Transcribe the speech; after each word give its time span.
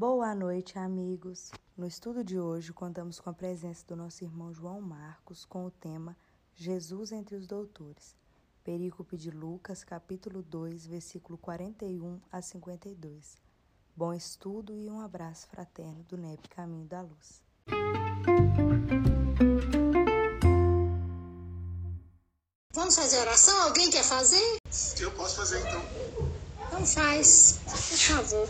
Boa 0.00 0.34
noite, 0.34 0.78
amigos. 0.78 1.52
No 1.76 1.86
estudo 1.86 2.24
de 2.24 2.40
hoje, 2.40 2.72
contamos 2.72 3.20
com 3.20 3.28
a 3.28 3.34
presença 3.34 3.84
do 3.86 3.94
nosso 3.94 4.24
irmão 4.24 4.50
João 4.50 4.80
Marcos 4.80 5.44
com 5.44 5.66
o 5.66 5.70
tema 5.70 6.16
Jesus 6.56 7.12
entre 7.12 7.36
os 7.36 7.46
doutores. 7.46 8.16
Perícope 8.64 9.18
de 9.18 9.30
Lucas, 9.30 9.84
capítulo 9.84 10.42
2, 10.42 10.86
versículo 10.86 11.36
41 11.36 12.18
a 12.32 12.40
52. 12.40 13.36
Bom 13.94 14.14
estudo 14.14 14.74
e 14.74 14.88
um 14.88 15.02
abraço 15.02 15.46
fraterno 15.48 16.02
do 16.04 16.16
NEP 16.16 16.48
Caminho 16.48 16.86
da 16.86 17.02
Luz. 17.02 17.42
Vamos 22.72 22.96
fazer 22.96 23.18
oração? 23.18 23.64
Alguém 23.64 23.90
quer 23.90 24.04
fazer? 24.04 24.60
Eu 24.98 25.10
posso 25.10 25.36
fazer 25.36 25.58
então. 25.58 25.82
Então 26.68 26.86
faz, 26.86 27.60
por 27.64 27.76
favor. 27.76 28.48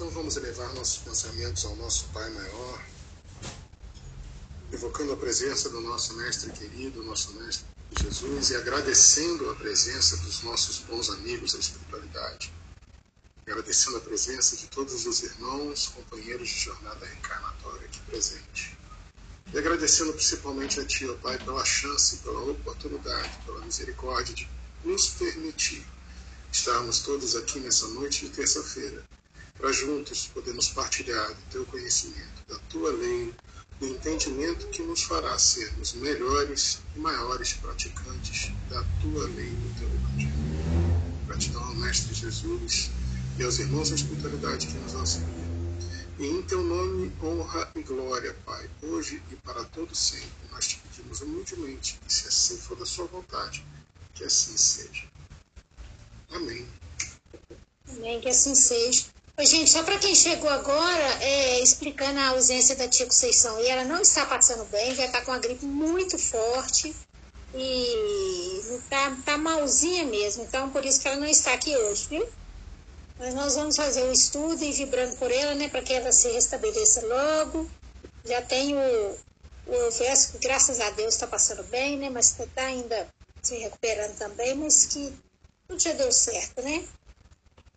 Então 0.00 0.10
vamos 0.12 0.34
elevar 0.34 0.72
nossos 0.72 0.96
pensamentos 0.96 1.62
ao 1.66 1.76
nosso 1.76 2.06
Pai 2.06 2.26
maior, 2.30 2.82
evocando 4.72 5.12
a 5.12 5.16
presença 5.18 5.68
do 5.68 5.78
nosso 5.82 6.16
Mestre 6.16 6.50
querido, 6.52 7.02
nosso 7.02 7.34
Mestre 7.34 7.66
Jesus, 7.90 8.48
e 8.48 8.56
agradecendo 8.56 9.50
a 9.50 9.54
presença 9.56 10.16
dos 10.16 10.42
nossos 10.42 10.78
bons 10.78 11.10
amigos 11.10 11.52
da 11.52 11.58
espiritualidade, 11.58 12.50
agradecendo 13.46 13.98
a 13.98 14.00
presença 14.00 14.56
de 14.56 14.68
todos 14.68 15.04
os 15.04 15.22
irmãos, 15.22 15.88
companheiros 15.88 16.48
de 16.48 16.60
jornada 16.60 17.04
reencarnatória 17.04 17.84
aqui 17.84 18.00
presentes. 18.06 18.70
E 19.52 19.58
agradecendo 19.58 20.14
principalmente 20.14 20.80
a 20.80 20.86
Ti, 20.86 21.10
ó 21.10 21.14
Pai, 21.16 21.36
pela 21.44 21.62
chance, 21.66 22.16
pela 22.20 22.40
oportunidade, 22.40 23.38
pela 23.44 23.60
misericórdia 23.60 24.34
de 24.34 24.48
nos 24.82 25.08
permitir 25.08 25.86
estarmos 26.50 27.00
todos 27.00 27.36
aqui 27.36 27.60
nessa 27.60 27.86
noite 27.88 28.24
de 28.24 28.30
terça-feira, 28.30 29.04
para 29.60 29.72
juntos 29.72 30.26
podermos 30.32 30.70
partilhar 30.70 31.28
do 31.28 31.42
Teu 31.50 31.66
conhecimento, 31.66 32.42
da 32.48 32.58
Tua 32.70 32.90
lei, 32.92 33.34
do 33.78 33.86
entendimento 33.86 34.66
que 34.68 34.82
nos 34.82 35.02
fará 35.02 35.38
sermos 35.38 35.92
melhores 35.94 36.80
e 36.96 36.98
maiores 36.98 37.52
praticantes 37.54 38.52
da 38.70 38.82
Tua 39.02 39.26
lei, 39.28 39.50
do 39.50 39.78
Teu 39.78 39.88
Evangelho. 39.88 40.32
Gratidão 41.26 41.62
ao 41.62 41.74
Mestre 41.74 42.14
Jesus 42.14 42.90
e 43.38 43.44
aos 43.44 43.58
irmãos 43.58 43.90
da 43.90 43.96
espiritualidade 43.96 44.66
que 44.66 44.74
nos 44.74 44.94
auxiliam. 44.94 45.50
E 46.18 46.26
em 46.26 46.42
teu 46.42 46.62
nome, 46.62 47.12
honra 47.22 47.70
e 47.74 47.82
glória, 47.82 48.36
Pai, 48.44 48.68
hoje 48.82 49.22
e 49.30 49.36
para 49.36 49.64
todo 49.64 49.94
sempre. 49.94 50.28
Nós 50.50 50.66
te 50.66 50.78
pedimos 50.78 51.20
humildemente 51.20 51.98
que, 52.04 52.12
se 52.12 52.28
assim 52.28 52.58
for 52.58 52.76
da 52.76 52.84
sua 52.84 53.06
vontade, 53.06 53.64
que 54.14 54.24
assim 54.24 54.56
seja. 54.56 55.08
Amém. 56.30 56.66
Amém, 57.88 58.20
que 58.20 58.28
assim 58.28 58.54
seja. 58.54 59.06
Oi, 59.40 59.46
gente, 59.46 59.70
só 59.70 59.82
para 59.82 59.98
quem 59.98 60.14
chegou 60.14 60.50
agora, 60.50 61.24
é, 61.24 61.60
explicando 61.62 62.20
a 62.20 62.28
ausência 62.28 62.76
da 62.76 62.86
tia 62.86 63.06
Conceição, 63.06 63.58
e 63.58 63.68
ela 63.68 63.84
não 63.84 64.02
está 64.02 64.26
passando 64.26 64.66
bem, 64.66 64.92
vai 64.94 65.06
estar 65.06 65.22
com 65.22 65.30
uma 65.30 65.38
gripe 65.38 65.64
muito 65.64 66.18
forte 66.18 66.94
e 67.54 68.60
tá, 68.90 69.16
tá 69.24 69.38
malzinha 69.38 70.04
mesmo, 70.04 70.42
então 70.42 70.68
por 70.68 70.84
isso 70.84 71.00
que 71.00 71.08
ela 71.08 71.16
não 71.16 71.26
está 71.26 71.54
aqui 71.54 71.74
hoje, 71.74 72.06
viu? 72.10 72.28
Mas 73.18 73.32
nós 73.32 73.54
vamos 73.54 73.76
fazer 73.76 74.02
o 74.02 74.12
estudo 74.12 74.62
e 74.62 74.72
vibrando 74.72 75.16
por 75.16 75.32
ela, 75.32 75.54
né, 75.54 75.70
para 75.70 75.80
que 75.80 75.94
ela 75.94 76.12
se 76.12 76.28
restabeleça 76.28 77.00
logo. 77.06 77.66
Já 78.26 78.42
tem 78.42 78.76
o, 78.76 79.18
o 79.68 79.90
verso 79.92 80.32
que, 80.32 80.38
graças 80.38 80.80
a 80.80 80.90
Deus, 80.90 81.14
está 81.14 81.26
passando 81.26 81.62
bem, 81.70 81.96
né, 81.96 82.10
mas 82.10 82.38
está 82.38 82.66
ainda 82.66 83.08
se 83.42 83.56
recuperando 83.56 84.18
também, 84.18 84.54
mas 84.54 84.84
que 84.84 85.10
tudo 85.66 85.80
já 85.80 85.94
deu 85.94 86.12
certo, 86.12 86.60
né? 86.60 86.86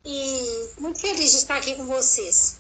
E 0.06 0.70
muito 0.80 1.00
feliz 1.00 1.32
de 1.32 1.38
estar 1.38 1.58
aqui 1.58 1.76
com 1.76 1.86
vocês. 1.86 2.58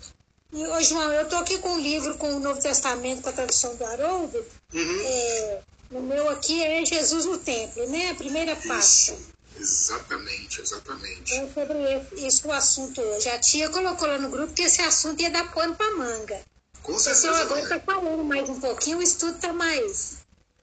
E 0.52 0.66
hoje, 0.68 0.90
João, 0.90 1.12
eu 1.12 1.24
estou 1.24 1.40
aqui 1.40 1.58
com 1.58 1.74
o 1.76 1.80
livro 1.80 2.16
com 2.18 2.36
o 2.36 2.40
Novo 2.40 2.62
Testamento, 2.62 3.22
com 3.22 3.30
a 3.30 3.34
tradução 3.34 3.76
do 3.76 3.84
Haroldo. 3.86 4.46
Uhum. 4.74 5.02
É, 5.04 5.62
no 5.92 6.02
meu 6.02 6.30
aqui 6.30 6.62
é 6.64 6.86
Jesus 6.86 7.26
no 7.26 7.38
Templo, 7.38 7.88
né? 7.90 8.12
A 8.12 8.16
primeira. 8.16 8.54
Isso. 8.80 9.18
Exatamente, 9.60 10.62
exatamente. 10.62 11.34
É 11.34 11.48
sobre 11.54 12.28
isso 12.28 12.48
o 12.48 12.52
assunto 12.52 13.02
hoje. 13.02 13.30
A 13.30 13.40
tia 13.40 13.70
colocou 13.70 14.08
lá 14.08 14.18
no 14.18 14.30
grupo 14.30 14.54
que 14.54 14.64
esse 14.64 14.82
assunto 14.82 15.22
ia 15.22 15.30
dar 15.30 15.52
pano 15.54 15.76
para 15.76 15.92
manga. 15.96 16.42
Com 16.82 16.94
O 16.94 17.00
certeza. 17.00 17.28
pessoal 17.30 17.42
agora 17.46 17.62
está 17.62 17.80
falando 17.80 18.24
mais 18.24 18.50
um 18.50 18.60
pouquinho, 18.60 18.98
o 18.98 19.02
estudo 19.02 19.36
está 19.36 19.54
mais, 19.54 20.18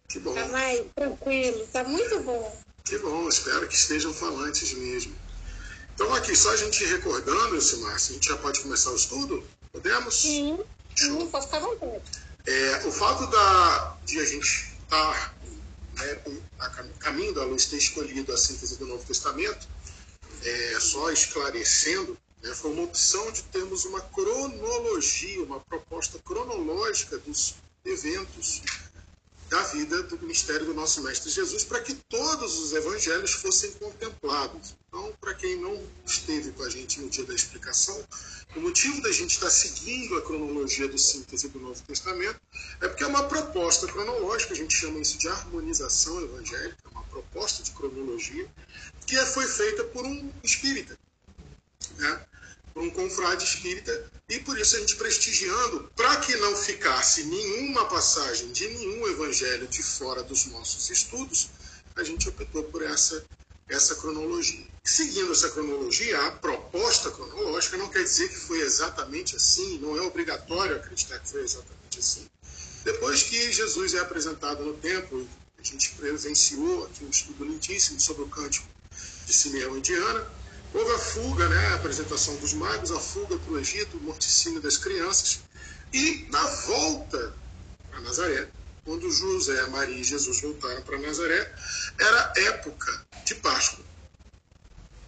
Que 0.09 0.19
bom, 0.19 0.35
tá 0.35 0.47
mais 0.49 0.85
tranquilo, 0.95 1.63
está 1.63 1.83
muito 1.85 2.21
bom. 2.21 2.57
que 2.85 2.99
bom. 2.99 3.29
Espero 3.29 3.67
que 3.69 3.75
estejam 3.75 4.13
falantes 4.13 4.73
mesmo. 4.75 5.15
Então, 6.01 6.15
aqui, 6.15 6.35
só 6.35 6.51
a 6.51 6.57
gente 6.57 6.83
recordando, 6.87 7.55
Elcimar, 7.55 8.01
se 8.01 8.13
a 8.13 8.15
gente 8.15 8.27
já 8.27 8.37
pode 8.39 8.61
começar 8.61 8.91
o 8.91 8.97
estudo? 8.97 9.47
Podemos? 9.71 10.15
Sim, 10.15 10.59
sim, 10.97 11.27
pode 11.27 11.45
ficar 11.45 11.59
à 11.59 11.61
vontade. 11.61 12.03
É, 12.47 12.87
o 12.87 12.91
fato 12.91 13.27
da, 13.27 13.99
de 14.07 14.19
a 14.19 14.25
gente 14.25 14.47
estar 14.83 15.37
né, 15.99 16.15
com- 16.25 16.41
a 16.59 16.71
cam- 16.71 16.89
caminho 17.01 17.35
da 17.35 17.45
luz 17.45 17.67
ter 17.67 17.77
escolhido 17.77 18.33
a 18.33 18.39
síntese 18.39 18.79
do 18.79 18.87
Novo 18.87 19.05
Testamento, 19.05 19.69
é, 20.43 20.81
só 20.81 21.11
esclarecendo, 21.11 22.17
né, 22.43 22.55
foi 22.55 22.71
uma 22.73 22.85
opção 22.85 23.31
de 23.31 23.43
termos 23.43 23.85
uma 23.85 24.01
cronologia, 24.01 25.43
uma 25.43 25.61
proposta 25.61 26.19
cronológica 26.25 27.19
dos 27.19 27.57
eventos 27.85 28.63
da 29.51 29.63
vida 29.65 30.05
do 30.05 30.17
ministério 30.21 30.65
do 30.65 30.73
nosso 30.73 31.03
Mestre 31.03 31.29
Jesus, 31.29 31.65
para 31.65 31.81
que 31.81 31.93
todos 32.09 32.57
os 32.61 32.73
evangelhos 32.73 33.33
fossem 33.33 33.73
contemplados. 33.73 34.77
Então, 34.87 35.13
para 35.21 35.35
quem 35.35 35.61
não 35.61 35.85
esteve 36.07 36.53
com 36.53 36.63
a 36.63 36.71
gente 36.71 37.01
no 37.01 37.11
dia 37.11 37.25
da 37.25 37.35
explicação, 37.35 38.01
o 38.55 38.61
motivo 38.61 39.03
da 39.03 39.11
gente 39.11 39.33
estar 39.33 39.51
seguindo 39.51 40.17
a 40.17 40.23
cronologia 40.23 40.87
do 40.87 40.97
síntese 40.97 41.49
do 41.49 41.59
Novo 41.59 41.83
Testamento 41.83 42.41
é 42.81 42.87
porque 42.87 43.03
é 43.03 43.07
uma 43.09 43.25
proposta 43.25 43.89
cronológica, 43.89 44.55
a 44.55 44.57
gente 44.57 44.73
chama 44.73 45.01
isso 45.01 45.19
de 45.19 45.29
harmonização 45.29 46.23
evangélica, 46.23 46.79
é 46.85 46.89
uma 46.89 47.03
proposta 47.05 47.65
de 47.65 47.73
cronologia, 47.73 48.49
que 49.05 49.17
foi 49.27 49.49
feita 49.49 49.83
por 49.83 50.07
um 50.07 50.33
espírita, 50.45 50.97
né? 51.99 52.25
Por 52.73 52.83
um 52.83 52.91
confrade 52.91 53.45
espírita, 53.45 54.11
e 54.29 54.39
por 54.41 54.59
isso 54.59 54.77
a 54.77 54.81
gente 54.81 54.97
prestigiando, 54.97 55.91
para 55.97 56.17
que 56.17 56.37
não 56.37 56.55
ficasse 56.55 57.25
nenhuma 57.25 57.87
passagem 57.87 58.53
de 58.53 58.69
nenhum 58.69 59.09
evangelho 59.09 59.67
de 59.67 59.83
fora 59.83 60.23
dos 60.23 60.47
nossos 60.47 60.89
estudos, 60.91 61.51
a 61.97 62.05
gente 62.05 62.29
optou 62.29 62.63
por 62.65 62.83
essa, 62.83 63.25
essa 63.69 63.95
cronologia. 63.97 64.67
Seguindo 64.85 65.33
essa 65.33 65.51
cronologia, 65.51 66.27
a 66.27 66.31
proposta 66.33 67.11
cronológica 67.11 67.77
não 67.77 67.89
quer 67.89 68.03
dizer 68.05 68.29
que 68.29 68.37
foi 68.37 68.61
exatamente 68.61 69.37
assim, 69.37 69.79
não 69.79 69.97
é 69.97 70.01
obrigatório 70.03 70.77
acreditar 70.77 71.19
que 71.19 71.29
foi 71.29 71.43
exatamente 71.43 71.99
assim. 71.99 72.27
Depois 72.85 73.23
que 73.25 73.53
Jesus 73.53 73.95
é 73.95 73.99
apresentado 73.99 74.65
no 74.65 74.75
templo, 74.75 75.29
a 75.59 75.63
gente 75.63 75.91
presenciou 75.91 76.87
aqui 76.87 77.05
um 77.05 77.11
estudo 77.11 77.45
lindíssimo 77.45 78.01
sobre 78.01 78.23
o 78.23 78.29
cântico 78.29 78.67
de 79.27 79.33
Simeão 79.33 79.77
e 79.77 79.81
Diana, 79.81 80.27
houve 80.73 80.93
a 80.93 80.99
fuga, 80.99 81.49
né, 81.49 81.67
a 81.69 81.75
apresentação 81.75 82.37
dos 82.37 82.53
magos, 82.53 82.91
a 82.91 83.01
fuga 83.01 83.39
para 83.39 83.53
o 83.53 83.59
Egito, 83.59 83.97
o 83.97 84.01
morticínio 84.01 84.61
das 84.61 84.77
crianças, 84.77 85.41
e 85.93 86.27
na 86.31 86.43
volta 86.43 87.35
para 87.91 88.01
Nazaré, 88.01 88.49
quando 88.85 89.11
José, 89.11 89.67
Maria 89.69 89.97
e 89.97 90.05
Jesus 90.05 90.41
voltaram 90.41 90.83
para 90.83 90.99
Nazaré, 90.99 91.55
era 91.99 92.33
época 92.37 93.07
de 93.25 93.35
Páscoa. 93.37 93.85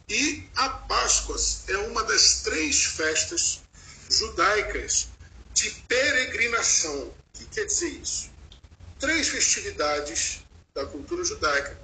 E 0.08 0.48
a 0.56 0.68
Páscoa 0.68 1.36
é 1.68 1.76
uma 1.78 2.02
das 2.04 2.42
três 2.42 2.84
festas 2.84 3.60
judaicas 4.10 5.08
de 5.54 5.70
peregrinação. 5.88 7.08
O 7.08 7.14
que 7.32 7.46
quer 7.46 7.64
dizer 7.64 7.88
isso? 7.88 8.30
Três 8.98 9.28
festividades 9.28 10.40
da 10.74 10.84
cultura 10.86 11.24
judaica. 11.24 11.81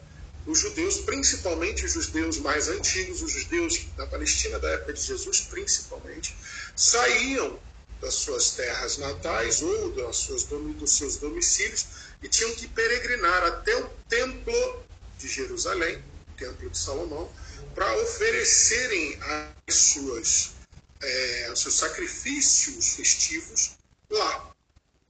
Os 0.48 0.60
judeus, 0.60 0.96
principalmente 1.00 1.84
os 1.84 1.92
judeus 1.92 2.38
mais 2.38 2.68
antigos, 2.68 3.20
os 3.20 3.30
judeus 3.32 3.84
da 3.98 4.06
Palestina 4.06 4.58
da 4.58 4.70
época 4.70 4.94
de 4.94 5.02
Jesus, 5.02 5.42
principalmente, 5.42 6.34
saíam 6.74 7.60
das 8.00 8.14
suas 8.14 8.52
terras 8.52 8.96
natais 8.96 9.60
ou 9.60 9.92
das 9.92 10.16
suas, 10.16 10.44
dos 10.44 10.96
seus 10.96 11.16
domicílios 11.16 11.86
e 12.22 12.28
tinham 12.30 12.54
que 12.54 12.66
peregrinar 12.66 13.44
até 13.44 13.76
o 13.76 13.90
templo 14.08 14.82
de 15.18 15.28
Jerusalém, 15.28 15.98
o 15.98 16.38
templo 16.38 16.70
de 16.70 16.78
Salomão, 16.78 17.30
para 17.74 17.94
oferecerem 17.98 19.18
as 19.68 19.74
suas, 19.74 20.52
eh, 21.02 21.50
os 21.52 21.60
seus 21.60 21.74
sacrifícios 21.74 22.94
festivos 22.94 23.72
lá. 24.08 24.50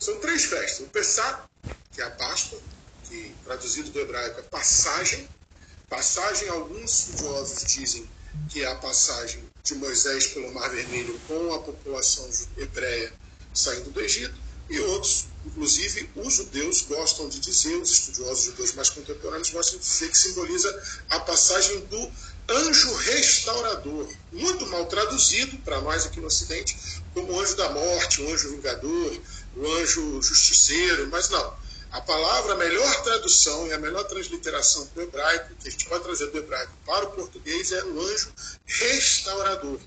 São 0.00 0.18
três 0.18 0.46
festas. 0.46 0.80
O 0.84 0.90
Pessah, 0.90 1.48
que 1.92 2.00
é 2.00 2.04
a 2.04 2.10
Páscoa, 2.10 2.60
que 3.08 3.34
traduzido 3.44 3.90
do 3.90 4.00
hebraico 4.00 4.40
é 4.40 4.42
passagem. 4.42 5.28
Passagem, 5.88 6.48
alguns 6.48 7.08
estudiosos 7.08 7.64
dizem 7.64 8.08
que 8.50 8.62
é 8.62 8.66
a 8.66 8.74
passagem 8.76 9.42
de 9.64 9.74
Moisés 9.74 10.26
pelo 10.28 10.52
Mar 10.52 10.68
Vermelho 10.70 11.18
com 11.26 11.54
a 11.54 11.58
população 11.60 12.28
hebreia 12.56 13.12
saindo 13.54 13.90
do 13.90 14.00
Egito, 14.00 14.34
e 14.68 14.78
outros, 14.80 15.26
inclusive 15.46 16.10
os 16.14 16.34
judeus, 16.34 16.82
gostam 16.82 17.28
de 17.28 17.40
dizer, 17.40 17.74
os 17.76 17.90
estudiosos 17.90 18.44
judeus 18.44 18.74
mais 18.74 18.90
contemporâneos 18.90 19.50
gostam 19.50 19.78
de 19.78 19.84
dizer 19.84 20.10
que 20.10 20.18
simboliza 20.18 20.82
a 21.08 21.20
passagem 21.20 21.80
do 21.86 22.12
anjo 22.50 22.94
restaurador, 22.94 24.08
muito 24.30 24.66
mal 24.66 24.86
traduzido 24.86 25.56
para 25.58 25.80
nós 25.80 26.06
aqui 26.06 26.20
no 26.20 26.26
Ocidente, 26.26 26.76
como 27.14 27.40
anjo 27.40 27.56
da 27.56 27.70
morte, 27.70 28.22
o 28.22 28.32
anjo 28.32 28.50
vingador, 28.50 29.20
o 29.56 29.66
anjo 29.78 30.22
justiceiro, 30.22 31.08
mas 31.08 31.30
não. 31.30 31.57
A 31.90 32.00
palavra, 32.02 32.52
a 32.52 32.56
melhor 32.56 33.02
tradução 33.02 33.66
e 33.66 33.72
a 33.72 33.78
melhor 33.78 34.04
transliteração 34.04 34.86
para 34.88 35.00
o 35.00 35.02
hebraico, 35.04 35.54
que 35.54 35.68
a 35.68 35.70
gente 35.70 35.86
pode 35.86 36.04
trazer 36.04 36.30
do 36.30 36.38
hebraico 36.38 36.72
para 36.84 37.06
o 37.06 37.12
português, 37.12 37.72
é 37.72 37.82
o 37.84 38.00
anjo 38.00 38.32
restaurador. 38.66 39.80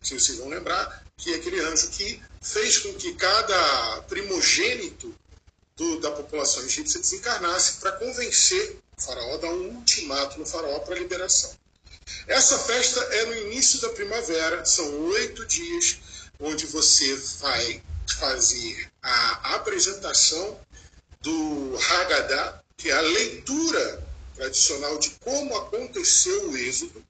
Se 0.00 0.18
vocês 0.18 0.38
vão 0.38 0.48
lembrar, 0.48 1.04
que 1.16 1.32
é 1.32 1.36
aquele 1.36 1.60
anjo 1.60 1.88
que 1.90 2.22
fez 2.40 2.78
com 2.78 2.94
que 2.94 3.14
cada 3.14 4.02
primogênito 4.02 5.14
do, 5.76 6.00
da 6.00 6.10
população 6.12 6.62
egípcia 6.64 7.00
desencarnasse 7.00 7.80
para 7.80 7.92
convencer 7.92 8.78
o 8.96 9.02
faraó, 9.02 9.36
dar 9.38 9.50
um 9.50 9.76
ultimato 9.76 10.38
no 10.38 10.46
faraó 10.46 10.78
para 10.80 10.94
a 10.94 10.98
liberação. 10.98 11.52
Essa 12.26 12.58
festa 12.58 13.00
é 13.00 13.26
no 13.26 13.34
início 13.34 13.80
da 13.80 13.88
primavera, 13.90 14.64
são 14.64 14.88
oito 15.06 15.44
dias, 15.46 15.98
onde 16.38 16.66
você 16.66 17.14
vai 17.40 17.82
fazer 18.18 18.90
a 19.02 19.54
apresentação 19.54 20.58
do 21.22 21.78
Haggadah, 21.78 22.62
que 22.76 22.90
é 22.90 22.92
a 22.92 23.00
leitura 23.00 24.02
tradicional 24.34 24.98
de 24.98 25.10
como 25.20 25.56
aconteceu 25.56 26.50
o 26.50 26.56
êxodo, 26.56 27.04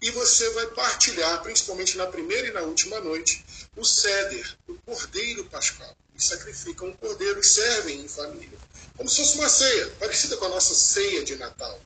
e 0.00 0.10
você 0.10 0.48
vai 0.50 0.66
partilhar, 0.68 1.42
principalmente 1.42 1.96
na 1.96 2.06
primeira 2.06 2.48
e 2.48 2.52
na 2.52 2.62
última 2.62 3.00
noite, 3.00 3.44
o 3.76 3.84
ceder, 3.84 4.56
o 4.66 4.74
cordeiro 4.74 5.44
pascal. 5.44 5.94
E 6.14 6.22
sacrificam 6.22 6.88
um 6.88 6.92
cordeiro 6.94 7.38
e 7.40 7.44
servem 7.44 8.00
em 8.00 8.08
família. 8.08 8.58
Como 8.96 9.08
se 9.08 9.16
fosse 9.16 9.38
uma 9.38 9.48
ceia, 9.48 9.88
parecida 10.00 10.36
com 10.36 10.46
a 10.46 10.48
nossa 10.48 10.74
ceia 10.74 11.24
de 11.24 11.36
Natal. 11.36 11.80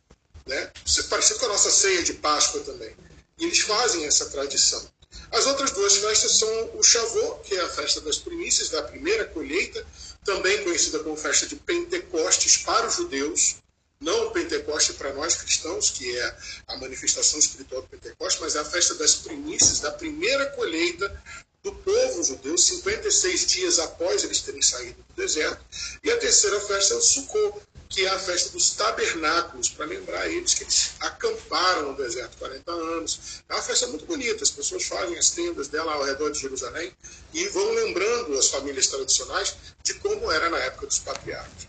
Né? 0.46 0.70
Parecida 1.08 1.38
com 1.38 1.46
a 1.46 1.48
nossa 1.50 1.70
ceia 1.70 2.02
de 2.02 2.14
Páscoa 2.14 2.60
também. 2.62 2.96
E 3.38 3.44
eles 3.44 3.60
fazem 3.60 4.06
essa 4.06 4.26
tradição. 4.26 4.82
As 5.30 5.46
outras 5.46 5.70
duas 5.72 5.96
festas 5.96 6.32
são 6.32 6.70
o 6.74 6.82
Shavuot, 6.82 7.42
que 7.42 7.54
é 7.54 7.60
a 7.60 7.69
festa 7.69 8.00
das 8.00 8.19
primícias, 8.19 8.69
da 8.69 8.82
primeira 8.82 9.26
colheita, 9.26 9.86
também 10.24 10.62
conhecida 10.62 11.00
como 11.00 11.16
festa 11.16 11.46
de 11.46 11.56
Pentecostes 11.56 12.58
para 12.58 12.86
os 12.86 12.96
judeus, 12.96 13.56
não 14.00 14.26
o 14.26 14.30
Pentecoste 14.32 14.94
para 14.94 15.12
nós 15.14 15.36
cristãos, 15.36 15.90
que 15.90 16.16
é 16.16 16.36
a 16.69 16.76
manifestação 16.76 17.38
espiritual 17.38 17.82
do 17.82 17.88
Pentecoste, 17.88 18.40
mas 18.40 18.56
é 18.56 18.58
a 18.58 18.64
festa 18.64 18.94
das 18.94 19.14
primícias, 19.16 19.80
da 19.80 19.92
primeira 19.92 20.46
colheita 20.46 21.22
do 21.62 21.72
povo 21.72 22.24
judeu, 22.24 22.58
56 22.58 23.46
dias 23.46 23.78
após 23.78 24.24
eles 24.24 24.40
terem 24.40 24.60
saído 24.60 24.96
do 25.08 25.14
deserto. 25.14 25.64
E 26.02 26.10
a 26.10 26.19
terceira 26.19 26.58
festa 26.60 26.94
é 26.94 26.96
o 26.96 27.00
Sukkot, 27.00 27.60
que 27.92 28.06
é 28.06 28.08
a 28.08 28.18
festa 28.18 28.48
dos 28.50 28.70
tabernáculos, 28.70 29.68
para 29.68 29.84
lembrar 29.84 30.26
eles 30.26 30.54
que 30.54 30.64
eles 30.64 30.92
acamparam 30.98 31.92
no 31.92 31.96
deserto 31.96 32.38
40 32.38 32.72
anos. 32.72 33.42
É 33.48 33.52
uma 33.52 33.62
festa 33.62 33.86
muito 33.86 34.06
bonita, 34.06 34.42
as 34.42 34.50
pessoas 34.50 34.84
fazem 34.84 35.18
as 35.18 35.30
tendas 35.30 35.68
dela 35.68 35.92
ao 35.92 36.02
redor 36.02 36.30
de 36.30 36.40
Jerusalém 36.40 36.90
e 37.34 37.46
vão 37.48 37.70
lembrando 37.74 38.38
as 38.38 38.48
famílias 38.48 38.86
tradicionais 38.86 39.54
de 39.82 39.94
como 39.94 40.32
era 40.32 40.48
na 40.48 40.58
época 40.58 40.86
dos 40.86 40.98
patriarcas. 41.00 41.68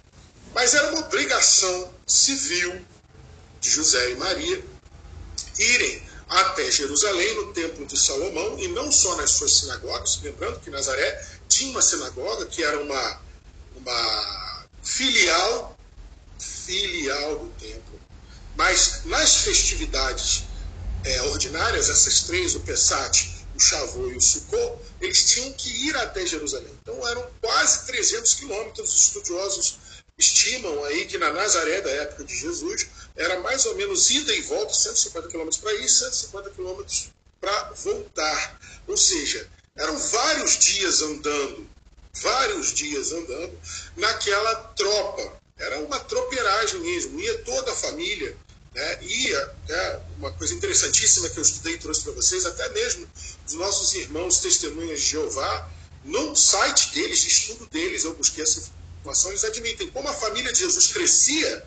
Mas 0.53 0.73
era 0.73 0.91
uma 0.91 1.01
obrigação 1.01 1.93
civil 2.07 2.85
de 3.59 3.69
José 3.69 4.11
e 4.11 4.15
Maria 4.15 4.63
irem 5.59 6.03
até 6.29 6.71
Jerusalém, 6.71 7.35
no 7.35 7.53
Templo 7.53 7.85
de 7.85 7.99
Salomão, 7.99 8.57
e 8.57 8.67
não 8.69 8.91
só 8.91 9.15
nas 9.17 9.31
suas 9.31 9.53
sinagogas, 9.59 10.19
lembrando 10.23 10.59
que 10.61 10.69
Nazaré 10.69 11.21
tinha 11.49 11.69
uma 11.71 11.81
sinagoga 11.81 12.45
que 12.45 12.63
era 12.63 12.79
uma, 12.79 13.21
uma 13.75 14.65
filial, 14.81 15.72
filial 16.65 17.39
do 17.39 17.49
templo. 17.59 17.99
Mas 18.55 19.01
nas 19.05 19.37
festividades 19.37 20.43
é, 21.03 21.21
ordinárias, 21.23 21.89
essas 21.89 22.21
três, 22.21 22.55
o 22.55 22.59
Pessat, 22.61 23.45
o 23.55 23.59
Shavuot 23.59 24.13
e 24.13 24.17
o 24.17 24.21
Sukkot, 24.21 24.79
eles 25.01 25.25
tinham 25.25 25.51
que 25.53 25.69
ir 25.87 25.95
até 25.97 26.25
Jerusalém. 26.25 26.73
Então 26.81 27.07
eram 27.07 27.27
quase 27.41 27.85
300 27.85 28.33
quilômetros, 28.35 28.93
os 28.93 29.03
estudiosos 29.03 29.77
estimam 30.17 30.83
aí 30.85 31.05
que 31.05 31.17
na 31.17 31.33
Nazaré 31.33 31.81
da 31.81 31.89
época 31.89 32.23
de 32.23 32.35
Jesus 32.35 32.87
era 33.15 33.39
mais 33.41 33.65
ou 33.65 33.75
menos 33.75 34.09
ida 34.09 34.33
e 34.33 34.41
volta, 34.41 34.73
150 34.73 35.27
quilômetros 35.27 35.59
para 35.59 35.73
ir, 35.73 35.89
150 35.89 36.49
quilômetros 36.51 37.09
para 37.41 37.71
voltar. 37.71 38.59
Ou 38.87 38.95
seja, 38.95 39.49
eram 39.75 39.97
vários 39.97 40.57
dias 40.59 41.01
andando, 41.01 41.67
vários 42.21 42.73
dias 42.73 43.11
andando 43.11 43.59
naquela 43.97 44.55
tropa. 44.75 45.42
Era 45.57 45.79
uma 45.79 45.99
tropeiragem 45.99 46.79
mesmo, 46.79 47.19
ia 47.19 47.37
toda 47.39 47.71
a 47.71 47.75
família, 47.75 48.35
né? 48.73 49.03
ia, 49.03 49.55
é, 49.69 49.99
uma 50.17 50.31
coisa 50.33 50.53
interessantíssima 50.53 51.29
que 51.29 51.37
eu 51.37 51.43
estudei 51.43 51.73
e 51.73 51.77
trouxe 51.77 52.01
para 52.01 52.13
vocês, 52.13 52.45
até 52.45 52.67
mesmo 52.69 53.07
os 53.45 53.53
nossos 53.53 53.93
irmãos 53.93 54.39
testemunhas 54.39 54.99
de 55.01 55.07
Jeová, 55.07 55.69
no 56.03 56.35
site 56.35 56.93
deles, 56.93 57.21
de 57.21 57.29
estudo 57.29 57.65
deles, 57.67 58.03
eu 58.03 58.13
busquei 58.15 58.43
essa 58.43 58.61
informação, 58.99 59.31
eles 59.31 59.43
admitem 59.43 59.89
como 59.89 60.09
a 60.09 60.13
família 60.13 60.51
de 60.51 60.59
Jesus 60.59 60.87
crescia, 60.87 61.65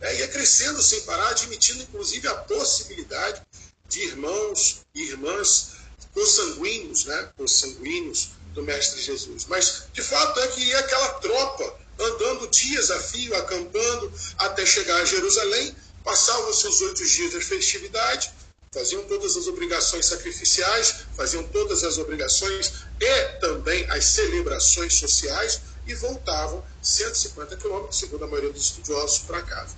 né, 0.00 0.18
ia 0.18 0.28
crescendo 0.28 0.82
sem 0.82 1.00
parar, 1.02 1.30
admitindo 1.30 1.82
inclusive 1.82 2.26
a 2.28 2.34
possibilidade 2.34 3.42
de 3.88 4.00
irmãos 4.00 4.80
e 4.94 5.02
irmãs 5.04 5.72
consanguíneos, 6.12 7.04
né, 7.04 7.30
consanguíneos 7.36 8.30
do 8.52 8.62
Mestre 8.62 9.00
Jesus. 9.00 9.46
Mas, 9.46 9.84
de 9.92 10.02
fato, 10.02 10.38
é 10.40 10.48
que 10.48 10.74
aquela 10.74 11.14
tropa 11.14 11.78
andando 11.98 12.48
dias 12.48 12.90
a 12.90 13.00
fio, 13.00 13.34
acampando, 13.36 14.12
até 14.38 14.64
chegar 14.64 15.00
a 15.00 15.04
Jerusalém, 15.04 15.74
passavam 16.04 16.52
seus 16.52 16.80
oito 16.80 17.04
dias 17.04 17.32
de 17.32 17.40
festividade, 17.40 18.30
faziam 18.72 19.02
todas 19.04 19.36
as 19.36 19.46
obrigações 19.46 20.06
sacrificiais, 20.06 21.06
faziam 21.16 21.42
todas 21.44 21.84
as 21.84 21.98
obrigações 21.98 22.72
e 23.00 23.24
também 23.40 23.84
as 23.90 24.04
celebrações 24.04 24.94
sociais, 24.94 25.60
e 25.86 25.94
voltavam 25.94 26.62
150 26.82 27.56
quilômetros, 27.56 27.98
segundo 27.98 28.24
a 28.24 28.26
maioria 28.26 28.52
dos 28.52 28.62
estudiosos, 28.62 29.20
para 29.20 29.40
casa. 29.40 29.74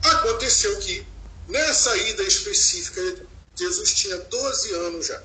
Aconteceu 0.00 0.78
que, 0.78 1.04
nessa 1.48 1.96
ida 1.96 2.22
específica, 2.22 3.26
Jesus 3.56 3.92
tinha 3.92 4.16
12 4.18 4.72
anos 4.72 5.06
já. 5.06 5.20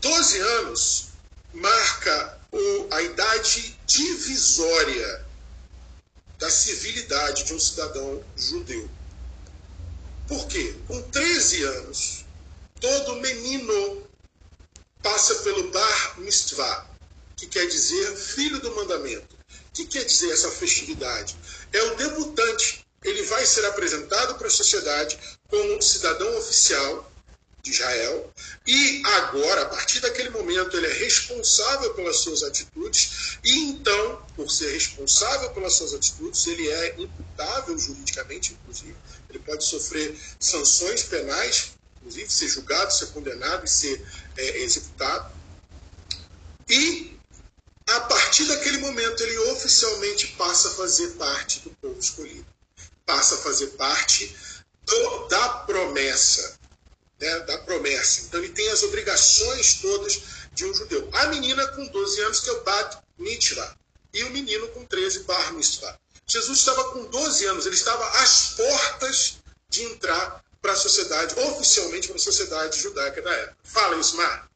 12 0.00 0.38
anos 0.40 1.08
marca 1.52 2.40
a 2.90 3.02
idade 3.02 3.78
divisória 3.86 5.24
da 6.38 6.50
civilidade 6.50 7.44
de 7.44 7.54
um 7.54 7.60
cidadão 7.60 8.22
judeu. 8.36 8.88
Por 10.28 10.46
quê? 10.46 10.74
Com 10.86 11.02
13 11.02 11.62
anos, 11.64 12.24
todo 12.80 13.16
menino 13.16 14.06
passa 15.02 15.34
pelo 15.36 15.70
Bar 15.70 16.20
Mitzvah, 16.20 16.86
que 17.36 17.46
quer 17.46 17.66
dizer 17.66 18.16
filho 18.16 18.60
do 18.60 18.74
mandamento. 18.74 19.34
O 19.34 19.72
que 19.72 19.86
quer 19.86 20.04
dizer 20.04 20.30
essa 20.32 20.50
festividade? 20.50 21.36
É 21.72 21.82
o 21.82 21.96
debutante. 21.96 22.84
Ele 23.02 23.22
vai 23.24 23.44
ser 23.44 23.64
apresentado 23.66 24.36
para 24.36 24.46
a 24.46 24.50
sociedade 24.50 25.18
como 25.48 25.82
cidadão 25.82 26.38
oficial 26.38 27.12
de 27.64 27.70
Israel 27.70 28.30
e 28.66 29.02
agora, 29.06 29.62
a 29.62 29.66
partir 29.66 29.98
daquele 30.00 30.28
momento, 30.28 30.76
ele 30.76 30.86
é 30.86 30.92
responsável 30.92 31.94
pelas 31.94 32.18
suas 32.18 32.42
atitudes 32.42 33.38
e 33.42 33.70
então, 33.70 34.22
por 34.36 34.50
ser 34.50 34.70
responsável 34.72 35.50
pelas 35.50 35.72
suas 35.72 35.94
atitudes, 35.94 36.46
ele 36.46 36.68
é 36.68 37.00
imputável 37.00 37.76
juridicamente, 37.78 38.52
inclusive. 38.52 38.94
Ele 39.30 39.38
pode 39.38 39.64
sofrer 39.64 40.14
sanções 40.38 41.04
penais, 41.04 41.72
inclusive 41.96 42.30
ser 42.30 42.48
julgado, 42.48 42.92
ser 42.92 43.06
condenado 43.06 43.64
e 43.64 43.68
ser 43.68 44.04
é, 44.36 44.58
executado. 44.58 45.32
E 46.68 47.18
a 47.86 48.00
partir 48.00 48.44
daquele 48.44 48.78
momento, 48.78 49.22
ele 49.22 49.38
oficialmente 49.52 50.28
passa 50.38 50.68
a 50.68 50.72
fazer 50.72 51.08
parte 51.12 51.60
do 51.60 51.70
povo 51.80 51.98
escolhido. 51.98 52.46
Passa 53.06 53.36
a 53.36 53.38
fazer 53.38 53.68
parte 53.68 54.34
do, 54.84 55.28
da 55.28 55.48
promessa. 55.48 56.58
Né, 57.20 57.40
da 57.40 57.58
promessa. 57.58 58.22
Então, 58.22 58.40
ele 58.40 58.52
tem 58.52 58.68
as 58.70 58.82
obrigações 58.82 59.74
todas 59.74 60.22
de 60.52 60.64
um 60.64 60.74
judeu. 60.74 61.08
A 61.12 61.26
menina 61.26 61.66
com 61.68 61.86
12 61.86 62.20
anos, 62.22 62.40
que 62.40 62.50
é 62.50 62.52
o 62.52 62.64
Bat 62.64 62.98
Mitzvah. 63.18 63.76
E 64.12 64.24
o 64.24 64.30
menino 64.30 64.68
com 64.68 64.84
13, 64.84 65.20
Bar 65.20 65.52
Mitzvah. 65.54 65.98
Jesus 66.26 66.58
estava 66.58 66.92
com 66.92 67.04
12 67.04 67.44
anos, 67.46 67.66
ele 67.66 67.74
estava 67.74 68.04
às 68.22 68.54
portas 68.56 69.36
de 69.68 69.82
entrar 69.84 70.42
para 70.60 70.72
a 70.72 70.76
sociedade, 70.76 71.38
oficialmente 71.38 72.08
para 72.08 72.16
a 72.16 72.20
sociedade 72.20 72.80
judaica 72.80 73.20
da 73.20 73.32
época. 73.32 73.56
Fala, 73.64 73.96
Ismar. 73.96 74.48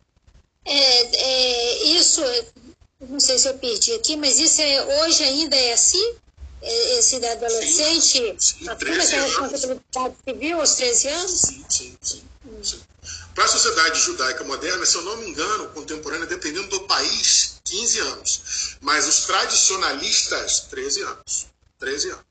É, 0.64 1.02
é, 1.16 1.84
isso 1.84 2.22
não 3.00 3.20
sei 3.20 3.38
se 3.38 3.48
eu 3.48 3.56
perdi 3.58 3.94
aqui, 3.94 4.16
mas 4.16 4.38
isso 4.38 4.60
é, 4.60 5.02
hoje 5.02 5.22
ainda 5.22 5.56
é 5.56 5.72
assim? 5.72 6.16
Esse 6.60 7.20
da 7.20 7.32
adolescente 7.32 8.36
sim, 8.40 8.68
assume 8.68 8.98
essa 8.98 9.20
responsabilidade 9.20 10.16
civil 10.24 10.60
aos 10.60 10.74
13 10.74 11.08
anos? 11.08 11.40
Sim, 11.40 11.64
sim, 11.68 11.98
sim. 12.02 12.24
sim. 12.62 12.80
Para 13.34 13.44
a 13.44 13.48
sociedade 13.48 14.00
judaica 14.00 14.42
moderna, 14.42 14.84
se 14.84 14.96
eu 14.96 15.02
não 15.02 15.16
me 15.18 15.30
engano, 15.30 15.68
contemporânea, 15.68 16.26
dependendo 16.26 16.68
do 16.68 16.80
país, 16.88 17.60
15 17.64 18.00
anos. 18.00 18.76
Mas 18.80 19.06
os 19.06 19.26
tradicionalistas, 19.26 20.60
13 20.68 21.02
anos. 21.02 21.46
13 21.78 22.10
anos. 22.10 22.24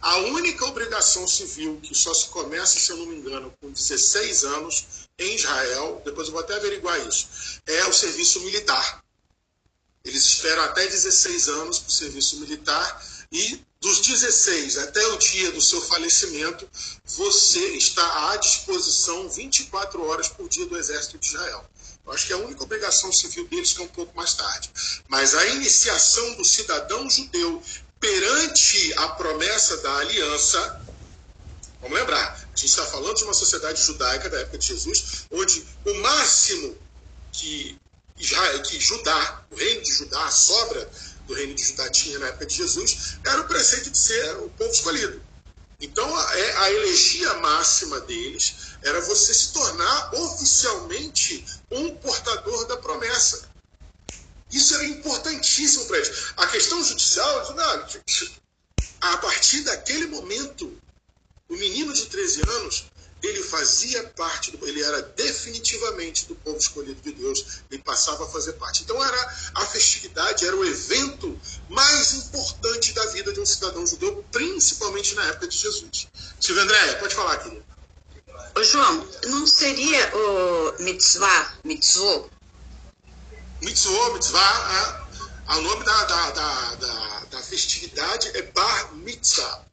A 0.00 0.16
única 0.18 0.64
obrigação 0.64 1.26
civil 1.28 1.78
que 1.82 1.94
só 1.94 2.14
se 2.14 2.28
começa, 2.28 2.78
se 2.78 2.90
eu 2.90 2.96
não 2.96 3.06
me 3.06 3.16
engano, 3.16 3.52
com 3.60 3.70
16 3.70 4.44
anos 4.44 4.86
em 5.18 5.34
Israel, 5.34 6.00
depois 6.04 6.28
eu 6.28 6.32
vou 6.32 6.42
até 6.42 6.54
averiguar 6.54 6.98
isso, 7.06 7.60
é 7.66 7.84
o 7.86 7.92
serviço 7.92 8.40
militar. 8.40 9.02
Eles 10.04 10.24
esperam 10.24 10.62
até 10.64 10.86
16 10.86 11.48
anos 11.48 11.78
para 11.80 11.88
o 11.88 11.92
serviço 11.92 12.40
militar 12.40 13.04
e 13.30 13.62
dos 13.80 14.00
16 14.00 14.78
até 14.78 15.06
o 15.08 15.18
dia 15.18 15.52
do 15.52 15.60
seu 15.60 15.80
falecimento, 15.80 16.68
você 17.04 17.64
está 17.76 18.30
à 18.30 18.36
disposição 18.36 19.28
24 19.28 20.04
horas 20.04 20.28
por 20.28 20.48
dia 20.48 20.66
do 20.66 20.76
Exército 20.76 21.18
de 21.18 21.26
Israel. 21.28 21.64
Eu 22.04 22.12
acho 22.12 22.26
que 22.26 22.32
é 22.32 22.36
a 22.36 22.38
única 22.38 22.62
obrigação 22.62 23.12
civil 23.12 23.46
deles 23.48 23.72
que 23.72 23.80
é 23.80 23.84
um 23.84 23.88
pouco 23.88 24.16
mais 24.16 24.34
tarde. 24.34 24.70
Mas 25.08 25.34
a 25.34 25.46
iniciação 25.48 26.34
do 26.34 26.44
cidadão 26.44 27.08
judeu 27.08 27.62
perante 28.00 28.94
a 28.94 29.08
promessa 29.08 29.76
da 29.78 29.96
aliança, 29.98 30.80
vamos 31.80 31.98
lembrar, 31.98 32.32
a 32.32 32.56
gente 32.56 32.66
está 32.66 32.86
falando 32.86 33.16
de 33.16 33.24
uma 33.24 33.34
sociedade 33.34 33.82
judaica 33.82 34.30
da 34.30 34.40
época 34.40 34.58
de 34.58 34.66
Jesus, 34.66 35.26
onde 35.30 35.64
o 35.84 35.94
máximo 35.94 36.76
que, 37.30 37.78
Israel, 38.16 38.62
que 38.62 38.80
Judá, 38.80 39.44
o 39.50 39.56
reino 39.56 39.82
de 39.82 39.92
Judá, 39.92 40.30
sobra 40.30 40.90
do 41.28 41.34
reino 41.34 41.54
de 41.54 41.62
Judá 41.62 41.88
tinha 41.90 42.18
na 42.18 42.26
época 42.28 42.46
de 42.46 42.56
Jesus, 42.56 43.18
era 43.24 43.42
o 43.42 43.46
preceito 43.46 43.90
de 43.90 43.98
ser 43.98 44.36
o 44.38 44.48
povo 44.50 44.72
escolhido. 44.72 45.22
Então, 45.80 46.12
a, 46.16 46.38
é, 46.38 46.56
a 46.56 46.72
elegia 46.72 47.34
máxima 47.34 48.00
deles 48.00 48.54
era 48.82 49.00
você 49.02 49.32
se 49.32 49.52
tornar 49.52 50.14
oficialmente 50.14 51.44
um 51.70 51.94
portador 51.96 52.66
da 52.66 52.78
promessa. 52.78 53.48
Isso 54.50 54.74
era 54.74 54.84
importantíssimo 54.86 55.84
para 55.84 55.98
eles. 55.98 56.32
A 56.36 56.46
questão 56.48 56.82
judicial, 56.82 57.54
não, 57.54 57.86
a 59.02 59.16
partir 59.18 59.60
daquele 59.60 60.06
momento, 60.06 60.76
o 61.48 61.56
menino 61.56 61.92
de 61.92 62.06
13 62.06 62.42
anos 62.48 62.86
ele 63.22 63.42
fazia 63.42 64.04
parte, 64.16 64.56
do, 64.56 64.66
ele 64.66 64.82
era 64.82 65.02
definitivamente 65.02 66.26
do 66.26 66.34
povo 66.36 66.58
escolhido 66.58 67.00
de 67.00 67.12
Deus, 67.12 67.62
ele 67.70 67.82
passava 67.82 68.24
a 68.24 68.28
fazer 68.28 68.52
parte. 68.54 68.82
Então 68.82 69.02
era 69.04 69.36
a 69.54 69.66
festividade, 69.66 70.46
era 70.46 70.56
o 70.56 70.64
evento 70.64 71.38
mais 71.68 72.14
importante 72.14 72.92
da 72.92 73.04
vida 73.06 73.32
de 73.32 73.40
um 73.40 73.46
cidadão 73.46 73.86
judeu, 73.86 74.24
principalmente 74.30 75.14
na 75.14 75.24
época 75.26 75.48
de 75.48 75.56
Jesus. 75.56 76.08
Silvia 76.40 76.62
Andréia, 76.62 76.96
pode 76.96 77.14
falar, 77.14 77.38
querido. 77.38 77.64
Ô 78.54 78.62
João, 78.62 79.08
não 79.26 79.46
seria 79.46 80.14
o 80.14 80.82
mitzvah, 80.82 81.54
mitzvot? 81.64 82.30
Mitzvot, 83.60 84.12
mitzvah, 84.14 85.08
é, 85.48 85.54
o 85.54 85.62
nome 85.62 85.84
da, 85.84 86.04
da, 86.04 86.30
da, 86.30 86.74
da, 86.76 87.24
da 87.30 87.42
festividade 87.42 88.28
é 88.34 88.42
Bar 88.42 88.94
Mitzvah. 88.94 89.64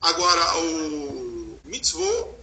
Agora, 0.00 0.58
o 0.58 1.60
mitzvot 1.64 2.41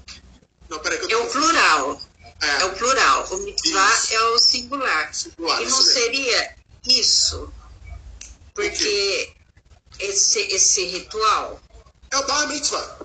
não, 0.70 0.80
peraí, 0.80 1.00
é 1.10 1.18
o 1.18 1.30
plural. 1.30 2.02
É. 2.42 2.48
é. 2.62 2.66
o 2.66 2.76
plural. 2.76 3.28
O 3.32 3.38
mitzvah 3.38 3.94
isso. 3.94 4.14
é 4.14 4.22
o 4.30 4.40
singular. 4.40 5.14
singular 5.14 5.62
e 5.62 5.66
não 5.66 5.82
seria 5.82 6.56
isso? 6.86 7.52
Porque 8.54 9.34
esse, 10.00 10.40
esse 10.40 10.86
ritual. 10.86 11.60
É 12.12 12.18
o 12.18 12.28
bar 12.28 12.48
mitzvah. 12.48 13.00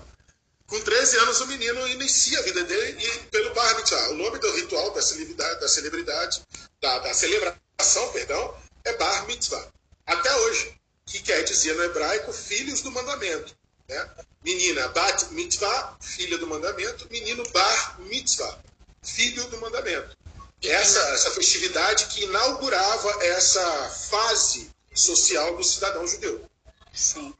Com 0.67 0.79
13 0.79 1.17
anos, 1.19 1.41
o 1.41 1.47
menino 1.47 1.87
inicia 1.89 2.39
a 2.39 2.41
vida 2.43 2.63
dele 2.63 3.03
e 3.03 3.19
pelo 3.25 3.53
bar 3.53 3.75
mitzvah. 3.75 4.09
O 4.09 4.15
nome 4.15 4.39
do 4.39 4.51
ritual 4.55 4.91
da 4.91 5.01
celebridade, 5.01 5.59
da, 5.59 5.67
celebridade, 5.67 6.41
da, 6.81 6.99
da 6.99 7.13
celebração, 7.13 8.11
perdão, 8.13 8.55
é 8.83 8.93
bar 8.93 9.25
mitzvah. 9.27 9.67
Até 10.05 10.35
hoje. 10.37 10.75
Que 11.07 11.21
quer 11.21 11.43
dizer 11.43 11.75
no 11.75 11.83
hebraico 11.83 12.33
filhos 12.33 12.81
do 12.81 12.89
mandamento. 12.91 13.55
Né? 13.87 14.09
Menina 14.43 14.87
bat 14.89 15.33
mitzvah, 15.33 15.97
filha 16.01 16.37
do 16.37 16.47
mandamento. 16.47 17.07
Menino 17.09 17.43
bar 17.51 17.99
mitzvah, 18.01 18.59
filho 19.03 19.47
do 19.49 19.59
mandamento. 19.59 20.15
Essa, 20.63 20.99
essa 21.09 21.31
festividade 21.31 22.05
que 22.07 22.23
inaugurava 22.23 23.23
essa 23.23 23.89
fase 23.89 24.69
social 24.93 25.55
do 25.57 25.63
cidadão 25.63 26.07
judeu. 26.07 26.49
Sim. 26.93 27.33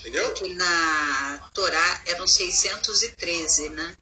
Entendeu? 0.00 0.32
Que 0.34 0.54
na 0.54 1.50
Torá 1.52 2.02
eram 2.06 2.26
613, 2.26 3.70
né? 3.70 3.96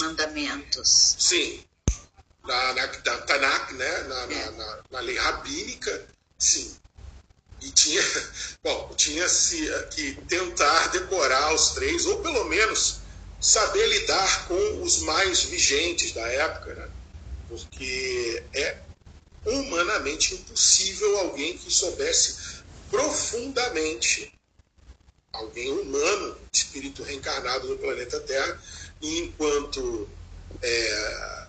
Mandamentos. 0.00 1.16
Sim. 1.18 1.64
Na, 2.44 2.72
na, 2.74 2.86
na 2.86 3.18
Tanakh, 3.18 3.72
né? 3.74 3.98
Na, 4.02 4.22
é. 4.22 4.26
na, 4.26 4.50
na, 4.50 4.82
na 4.90 5.00
lei 5.00 5.16
rabínica, 5.16 6.08
sim. 6.38 6.76
E 7.62 7.70
tinha, 7.70 8.02
bom, 8.62 8.92
tinha 8.96 9.28
-se 9.28 9.68
que 9.90 10.14
tentar 10.26 10.88
decorar 10.88 11.54
os 11.54 11.70
três, 11.70 12.06
ou 12.06 12.20
pelo 12.20 12.44
menos 12.44 13.00
saber 13.40 13.86
lidar 13.86 14.46
com 14.46 14.82
os 14.82 14.98
mais 15.00 15.42
vigentes 15.44 16.12
da 16.12 16.26
época, 16.28 16.74
né? 16.74 16.88
porque 17.48 18.42
é 18.54 18.78
humanamente 19.44 20.34
impossível 20.34 21.18
alguém 21.18 21.58
que 21.58 21.70
soubesse 21.70 22.62
profundamente, 22.90 24.32
alguém 25.32 25.72
humano, 25.72 26.38
espírito 26.52 27.02
reencarnado 27.02 27.68
no 27.68 27.78
planeta 27.78 28.20
Terra, 28.20 28.60
e 29.00 29.18
enquanto 29.18 30.08
é, 30.62 31.46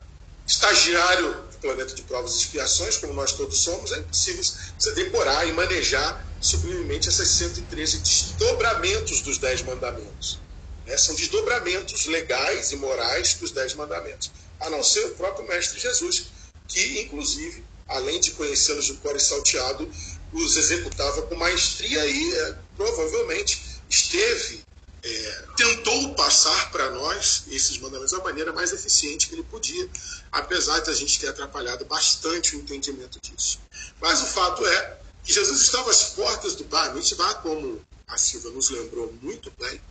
estagiário 0.47 1.52
planeta 1.63 1.95
de 1.95 2.01
provas 2.03 2.35
e 2.35 2.39
expiações, 2.39 2.97
como 2.97 3.13
nós 3.13 3.31
todos 3.31 3.57
somos, 3.59 3.93
é 3.93 3.99
impossível 3.99 4.43
você 4.77 4.91
decorar 4.91 5.47
e 5.47 5.53
manejar 5.53 6.27
sublimemente 6.41 7.07
essas 7.07 7.29
113 7.29 7.99
desdobramentos 7.99 9.21
dos 9.21 9.37
Dez 9.37 9.61
Mandamentos. 9.61 10.39
Né? 10.85 10.97
São 10.97 11.15
desdobramentos 11.15 12.05
legais 12.07 12.73
e 12.73 12.75
morais 12.75 13.35
dos 13.35 13.51
Dez 13.51 13.73
Mandamentos, 13.73 14.29
a 14.59 14.69
não 14.69 14.83
ser 14.83 15.05
o 15.05 15.15
próprio 15.15 15.47
Mestre 15.47 15.79
Jesus, 15.79 16.25
que, 16.67 17.01
inclusive, 17.01 17.63
além 17.87 18.19
de 18.19 18.31
conhecê-los 18.31 18.85
de 18.85 18.93
cor 18.95 19.15
e 19.15 19.19
salteado, 19.19 19.89
os 20.33 20.57
executava 20.57 21.21
com 21.23 21.35
maestria 21.35 22.05
e, 22.05 22.33
é, 22.33 22.55
provavelmente, 22.75 23.61
esteve 23.89 24.63
é, 25.03 25.45
tentou 25.57 26.15
passar 26.15 26.71
para 26.71 26.89
nós 26.91 27.43
esses 27.49 27.77
mandamentos 27.77 28.13
da 28.13 28.23
maneira 28.23 28.53
mais 28.53 28.71
eficiente 28.71 29.27
que 29.27 29.35
ele 29.35 29.43
podia, 29.43 29.89
apesar 30.31 30.79
de 30.79 30.89
a 30.89 30.93
gente 30.93 31.19
ter 31.19 31.27
atrapalhado 31.27 31.83
bastante 31.85 32.55
o 32.55 32.59
entendimento 32.59 33.19
disso. 33.21 33.59
Mas 33.99 34.21
o 34.21 34.25
fato 34.25 34.65
é 34.65 34.99
que 35.23 35.33
Jesus 35.33 35.61
estava 35.61 35.91
às 35.91 36.11
portas 36.11 36.55
do 36.55 36.63
Bar 36.65 36.93
Mitzvah, 36.93 37.35
como 37.35 37.85
a 38.07 38.17
Silva 38.17 38.49
nos 38.51 38.69
lembrou 38.69 39.13
muito 39.21 39.51
bem, 39.59 39.81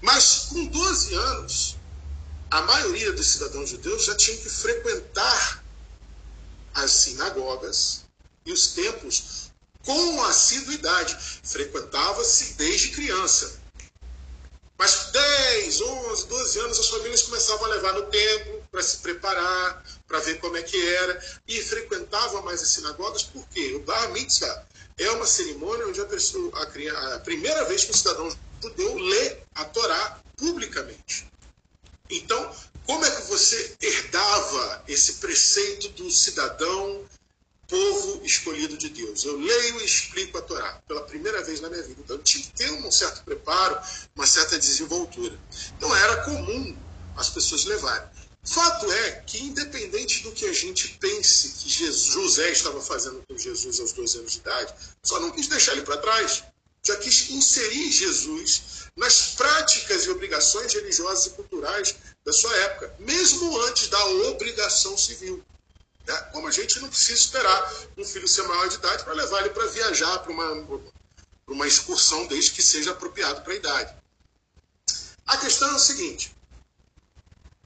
mas 0.00 0.46
com 0.50 0.66
12 0.66 1.14
anos, 1.14 1.76
a 2.50 2.62
maioria 2.62 3.12
dos 3.12 3.26
cidadãos 3.26 3.70
judeus 3.70 4.04
já 4.04 4.14
tinham 4.14 4.38
que 4.38 4.48
frequentar 4.48 5.64
as 6.74 6.90
sinagogas 6.90 8.04
e 8.46 8.52
os 8.52 8.68
templos 8.68 9.50
com 9.82 10.22
assiduidade. 10.24 11.16
Frequentava-se 11.42 12.54
desde 12.54 12.90
criança. 12.90 13.63
Mas 14.76 15.10
10, 15.12 15.80
11, 15.80 16.26
12 16.26 16.58
anos 16.60 16.80
as 16.80 16.88
famílias 16.88 17.22
começavam 17.22 17.66
a 17.66 17.74
levar 17.74 17.92
no 17.94 18.06
templo 18.06 18.62
para 18.70 18.82
se 18.82 18.98
preparar, 18.98 19.84
para 20.06 20.18
ver 20.20 20.40
como 20.40 20.56
é 20.56 20.62
que 20.62 20.88
era, 20.96 21.40
e 21.46 21.62
frequentavam 21.62 22.42
mais 22.42 22.60
as 22.60 22.68
sinagogas, 22.68 23.22
por 23.22 23.46
quê? 23.48 23.74
O 23.76 23.80
Bar 23.80 24.10
Mitzvah 24.10 24.66
é 24.98 25.10
uma 25.10 25.26
cerimônia 25.26 25.86
onde 25.86 26.00
a, 26.00 26.06
pessoa, 26.06 26.50
a, 26.58 27.14
a 27.14 27.20
primeira 27.20 27.64
vez 27.64 27.84
que 27.84 27.92
o 27.92 27.96
cidadão 27.96 28.28
judeu 28.62 28.96
lê 28.96 29.36
a 29.54 29.64
Torá 29.64 30.20
publicamente. 30.36 31.28
Então, 32.10 32.54
como 32.86 33.04
é 33.04 33.10
que 33.10 33.22
você 33.22 33.76
herdava 33.80 34.84
esse 34.86 35.14
preceito 35.14 35.88
do 35.90 36.10
cidadão 36.10 37.04
povo 37.68 38.20
escolhido 38.24 38.76
de 38.76 38.88
Deus. 38.88 39.24
Eu 39.24 39.38
leio 39.38 39.80
e 39.80 39.84
explico 39.84 40.38
a 40.38 40.42
Torá 40.42 40.82
pela 40.86 41.02
primeira 41.02 41.42
vez 41.42 41.60
na 41.60 41.68
minha 41.68 41.82
vida. 41.82 42.00
Então 42.02 42.16
eu 42.16 42.22
tinha 42.22 42.42
que 42.42 42.52
ter 42.52 42.70
um 42.72 42.90
certo 42.90 43.24
preparo, 43.24 43.78
uma 44.14 44.26
certa 44.26 44.58
desenvoltura. 44.58 45.38
Então 45.76 45.94
era 45.96 46.22
comum 46.24 46.76
as 47.16 47.30
pessoas 47.30 47.64
levarem. 47.64 48.08
Fato 48.44 48.92
é 48.92 49.22
que, 49.26 49.42
independente 49.42 50.22
do 50.22 50.32
que 50.32 50.44
a 50.44 50.52
gente 50.52 50.88
pense 51.00 51.48
que 51.48 51.68
Jesus, 51.68 52.12
José 52.12 52.50
estava 52.50 52.80
fazendo 52.80 53.24
com 53.26 53.38
Jesus 53.38 53.80
aos 53.80 53.92
12 53.92 54.18
anos 54.18 54.32
de 54.32 54.38
idade, 54.38 54.74
só 55.02 55.18
não 55.18 55.30
quis 55.30 55.48
deixar 55.48 55.72
ele 55.72 55.82
para 55.82 55.96
trás. 55.96 56.44
Já 56.86 56.96
quis 56.96 57.30
inserir 57.30 57.90
Jesus 57.90 58.84
nas 58.94 59.28
práticas 59.28 60.04
e 60.04 60.10
obrigações 60.10 60.74
religiosas 60.74 61.26
e 61.26 61.30
culturais 61.30 61.94
da 62.22 62.32
sua 62.34 62.54
época, 62.56 62.94
mesmo 62.98 63.58
antes 63.62 63.88
da 63.88 64.04
obrigação 64.28 64.96
civil. 64.98 65.42
Né? 66.06 66.16
Como 66.32 66.48
a 66.48 66.50
gente 66.50 66.80
não 66.80 66.88
precisa 66.88 67.18
esperar 67.18 67.74
um 67.96 68.04
filho 68.04 68.28
ser 68.28 68.42
maior 68.42 68.68
de 68.68 68.76
idade 68.76 69.04
para 69.04 69.14
levar 69.14 69.40
ele 69.40 69.50
para 69.50 69.66
viajar 69.66 70.18
para 70.18 70.32
uma, 70.32 70.82
uma 71.46 71.66
excursão, 71.66 72.26
desde 72.26 72.52
que 72.52 72.62
seja 72.62 72.92
apropriado 72.92 73.42
para 73.42 73.52
a 73.52 73.56
idade. 73.56 73.94
A 75.26 75.36
questão 75.38 75.68
é 75.70 75.74
o 75.74 75.78
seguinte: 75.78 76.34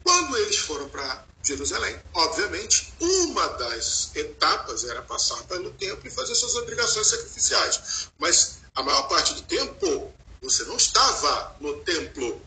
quando 0.02 0.37
eles 0.37 0.59
foram 0.59 0.88
para 0.88 1.26
Jerusalém, 1.42 2.00
obviamente, 2.14 2.92
uma 3.00 3.47
das 3.54 4.11
etapas 4.14 4.85
era 4.85 5.02
passar 5.02 5.42
pelo 5.45 5.71
templo 5.73 6.07
e 6.07 6.11
fazer 6.11 6.35
suas 6.35 6.54
obrigações 6.57 7.07
sacrificiais. 7.07 8.09
Mas 8.18 8.59
a 8.75 8.83
maior 8.83 9.09
parte 9.09 9.35
do 9.35 9.42
tempo 9.42 10.12
Você 10.40 10.62
não 10.64 10.76
estava 10.76 11.57
no 11.59 11.80
templo. 11.80 12.40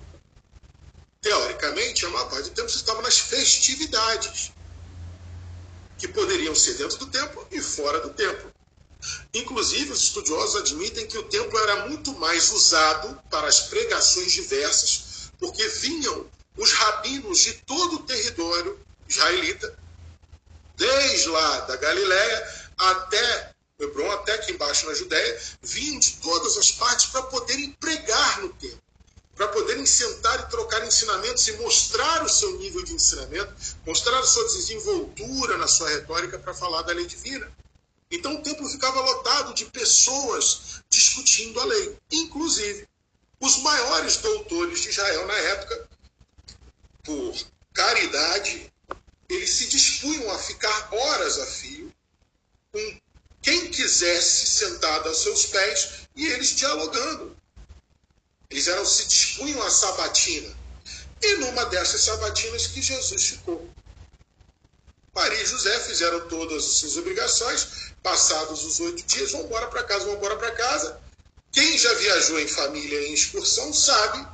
Teoricamente, 1.20 2.06
a 2.06 2.10
maior 2.10 2.30
parte 2.30 2.50
do 2.50 2.56
tempo 2.56 2.70
você 2.70 2.78
estava 2.78 3.02
nas 3.02 3.20
festividades, 3.20 4.54
que 6.02 6.08
poderiam 6.08 6.56
ser 6.56 6.74
dentro 6.74 6.98
do 6.98 7.06
templo 7.06 7.48
e 7.52 7.62
fora 7.62 8.00
do 8.02 8.10
templo. 8.10 8.52
Inclusive, 9.34 9.92
os 9.92 10.02
estudiosos 10.02 10.56
admitem 10.56 11.06
que 11.06 11.18
o 11.18 11.24
templo 11.24 11.58
era 11.60 11.88
muito 11.88 12.12
mais 12.14 12.52
usado 12.52 13.22
para 13.30 13.48
as 13.48 13.62
pregações 13.62 14.32
diversas, 14.32 15.32
porque 15.40 15.68
vinham 15.68 16.26
os 16.58 16.72
rabinos 16.74 17.40
de 17.40 17.54
todo 17.54 17.98
o 17.98 18.04
território 18.04 18.80
israelita, 19.08 19.78
desde 20.76 21.30
lá 21.30 21.60
da 21.62 21.76
Galiléia 21.76 22.72
até 22.78 23.54
Hebron, 23.80 24.12
até 24.12 24.34
aqui 24.34 24.54
embaixo 24.54 24.88
na 24.88 24.96
Judéia, 24.96 25.40
vinham 25.62 26.00
de 26.00 26.14
todas 26.14 26.58
as 26.58 26.72
partes 26.72 27.08
para 27.08 27.24
poderem 27.24 27.72
pregar 27.74 28.42
no 28.42 28.50
templo, 28.54 28.82
para 29.36 29.48
poderem 29.48 29.86
sentar 29.86 30.40
e 30.42 30.50
trocar 30.50 30.86
ensinamentos 30.86 31.48
e 31.48 31.54
mostrar 31.54 32.24
o 32.24 32.30
seu 32.30 32.58
nível 32.58 32.84
de 32.84 32.94
ensinamento, 32.94 33.54
mostrar 33.86 34.20
a 34.20 34.26
sua 34.26 34.44
desenvoltura 34.44 35.58
na 35.58 35.68
sua 35.68 35.90
retórica 35.90 36.38
para 36.38 36.54
falar 36.54 36.82
da 36.84 36.94
lei 36.94 37.06
divina. 37.06 37.52
Então 38.12 38.36
o 38.36 38.44
templo 38.44 38.68
ficava 38.68 39.00
lotado 39.00 39.54
de 39.54 39.66
pessoas 39.66 40.82
discutindo 40.90 41.60
a 41.60 41.66
lei, 41.66 41.98
inclusive 42.12 42.88
os 43.40 43.58
maiores 43.58 44.18
doutores 44.18 44.82
de 44.82 44.90
Israel 44.90 45.26
na 45.26 45.34
época, 45.34 45.90
por 47.04 47.36
caridade, 47.74 48.72
eles 49.28 49.50
se 49.50 49.68
dispunham 49.68 50.30
a 50.30 50.38
ficar 50.38 50.94
horas 50.94 51.40
a 51.40 51.46
fio 51.48 51.92
com 52.72 53.02
quem 53.42 53.72
quisesse 53.72 54.46
sentado 54.46 55.10
aos 55.10 55.24
seus 55.24 55.46
pés 55.48 56.08
e 56.16 56.28
eles 56.28 56.50
dialogando. 56.50 57.36
Eles 58.52 58.68
eram, 58.68 58.86
se 58.86 59.08
dispunham 59.08 59.64
a 59.64 59.72
sabatina. 59.72 60.54
E 61.22 61.36
numa 61.38 61.66
dessas 61.66 62.02
sabatinas 62.02 62.68
que 62.68 62.82
Jesus 62.82 63.24
ficou. 63.24 63.70
Maria 65.16 65.42
e 65.42 65.46
José 65.46 65.80
fizeram 65.80 66.28
todas 66.28 66.66
as 66.66 66.72
suas 66.74 66.98
obrigações, 66.98 67.94
passados 68.04 68.64
os 68.64 68.80
oito 68.80 69.04
dias, 69.04 69.32
vão 69.32 69.44
embora 69.44 69.68
para 69.68 69.84
casa, 69.84 70.06
vão 70.06 70.16
embora 70.16 70.36
para 70.36 70.52
casa. 70.52 71.00
Quem 71.52 71.78
já 71.78 71.94
viajou 71.96 72.40
em 72.40 72.48
família 72.48 73.08
em 73.08 73.14
excursão 73.14 73.74
sabe 73.74 74.26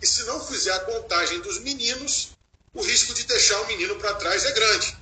que 0.00 0.06
se 0.06 0.24
não 0.24 0.44
fizer 0.46 0.72
a 0.72 0.80
contagem 0.80 1.40
dos 1.40 1.58
meninos, 1.60 2.30
o 2.74 2.82
risco 2.82 3.14
de 3.14 3.24
deixar 3.24 3.60
o 3.62 3.66
menino 3.66 3.96
para 3.96 4.14
trás 4.14 4.44
é 4.44 4.52
grande. 4.52 4.96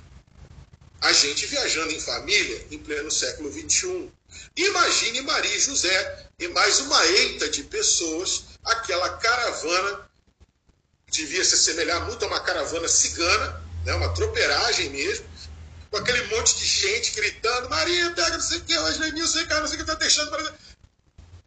A 1.01 1.13
gente 1.13 1.45
viajando 1.45 1.91
em 1.91 1.99
família 1.99 2.65
em 2.71 2.79
pleno 2.79 3.11
século 3.11 3.51
XXI. 3.51 4.11
Imagine 4.55 5.21
Maria 5.21 5.55
e 5.55 5.59
José 5.59 6.29
e 6.39 6.47
mais 6.47 6.79
uma 6.79 7.05
eita 7.05 7.49
de 7.49 7.63
pessoas, 7.63 8.45
aquela 8.67 9.09
caravana, 9.17 10.09
devia 11.09 11.43
se 11.43 11.55
assemelhar 11.55 12.05
muito 12.05 12.23
a 12.23 12.27
uma 12.27 12.39
caravana 12.39 12.87
cigana, 12.87 13.63
né, 13.85 13.93
uma 13.93 14.13
tropeiragem 14.13 14.89
mesmo, 14.89 15.25
com 15.89 15.97
aquele 15.97 16.23
monte 16.35 16.57
de 16.57 16.65
gente 16.65 17.11
gritando: 17.11 17.69
Maria, 17.69 18.11
pega 18.11 18.37
não 18.37 18.41
sei 18.41 18.57
o 18.57 18.63
que, 18.63 18.77
hoje 18.77 18.99
não 19.11 19.27
sei 19.27 19.45
que, 19.45 19.53
não 19.53 19.67
sei 19.67 19.75
o 19.75 19.77
que, 19.77 19.83
está 19.83 19.93
deixando. 19.95 20.29
Para... 20.29 20.53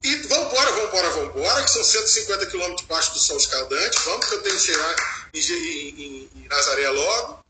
E 0.02 0.16
vambora, 0.16 0.72
vambora, 0.72 1.10
vambora, 1.10 1.62
que 1.62 1.70
são 1.70 1.84
150 1.84 2.46
quilômetros 2.46 2.80
debaixo 2.82 3.12
do 3.12 3.18
sol 3.18 3.36
escaldante, 3.36 3.98
vamos 4.04 4.26
que 4.26 4.34
eu 4.34 4.42
tenho 4.42 4.56
que 4.56 4.62
chegar 4.62 4.96
em, 5.34 5.40
em, 5.40 6.30
em 6.34 6.48
Nazaré 6.48 6.88
logo. 6.88 7.44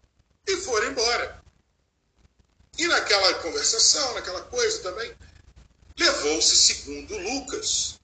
E 0.48 0.56
foram 0.56 0.88
embora. 0.88 1.40
E 2.76 2.86
naquela 2.88 3.34
conversação, 3.34 4.14
naquela 4.14 4.40
coisa 4.42 4.78
também, 4.80 5.14
levou-se, 5.96 6.56
segundo 6.56 7.16
Lucas, 7.18 7.99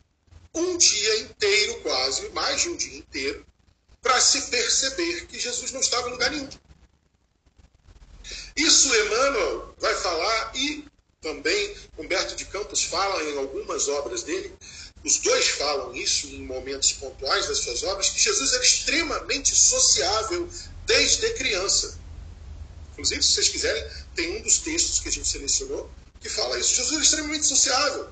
um 0.56 0.76
dia 0.76 1.20
inteiro, 1.20 1.80
quase, 1.82 2.28
mais 2.30 2.62
de 2.62 2.68
um 2.70 2.76
dia 2.76 2.98
inteiro, 2.98 3.46
para 4.02 4.20
se 4.20 4.42
perceber 4.50 5.26
que 5.26 5.38
Jesus 5.38 5.70
não 5.72 5.80
estava 5.80 6.08
em 6.08 6.12
lugar 6.12 6.30
nenhum. 6.30 6.48
Isso 8.56 8.94
Emmanuel 8.94 9.74
vai 9.78 9.94
falar 9.96 10.52
e 10.54 10.84
também 11.20 11.76
Humberto 11.98 12.36
de 12.36 12.44
Campos 12.46 12.84
fala 12.84 13.22
em 13.24 13.36
algumas 13.38 13.88
obras 13.88 14.22
dele, 14.22 14.56
os 15.04 15.18
dois 15.18 15.48
falam 15.48 15.94
isso 15.94 16.26
em 16.28 16.42
momentos 16.42 16.92
pontuais 16.92 17.46
das 17.46 17.58
suas 17.58 17.82
obras, 17.82 18.10
que 18.10 18.20
Jesus 18.20 18.52
era 18.52 18.62
extremamente 18.62 19.54
sociável 19.54 20.48
desde 20.84 21.32
criança. 21.34 21.98
Inclusive, 22.92 23.22
se 23.22 23.32
vocês 23.32 23.48
quiserem, 23.48 23.86
tem 24.14 24.38
um 24.38 24.42
dos 24.42 24.58
textos 24.58 25.00
que 25.00 25.08
a 25.08 25.12
gente 25.12 25.28
selecionou 25.28 25.90
que 26.20 26.28
fala 26.28 26.58
isso. 26.58 26.74
Jesus 26.74 26.92
era 26.92 27.02
extremamente 27.02 27.46
sociável. 27.46 28.08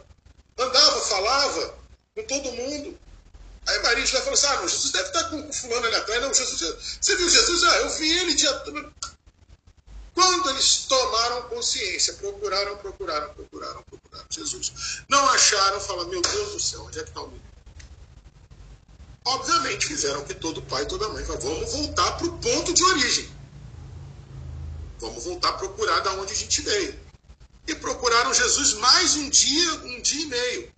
Andava, 0.58 1.00
falava 1.00 1.78
com 2.14 2.24
todo 2.24 2.52
mundo. 2.52 2.98
Aí 3.66 3.82
Maria 3.82 4.06
já 4.06 4.18
falou 4.20 4.34
assim: 4.34 4.46
ah, 4.46 4.56
não, 4.56 4.68
Jesus 4.68 4.92
deve 4.92 5.08
estar 5.08 5.24
com, 5.24 5.52
fulano 5.52 5.86
ali 5.86 5.96
atrás. 5.96 6.22
Não, 6.22 6.32
Jesus. 6.32 6.98
Você 7.00 7.16
viu 7.16 7.28
Jesus? 7.28 7.64
Ah, 7.64 7.76
eu 7.78 7.90
vi 7.90 8.18
ele 8.18 8.34
dia. 8.34 8.52
Quando 10.14 10.50
eles 10.50 10.84
tomaram 10.84 11.48
consciência, 11.48 12.14
procuraram, 12.14 12.76
procuraram, 12.76 13.34
procuraram, 13.34 13.82
procuraram 13.82 14.26
Jesus. 14.30 15.02
Não 15.08 15.28
acharam, 15.30 15.80
falaram: 15.80 16.08
meu 16.08 16.22
Deus 16.22 16.52
do 16.52 16.60
céu, 16.60 16.84
onde 16.84 16.98
é 17.00 17.02
que 17.02 17.08
está 17.08 17.20
o 17.20 17.26
menino? 17.26 17.44
Obviamente 19.26 19.86
fizeram 19.86 20.22
que 20.24 20.34
todo 20.34 20.62
pai 20.62 20.82
e 20.82 20.86
toda 20.86 21.08
mãe 21.08 21.24
falaram: 21.24 21.48
vamos 21.48 21.72
voltar 21.72 22.12
para 22.12 22.26
o 22.26 22.38
ponto 22.38 22.72
de 22.72 22.84
origem. 22.84 23.28
Vamos 25.00 25.24
voltar 25.24 25.48
a 25.48 25.52
procurar 25.54 26.00
da 26.00 26.12
onde 26.12 26.32
a 26.32 26.36
gente 26.36 26.60
veio. 26.62 27.00
E 27.66 27.74
procuraram 27.74 28.32
Jesus 28.32 28.74
mais 28.74 29.16
um 29.16 29.28
dia, 29.30 29.74
um 29.86 30.00
dia 30.00 30.22
e 30.22 30.26
meio. 30.26 30.73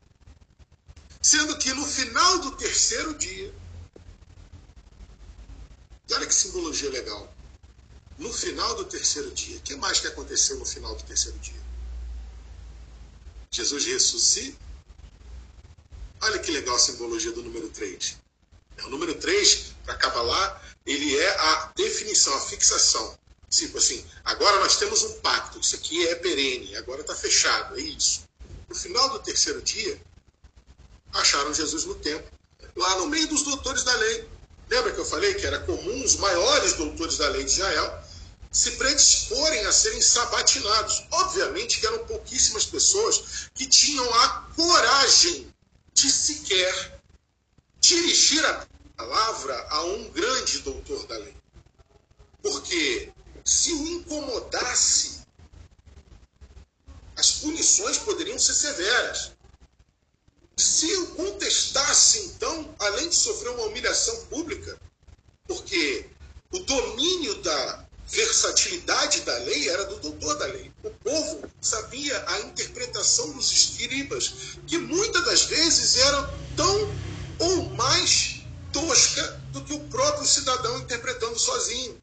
Sendo 1.27 1.59
que 1.59 1.75
no 1.75 1.85
final 1.85 2.39
do 2.39 2.53
terceiro 2.53 3.13
dia, 3.15 3.53
olha 6.13 6.25
que 6.25 6.33
simbologia 6.33 6.89
legal. 6.89 7.35
No 8.17 8.33
final 8.33 8.77
do 8.77 8.85
terceiro 8.85 9.33
dia, 9.33 9.57
o 9.57 9.61
que 9.61 9.75
mais 9.75 9.99
que 9.99 10.07
aconteceu 10.07 10.57
no 10.57 10.65
final 10.65 10.95
do 10.95 11.03
terceiro 11.03 11.37
dia? 11.41 11.61
Jesus 13.51 13.87
ressuscita. 13.87 14.57
Olha 16.21 16.39
que 16.39 16.53
legal 16.53 16.77
a 16.77 16.79
simbologia 16.79 17.33
do 17.33 17.43
número 17.43 17.71
3. 17.71 18.19
É, 18.77 18.85
o 18.85 18.89
número 18.89 19.17
3, 19.17 19.75
para 19.85 19.97
Kabbalah, 19.97 20.63
ele 20.87 21.19
é 21.19 21.41
a 21.41 21.73
definição, 21.75 22.37
a 22.37 22.41
fixação. 22.43 23.19
Tipo 23.51 23.79
assim, 23.79 24.07
agora 24.25 24.61
nós 24.61 24.77
temos 24.77 25.03
um 25.03 25.21
pacto, 25.23 25.59
isso 25.59 25.75
aqui 25.75 26.07
é 26.07 26.15
perene, 26.15 26.77
agora 26.77 27.01
está 27.01 27.17
fechado, 27.17 27.77
é 27.77 27.83
isso. 27.83 28.23
No 28.69 28.77
final 28.77 29.11
do 29.11 29.19
terceiro 29.19 29.61
dia, 29.61 30.01
acharam 31.15 31.55
Jesus 31.55 31.85
no 31.85 31.95
templo, 31.97 32.31
lá 32.77 32.97
no 32.97 33.07
meio 33.07 33.29
dos 33.29 33.43
doutores 33.43 33.85
da 33.85 33.95
lei. 33.95 34.29
Lembra 34.69 34.93
que 34.93 34.99
eu 34.99 35.05
falei 35.05 35.35
que 35.35 35.47
era 35.47 35.61
comum 35.61 36.05
os 36.05 36.17
maiores 36.17 36.73
doutores 36.75 37.19
da 37.19 37.29
lei 37.29 37.45
de 37.45 37.53
Israel 37.53 38.05
se 38.51 38.73
predisporem 38.73 39.65
a 39.67 39.73
serem 39.73 40.01
sabatinados? 40.01 41.05
Obviamente 41.11 41.79
que 41.79 41.87
eram 41.87 42.07
pouquíssimas 42.07 42.65
pessoas 42.65 43.49
que 43.55 43.67
tinham 43.67 44.13
a 44.23 44.29
coragem 44.57 45.53
de 45.93 46.11
sequer 46.11 47.01
dirigir 47.81 48.45
a 48.45 48.67
palavra 48.97 49.67
a 49.71 49.85
um 49.85 50.11
grande 50.11 50.61
doutor 50.61 51.07
da 51.07 51.19
lei. 51.19 51.37
Porque 52.43 53.13
se 53.45 53.73
o 53.73 53.89
incomodasse, 53.89 55.21
as 57.17 57.33
punições 57.33 57.99
poderiam 57.99 58.39
ser 58.39 58.55
severas. 58.55 59.33
Se 60.59 60.91
o 60.97 61.07
contestasse, 61.09 62.19
então, 62.21 62.75
além 62.79 63.11
de 63.11 63.15
sofrer 63.15 63.51
uma 63.51 63.67
humilhação 63.67 64.25
pública, 64.27 64.81
porque 65.47 66.09
o 66.51 66.59
domínio 66.61 67.35
da 67.43 67.85
versatilidade 68.09 69.21
da 69.21 69.37
lei 69.39 69.69
era 69.69 69.85
do 69.85 69.99
doutor 69.99 70.39
da 70.39 70.47
lei. 70.47 70.73
O 70.83 70.91
povo 70.91 71.51
sabia 71.61 72.25
a 72.29 72.41
interpretação 72.41 73.33
dos 73.33 73.53
escribas, 73.53 74.57
que 74.67 74.79
muitas 74.79 75.25
das 75.25 75.43
vezes 75.45 75.97
era 75.97 76.23
tão 76.57 76.95
ou 77.39 77.71
mais 77.71 78.43
tosca 78.73 79.23
do 79.53 79.63
que 79.63 79.75
o 79.75 79.81
próprio 79.89 80.27
cidadão 80.27 80.79
interpretando 80.79 81.39
sozinho. 81.39 82.01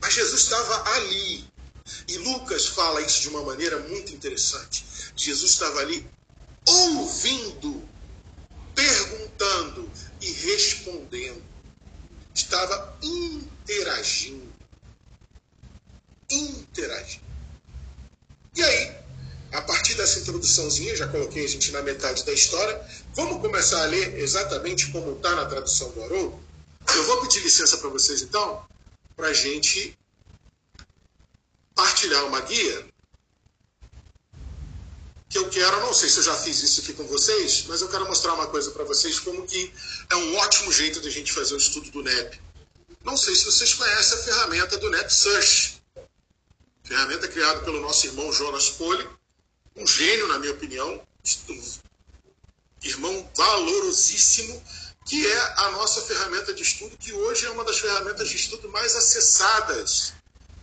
Mas 0.00 0.14
Jesus 0.14 0.42
estava 0.42 0.90
ali. 0.96 1.50
E 2.08 2.18
Lucas 2.18 2.66
fala 2.66 3.00
isso 3.00 3.22
de 3.22 3.28
uma 3.28 3.42
maneira 3.42 3.78
muito 3.78 4.12
interessante. 4.12 4.84
Jesus 5.16 5.52
estava 5.52 5.80
ali 5.80 6.08
ouvindo, 6.66 7.82
perguntando 8.74 9.90
e 10.20 10.30
respondendo. 10.30 11.42
Estava 12.34 12.96
interagindo. 13.02 14.52
Interagindo. 16.30 17.24
E 18.54 18.62
aí, 18.62 18.96
a 19.52 19.60
partir 19.62 19.94
dessa 19.94 20.20
introduçãozinha, 20.20 20.96
já 20.96 21.08
coloquei 21.08 21.44
a 21.44 21.48
gente 21.48 21.70
na 21.72 21.82
metade 21.82 22.24
da 22.24 22.32
história, 22.32 22.80
vamos 23.14 23.40
começar 23.40 23.82
a 23.82 23.86
ler 23.86 24.18
exatamente 24.18 24.90
como 24.90 25.16
está 25.16 25.34
na 25.34 25.46
tradução 25.46 25.90
do 25.92 26.02
Haroldo? 26.02 26.40
Eu 26.94 27.06
vou 27.06 27.20
pedir 27.22 27.40
licença 27.40 27.76
para 27.78 27.90
vocês 27.90 28.22
então, 28.22 28.66
para 29.16 29.28
a 29.28 29.34
gente 29.34 29.96
partilhar 31.74 32.24
uma 32.26 32.40
guia 32.40 32.91
que 35.32 35.38
eu 35.38 35.48
quero, 35.48 35.80
não 35.80 35.94
sei 35.94 36.10
se 36.10 36.18
eu 36.18 36.24
já 36.24 36.34
fiz 36.34 36.62
isso 36.62 36.82
aqui 36.82 36.92
com 36.92 37.06
vocês, 37.06 37.64
mas 37.66 37.80
eu 37.80 37.88
quero 37.88 38.06
mostrar 38.06 38.34
uma 38.34 38.46
coisa 38.48 38.70
para 38.70 38.84
vocês 38.84 39.18
como 39.18 39.46
que 39.46 39.72
é 40.10 40.14
um 40.14 40.36
ótimo 40.36 40.70
jeito 40.70 41.00
de 41.00 41.08
a 41.08 41.10
gente 41.10 41.32
fazer 41.32 41.54
o 41.54 41.56
estudo 41.56 41.90
do 41.90 42.02
NEP. 42.02 42.38
Não 43.02 43.16
sei 43.16 43.34
se 43.34 43.46
vocês 43.46 43.72
conhecem 43.72 44.18
a 44.18 44.22
ferramenta 44.22 44.76
do 44.76 44.90
NEP 44.90 45.10
Search. 45.10 45.82
Ferramenta 46.84 47.26
criada 47.28 47.60
pelo 47.60 47.80
nosso 47.80 48.06
irmão 48.06 48.30
Jonas 48.30 48.68
Poli, 48.68 49.08
um 49.74 49.86
gênio, 49.86 50.28
na 50.28 50.38
minha 50.38 50.52
opinião, 50.52 51.00
irmão 52.82 53.30
valorosíssimo, 53.34 54.62
que 55.06 55.26
é 55.26 55.54
a 55.56 55.70
nossa 55.70 56.02
ferramenta 56.02 56.52
de 56.52 56.62
estudo, 56.62 56.94
que 56.98 57.12
hoje 57.14 57.46
é 57.46 57.50
uma 57.50 57.64
das 57.64 57.78
ferramentas 57.78 58.28
de 58.28 58.36
estudo 58.36 58.68
mais 58.68 58.94
acessadas 58.94 60.12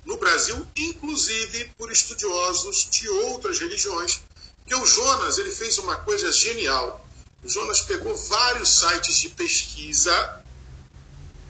no 0.06 0.16
Brasil, 0.18 0.68
inclusive 0.76 1.74
por 1.76 1.92
estudiosos 1.92 2.88
de 2.92 3.10
outras 3.10 3.58
religiões, 3.58 4.22
porque 4.70 4.84
o 4.84 4.86
Jonas 4.86 5.40
ele 5.40 5.50
fez 5.50 5.80
uma 5.80 5.96
coisa 5.96 6.32
genial. 6.32 7.04
O 7.44 7.50
Jonas 7.50 7.82
pegou 7.82 8.16
vários 8.16 8.70
sites 8.70 9.18
de 9.18 9.30
pesquisa, 9.30 10.44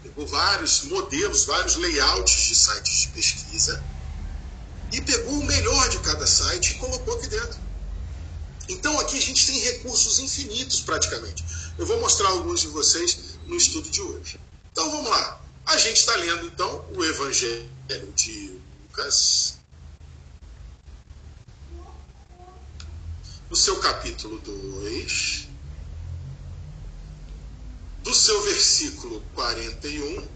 pegou 0.02 0.26
vários 0.26 0.84
modelos, 0.84 1.44
vários 1.44 1.76
layouts 1.76 2.48
de 2.48 2.56
sites 2.56 3.02
de 3.02 3.08
pesquisa 3.10 3.84
e 4.94 5.02
pegou 5.02 5.34
o 5.34 5.44
melhor 5.44 5.90
de 5.90 6.00
cada 6.00 6.26
site 6.26 6.72
e 6.72 6.74
colocou 6.76 7.18
aqui 7.18 7.28
dentro. 7.28 7.60
Então 8.70 8.98
aqui 9.02 9.18
a 9.18 9.22
gente 9.22 9.46
tem 9.46 9.60
recursos 9.60 10.20
infinitos 10.20 10.80
praticamente. 10.80 11.44
Eu 11.78 11.86
vou 11.86 12.00
mostrar 12.00 12.30
alguns 12.30 12.62
de 12.62 12.68
vocês 12.68 13.38
no 13.46 13.58
estudo 13.58 13.90
de 13.90 14.02
hoje. 14.02 14.40
Então 14.72 14.90
vamos 14.90 15.10
lá. 15.10 15.42
A 15.66 15.78
gente 15.78 15.98
está 15.98 16.16
lendo 16.16 16.46
então 16.46 16.86
o 16.96 17.04
Evangelho 17.04 17.70
de 18.16 18.58
Lucas, 18.84 19.59
no 23.50 23.56
seu 23.56 23.78
capítulo 23.78 24.38
2, 24.40 25.48
do 28.04 28.14
seu 28.14 28.42
versículo 28.44 29.22
41 29.34 30.28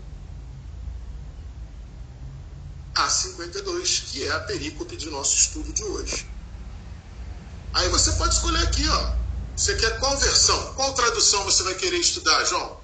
a 2.95 3.09
52, 3.09 3.99
que 3.99 4.23
é 4.23 4.31
a 4.31 4.39
perícope 4.39 4.97
de 4.97 5.09
nosso 5.09 5.35
estudo 5.35 5.71
de 5.71 5.83
hoje. 5.83 6.27
Aí 7.73 7.89
você 7.89 8.11
pode 8.13 8.33
escolher 8.35 8.63
aqui, 8.63 8.87
ó. 8.87 9.15
Você 9.55 9.75
quer 9.75 9.99
qual 9.99 10.17
versão? 10.17 10.73
Qual 10.73 10.93
tradução 10.93 11.43
você 11.43 11.63
vai 11.63 11.75
querer 11.75 11.97
estudar, 11.97 12.43
João? 12.45 12.81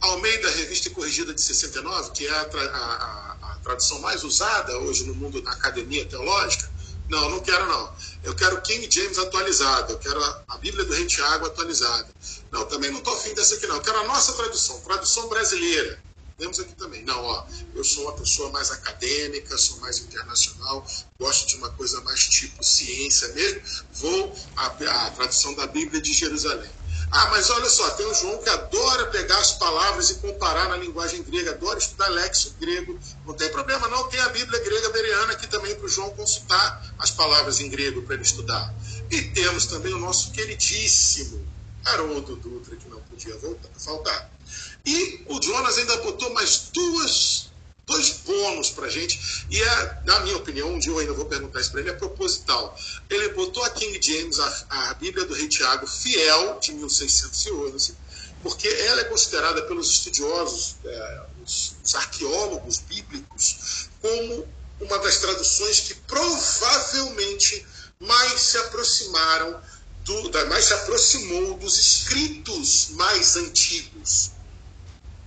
Almeida, 0.00 0.50
Revista 0.50 0.90
Corrigida 0.90 1.32
de 1.32 1.40
69, 1.40 2.10
que 2.10 2.26
é 2.26 2.30
a, 2.30 2.42
a, 2.42 3.52
a 3.52 3.58
tradução 3.62 4.00
mais 4.00 4.24
usada 4.24 4.76
hoje 4.78 5.04
no 5.04 5.14
mundo 5.14 5.40
da 5.42 5.52
academia 5.52 6.04
teológica, 6.04 6.68
não, 7.08 7.30
não 7.30 7.40
quero 7.40 7.66
não. 7.66 7.92
Eu 8.22 8.34
quero 8.34 8.60
King 8.62 8.88
James 8.90 9.18
atualizado, 9.18 9.92
eu 9.92 9.98
quero 9.98 10.22
a, 10.22 10.42
a 10.48 10.58
Bíblia 10.58 10.84
do 10.84 10.92
Rei 10.92 11.06
Tiago 11.06 11.46
atualizada. 11.46 12.08
Não, 12.50 12.64
também 12.66 12.90
não 12.90 12.98
estou 12.98 13.14
afim 13.14 13.34
dessa 13.34 13.54
aqui 13.54 13.66
não. 13.66 13.76
Eu 13.76 13.82
quero 13.82 13.98
a 13.98 14.04
nossa 14.04 14.32
tradução, 14.32 14.80
tradução 14.80 15.28
brasileira. 15.28 15.98
Temos 16.38 16.58
aqui 16.58 16.74
também. 16.74 17.04
Não, 17.04 17.22
ó, 17.22 17.46
eu 17.74 17.84
sou 17.84 18.04
uma 18.04 18.14
pessoa 18.14 18.50
mais 18.50 18.70
acadêmica, 18.70 19.56
sou 19.56 19.78
mais 19.78 19.98
internacional, 19.98 20.86
gosto 21.18 21.46
de 21.46 21.56
uma 21.56 21.70
coisa 21.70 22.00
mais 22.00 22.26
tipo 22.26 22.62
ciência 22.64 23.28
mesmo. 23.28 23.62
Vou 23.94 24.34
a, 24.56 24.66
a 24.66 25.10
tradução 25.10 25.54
da 25.54 25.66
Bíblia 25.66 26.00
de 26.00 26.12
Jerusalém. 26.12 26.70
Ah, 27.14 27.28
mas 27.30 27.50
olha 27.50 27.68
só, 27.68 27.90
tem 27.90 28.06
o 28.06 28.14
João 28.14 28.38
que 28.38 28.48
adora 28.48 29.04
pegar 29.08 29.38
as 29.38 29.52
palavras 29.52 30.08
e 30.08 30.14
comparar 30.14 30.70
na 30.70 30.78
linguagem 30.78 31.22
grega, 31.22 31.50
adora 31.50 31.78
estudar 31.78 32.08
léxico 32.08 32.58
grego. 32.58 32.98
Não 33.26 33.34
tem 33.34 33.50
problema, 33.50 33.86
não. 33.88 34.08
Tem 34.08 34.18
a 34.18 34.30
Bíblia 34.30 34.58
grega 34.60 34.88
beriana 34.88 35.34
aqui 35.34 35.46
também 35.46 35.74
para 35.74 35.84
o 35.84 35.88
João 35.90 36.08
consultar 36.10 36.82
as 36.98 37.10
palavras 37.10 37.60
em 37.60 37.68
grego 37.68 38.00
para 38.00 38.14
ele 38.14 38.22
estudar. 38.22 38.74
E 39.10 39.20
temos 39.20 39.66
também 39.66 39.92
o 39.92 39.98
nosso 39.98 40.30
queridíssimo 40.30 41.46
Haroldo 41.84 42.36
Dutra, 42.36 42.76
que 42.76 42.88
não 42.88 43.00
podia 43.02 43.36
voltar, 43.36 43.68
faltar. 43.78 44.30
E 44.86 45.22
o 45.28 45.40
Jonas 45.42 45.76
ainda 45.76 45.98
botou 45.98 46.32
mais 46.32 46.70
duas 46.72 47.51
dois 47.92 48.10
bônus 48.24 48.70
para 48.70 48.88
gente, 48.88 49.46
e 49.50 49.62
é, 49.62 50.02
na 50.04 50.20
minha 50.20 50.36
opinião, 50.36 50.70
um 50.70 50.78
dia 50.78 50.90
eu 50.90 50.98
ainda 50.98 51.12
vou 51.12 51.26
perguntar 51.26 51.60
isso 51.60 51.70
para 51.70 51.80
ele, 51.80 51.90
é 51.90 51.92
proposital. 51.92 52.76
Ele 53.08 53.28
botou 53.30 53.62
a 53.62 53.70
King 53.70 54.00
James, 54.00 54.38
a, 54.40 54.64
a 54.68 54.94
Bíblia 54.94 55.26
do 55.26 55.34
Rei 55.34 55.48
Tiago, 55.48 55.86
fiel, 55.86 56.58
de 56.60 56.72
1611, 56.72 57.94
porque 58.42 58.66
ela 58.66 59.02
é 59.02 59.04
considerada 59.04 59.62
pelos 59.62 59.90
estudiosos, 59.90 60.76
é, 60.84 61.22
os, 61.44 61.76
os 61.84 61.94
arqueólogos 61.94 62.78
bíblicos, 62.78 63.88
como 64.00 64.48
uma 64.80 64.98
das 64.98 65.18
traduções 65.18 65.80
que 65.80 65.94
provavelmente 65.94 67.64
mais 68.00 68.40
se 68.40 68.58
aproximaram 68.58 69.60
do, 70.04 70.48
mais 70.48 70.64
se 70.64 70.74
aproximou 70.74 71.54
dos 71.58 71.78
escritos 71.78 72.88
mais 72.90 73.36
antigos 73.36 74.32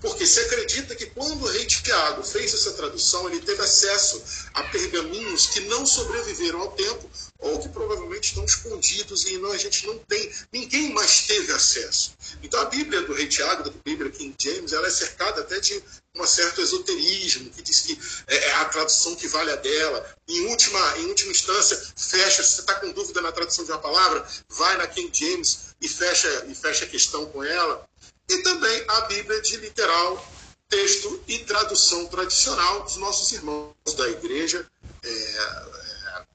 porque 0.05 0.27
se 0.27 0.39
acredita 0.39 0.95
que 0.95 1.07
quando 1.07 1.41
o 1.41 1.47
rei 1.47 1.65
Tiago 1.65 2.21
fez 2.21 2.53
essa 2.53 2.73
tradução, 2.73 3.27
ele 3.27 3.39
teve 3.39 3.63
acesso 3.63 4.23
a 4.53 4.61
pergaminhos 4.65 5.47
que 5.47 5.61
não 5.61 5.83
sobreviveram 5.83 6.61
ao 6.61 6.71
tempo 6.73 7.09
ou 7.39 7.59
que 7.59 7.69
provavelmente 7.69 8.25
estão 8.25 8.45
escondidos 8.45 9.25
e 9.25 9.39
não, 9.39 9.51
a 9.51 9.57
gente 9.57 9.87
não 9.87 9.97
tem, 9.97 10.31
ninguém 10.53 10.93
mais 10.93 11.25
teve 11.25 11.51
acesso. 11.51 12.13
Então 12.43 12.61
a 12.61 12.65
Bíblia 12.65 13.01
do 13.01 13.13
rei 13.13 13.27
Tiago, 13.27 13.63
da 13.63 13.71
Bíblia 13.83 14.11
King 14.11 14.35
James, 14.39 14.73
ela 14.73 14.85
é 14.85 14.91
cercada 14.91 15.41
até 15.41 15.59
de 15.59 15.83
um 16.15 16.25
certo 16.27 16.61
esoterismo, 16.61 17.49
que 17.49 17.63
diz 17.63 17.81
que 17.81 17.99
é, 18.27 18.35
é 18.35 18.51
a 18.53 18.65
tradução 18.65 19.15
que 19.15 19.27
vale 19.27 19.51
a 19.51 19.55
dela. 19.55 20.15
Em 20.27 20.45
última, 20.47 20.97
em 20.99 21.07
última 21.07 21.31
instância, 21.31 21.75
fecha, 21.97 22.43
se 22.43 22.51
você 22.51 22.61
está 22.61 22.75
com 22.75 22.91
dúvida 22.91 23.21
na 23.21 23.31
tradução 23.31 23.65
de 23.65 23.71
uma 23.71 23.79
palavra, 23.79 24.25
vai 24.49 24.77
na 24.77 24.85
King 24.85 25.09
James 25.11 25.75
e 25.81 25.89
fecha, 25.89 26.45
e 26.47 26.53
fecha 26.53 26.85
a 26.85 26.87
questão 26.87 27.25
com 27.25 27.43
ela 27.43 27.85
e 28.29 28.37
também 28.39 28.85
a 28.87 29.01
Bíblia 29.01 29.41
de 29.41 29.57
literal, 29.57 30.33
texto 30.69 31.23
e 31.27 31.39
tradução 31.39 32.07
tradicional 32.07 32.83
dos 32.83 32.97
nossos 32.97 33.31
irmãos 33.31 33.73
da 33.95 34.09
igreja. 34.09 34.65
É, 35.03 35.09
é, 35.09 36.25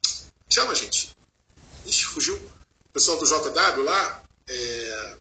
chama, 0.48 0.74
gente. 0.74 1.16
Ixi, 1.86 2.04
fugiu. 2.04 2.36
O 2.36 2.92
pessoal 2.92 3.18
do 3.18 3.26
JW 3.26 3.84
lá. 3.84 4.22
É... 4.48 5.16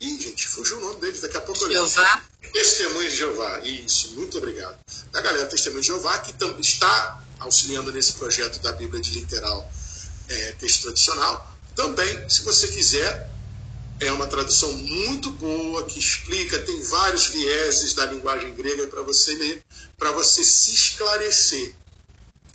Ih, 0.00 0.20
gente, 0.20 0.46
fugiu 0.46 0.78
o 0.78 0.80
nome 0.80 1.00
deles, 1.00 1.20
daqui 1.20 1.36
a 1.36 1.40
pouco 1.40 1.64
eu 1.64 1.72
Jeová. 1.72 2.22
Testemunho 2.52 3.10
de 3.10 3.16
Jeová. 3.16 3.58
Isso, 3.60 4.14
muito 4.14 4.38
obrigado. 4.38 4.78
A 5.12 5.20
galera 5.20 5.46
Testemunho 5.46 5.80
de 5.80 5.88
Jeová, 5.88 6.18
que 6.18 6.30
está 6.60 7.22
auxiliando 7.40 7.92
nesse 7.92 8.12
projeto 8.12 8.60
da 8.60 8.72
Bíblia 8.72 9.00
de 9.00 9.10
literal 9.18 9.70
é, 10.28 10.52
texto 10.52 10.82
tradicional. 10.82 11.56
Também, 11.74 12.28
se 12.28 12.42
você 12.42 12.68
quiser, 12.68 13.28
é 14.00 14.12
uma 14.12 14.26
tradução 14.26 14.72
muito 14.72 15.30
boa 15.32 15.84
que 15.84 15.98
explica, 15.98 16.58
tem 16.60 16.80
vários 16.82 17.26
vieses 17.26 17.94
da 17.94 18.06
linguagem 18.06 18.54
grega 18.54 18.86
para 18.86 19.02
você 19.02 19.34
ler, 19.34 19.64
para 19.96 20.12
você 20.12 20.44
se 20.44 20.72
esclarecer. 20.72 21.74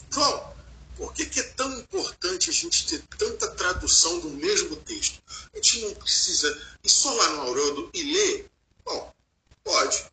João, 0.09 0.53
por 0.95 1.13
que, 1.13 1.25
que, 1.25 1.39
é 1.39 1.43
tão 1.43 1.71
importante 1.79 2.49
a 2.49 2.53
gente 2.53 2.87
ter 2.87 3.03
tanta 3.17 3.47
tradução 3.49 4.19
do 4.19 4.29
mesmo 4.29 4.75
texto? 4.77 5.21
A 5.53 5.57
gente 5.57 5.81
não 5.81 5.93
precisa 5.95 6.47
ir 6.83 6.89
só 6.89 7.11
lá 7.13 7.29
no 7.31 7.41
Aurando 7.41 7.89
e 7.93 8.03
ler? 8.03 8.49
Bom, 8.85 9.13
pode. 9.63 10.05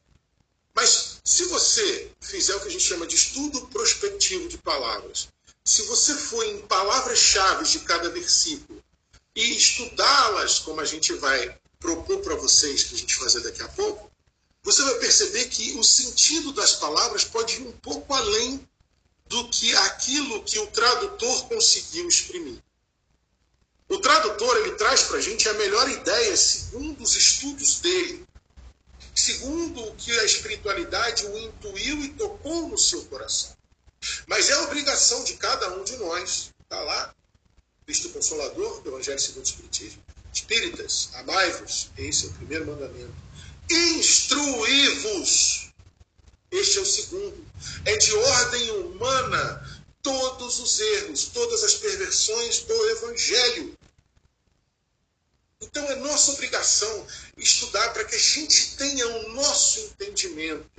Mas 0.74 1.20
se 1.22 1.44
você 1.44 2.10
fizer 2.20 2.56
o 2.56 2.60
que 2.60 2.68
a 2.68 2.70
gente 2.70 2.84
chama 2.84 3.06
de 3.06 3.14
estudo 3.14 3.66
prospectivo 3.68 4.48
de 4.48 4.58
palavras, 4.58 5.28
se 5.64 5.82
você 5.82 6.14
for 6.14 6.44
em 6.44 6.62
palavras-chave 6.62 7.64
de 7.64 7.80
cada 7.80 8.08
versículo, 8.08 8.79
e 9.40 9.56
estudá-las, 9.56 10.58
como 10.58 10.82
a 10.82 10.84
gente 10.84 11.14
vai 11.14 11.58
propor 11.78 12.18
para 12.20 12.34
vocês 12.34 12.84
que 12.84 12.94
a 12.94 12.98
gente 12.98 13.16
fazer 13.16 13.40
daqui 13.40 13.62
a 13.62 13.68
pouco, 13.68 14.10
você 14.62 14.82
vai 14.82 14.94
perceber 14.98 15.46
que 15.46 15.78
o 15.78 15.82
sentido 15.82 16.52
das 16.52 16.74
palavras 16.74 17.24
pode 17.24 17.54
ir 17.54 17.66
um 17.66 17.72
pouco 17.72 18.12
além 18.12 18.68
do 19.26 19.48
que 19.48 19.74
aquilo 19.76 20.42
que 20.44 20.58
o 20.58 20.66
tradutor 20.66 21.48
conseguiu 21.48 22.06
exprimir. 22.06 22.62
O 23.88 23.98
tradutor 23.98 24.58
ele 24.58 24.72
traz 24.72 25.04
para 25.04 25.16
a 25.16 25.20
gente 25.22 25.48
a 25.48 25.54
melhor 25.54 25.88
ideia 25.88 26.36
segundo 26.36 27.02
os 27.02 27.16
estudos 27.16 27.80
dele, 27.80 28.26
segundo 29.14 29.82
o 29.82 29.94
que 29.96 30.12
a 30.20 30.24
espiritualidade 30.24 31.24
o 31.24 31.38
intuiu 31.38 32.04
e 32.04 32.10
tocou 32.10 32.68
no 32.68 32.76
seu 32.76 33.06
coração. 33.06 33.56
Mas 34.26 34.50
é 34.50 34.58
obrigação 34.58 35.24
de 35.24 35.34
cada 35.34 35.72
um 35.72 35.82
de 35.82 35.96
nós, 35.96 36.50
está 36.62 36.80
lá 36.82 37.14
Cristo 37.90 38.10
Consolador, 38.10 38.82
do 38.82 38.90
Evangelho 38.90 39.18
segundo 39.18 39.44
o 39.44 39.48
Espiritismo. 39.48 40.00
Espíritas, 40.32 41.08
amai-vos, 41.14 41.90
esse 41.98 42.26
é 42.26 42.28
o 42.28 42.32
primeiro 42.34 42.66
mandamento. 42.66 43.12
Instruí-vos, 43.68 45.72
este 46.52 46.78
é 46.78 46.82
o 46.82 46.86
segundo. 46.86 47.44
É 47.84 47.96
de 47.96 48.14
ordem 48.14 48.70
humana 48.70 49.82
todos 50.02 50.60
os 50.60 50.78
erros, 50.78 51.24
todas 51.34 51.64
as 51.64 51.74
perversões 51.74 52.60
do 52.60 52.90
Evangelho. 52.90 53.76
Então 55.60 55.84
é 55.86 55.96
nossa 55.96 56.30
obrigação 56.30 57.06
estudar 57.36 57.92
para 57.92 58.04
que 58.04 58.14
a 58.14 58.20
gente 58.20 58.76
tenha 58.76 59.08
o 59.08 59.30
nosso 59.30 59.80
entendimento. 59.80 60.70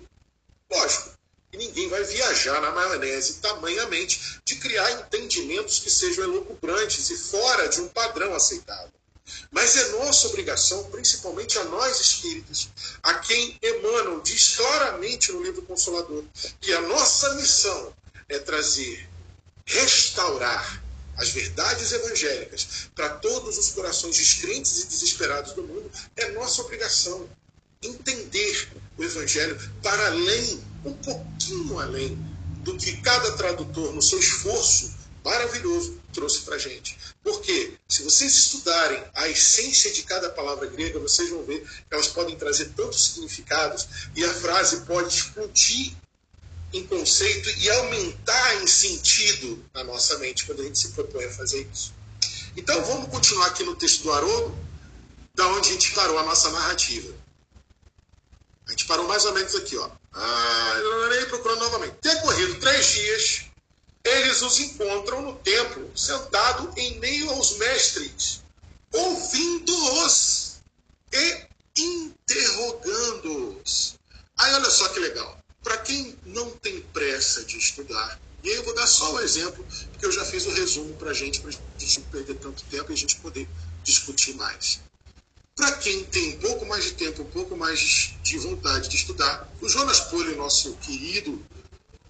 Lógico, 0.71 1.11
e 1.51 1.57
ninguém 1.57 1.89
vai 1.89 2.03
viajar 2.03 2.61
na 2.61 2.71
maionese 2.71 3.35
tamanhamente 3.35 4.39
de 4.45 4.55
criar 4.55 4.91
entendimentos 4.91 5.79
que 5.79 5.89
sejam 5.89 6.23
elucubrantes 6.23 7.09
e 7.09 7.17
fora 7.17 7.67
de 7.67 7.81
um 7.81 7.87
padrão 7.87 8.33
aceitável. 8.33 8.91
Mas 9.51 9.75
é 9.77 9.89
nossa 9.89 10.27
obrigação, 10.27 10.83
principalmente 10.91 11.57
a 11.57 11.63
nós 11.65 11.99
espíritos, 11.99 12.69
a 13.03 13.15
quem 13.15 13.57
Emmanuel 13.61 14.21
diz 14.21 14.55
claramente 14.55 15.31
no 15.31 15.43
livro 15.43 15.61
Consolador, 15.63 16.23
que 16.59 16.73
a 16.73 16.81
nossa 16.81 17.33
missão 17.35 17.93
é 18.27 18.39
trazer, 18.39 19.07
restaurar 19.65 20.81
as 21.17 21.29
verdades 21.29 21.91
evangélicas 21.91 22.89
para 22.95 23.09
todos 23.09 23.57
os 23.57 23.69
corações 23.71 24.17
descrentes 24.17 24.83
e 24.83 24.87
desesperados 24.87 25.53
do 25.53 25.63
mundo, 25.63 25.91
é 26.15 26.29
nossa 26.31 26.61
obrigação 26.61 27.29
entender 27.81 28.69
o 28.97 29.03
Evangelho 29.03 29.57
para 29.81 30.07
além, 30.07 30.63
um 30.83 30.93
pouquinho 30.93 31.79
além 31.79 32.17
do 32.63 32.77
que 32.77 32.97
cada 32.97 33.31
tradutor, 33.33 33.93
no 33.93 34.01
seu 34.01 34.19
esforço 34.19 34.93
maravilhoso, 35.23 35.99
trouxe 36.13 36.41
para 36.41 36.57
gente. 36.57 36.97
Porque, 37.23 37.73
se 37.87 38.03
vocês 38.03 38.33
estudarem 38.33 39.03
a 39.13 39.27
essência 39.29 39.91
de 39.91 40.03
cada 40.03 40.29
palavra 40.29 40.67
grega, 40.67 40.99
vocês 40.99 41.29
vão 41.29 41.43
ver 41.43 41.61
que 41.61 41.93
elas 41.93 42.07
podem 42.07 42.35
trazer 42.35 42.71
tantos 42.75 43.05
significados 43.05 43.87
e 44.15 44.23
a 44.23 44.33
frase 44.33 44.81
pode 44.81 45.13
explodir 45.13 45.93
em 46.73 46.85
conceito 46.87 47.49
e 47.59 47.69
aumentar 47.69 48.63
em 48.63 48.67
sentido 48.67 49.63
na 49.73 49.83
nossa 49.83 50.17
mente 50.19 50.45
quando 50.45 50.61
a 50.61 50.65
gente 50.65 50.79
se 50.79 50.89
propõe 50.89 51.25
a 51.25 51.31
fazer 51.31 51.67
isso. 51.71 51.93
Então, 52.55 52.83
vamos 52.83 53.09
continuar 53.09 53.47
aqui 53.47 53.63
no 53.63 53.75
texto 53.75 54.03
do 54.03 54.11
Haroldo, 54.11 54.57
da 55.35 55.47
onde 55.47 55.69
a 55.69 55.71
gente 55.73 55.91
parou 55.91 56.17
a 56.17 56.23
nossa 56.23 56.49
narrativa. 56.49 57.13
A 58.67 58.71
gente 58.71 58.85
parou 58.85 59.07
mais 59.07 59.25
ou 59.25 59.33
menos 59.33 59.55
aqui, 59.55 59.77
ó. 59.77 59.89
Ah, 60.13 60.51
procurando 61.31 61.61
novamente. 61.61 61.95
Decorrido 62.01 62.59
três 62.59 62.87
dias, 62.87 63.45
eles 64.03 64.41
os 64.41 64.59
encontram 64.59 65.21
no 65.21 65.35
templo, 65.35 65.89
sentado 65.97 66.73
em 66.77 66.99
meio 66.99 67.29
aos 67.31 67.55
mestres, 67.57 68.43
ouvindo-os 68.91 70.57
e 71.13 71.47
interrogando-os. 71.77 73.95
Aí 74.37 74.53
olha 74.53 74.69
só 74.69 74.89
que 74.89 74.99
legal. 74.99 75.39
Para 75.63 75.77
quem 75.77 76.19
não 76.25 76.51
tem 76.51 76.81
pressa 76.93 77.45
de 77.45 77.57
estudar, 77.57 78.19
e 78.43 78.49
aí 78.49 78.55
eu 78.55 78.63
vou 78.63 78.75
dar 78.75 78.87
só 78.87 79.13
um 79.13 79.19
exemplo, 79.19 79.63
porque 79.91 80.05
eu 80.05 80.11
já 80.11 80.25
fiz 80.25 80.47
o 80.47 80.51
resumo 80.51 80.93
para 80.95 81.11
a 81.11 81.13
gente, 81.13 81.39
para 81.39 81.51
a 81.51 81.79
gente 81.79 81.99
não 81.99 82.07
perder 82.07 82.33
tanto 82.35 82.61
tempo 82.65 82.91
e 82.91 82.93
a 82.93 82.97
gente 82.97 83.15
poder 83.17 83.47
discutir 83.83 84.33
mais. 84.33 84.81
Para 85.55 85.73
quem 85.73 86.03
tem 86.05 86.35
um 86.35 86.39
pouco 86.39 86.65
mais 86.65 86.83
de 86.85 86.91
tempo, 86.93 87.23
um 87.23 87.29
pouco 87.29 87.57
mais 87.57 88.13
de 88.23 88.37
vontade 88.39 88.89
de 88.89 88.95
estudar, 88.95 89.49
o 89.61 89.67
Jonas 89.67 89.99
Poli, 89.99 90.35
nosso 90.35 90.73
querido 90.77 91.45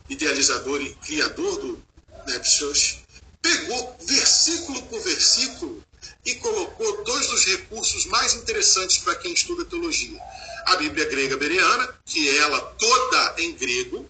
idealizador 0.08 0.82
e 0.82 0.94
criador 0.96 1.60
do 1.60 1.84
Nepsios, 2.28 3.00
pegou 3.42 3.98
versículo 4.06 4.82
por 4.84 5.02
versículo 5.02 5.84
e 6.26 6.36
colocou 6.36 7.04
dois 7.04 7.28
dos 7.28 7.46
recursos 7.46 8.06
mais 8.06 8.34
interessantes 8.36 9.00
para 9.00 9.16
quem 9.16 9.34
estuda 9.34 9.66
teologia. 9.66 10.20
A 10.66 10.76
Bíblia 10.76 11.10
grega 11.10 11.38
bereana, 11.38 11.94
que 12.06 12.30
é 12.30 12.38
ela 12.38 12.60
toda 12.60 13.36
em 13.40 13.54
grego, 13.54 14.08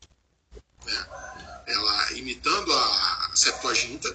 né? 0.86 1.08
ela 1.68 2.12
imitando 2.14 2.74
a 2.74 3.32
Septuaginta, 3.34 4.14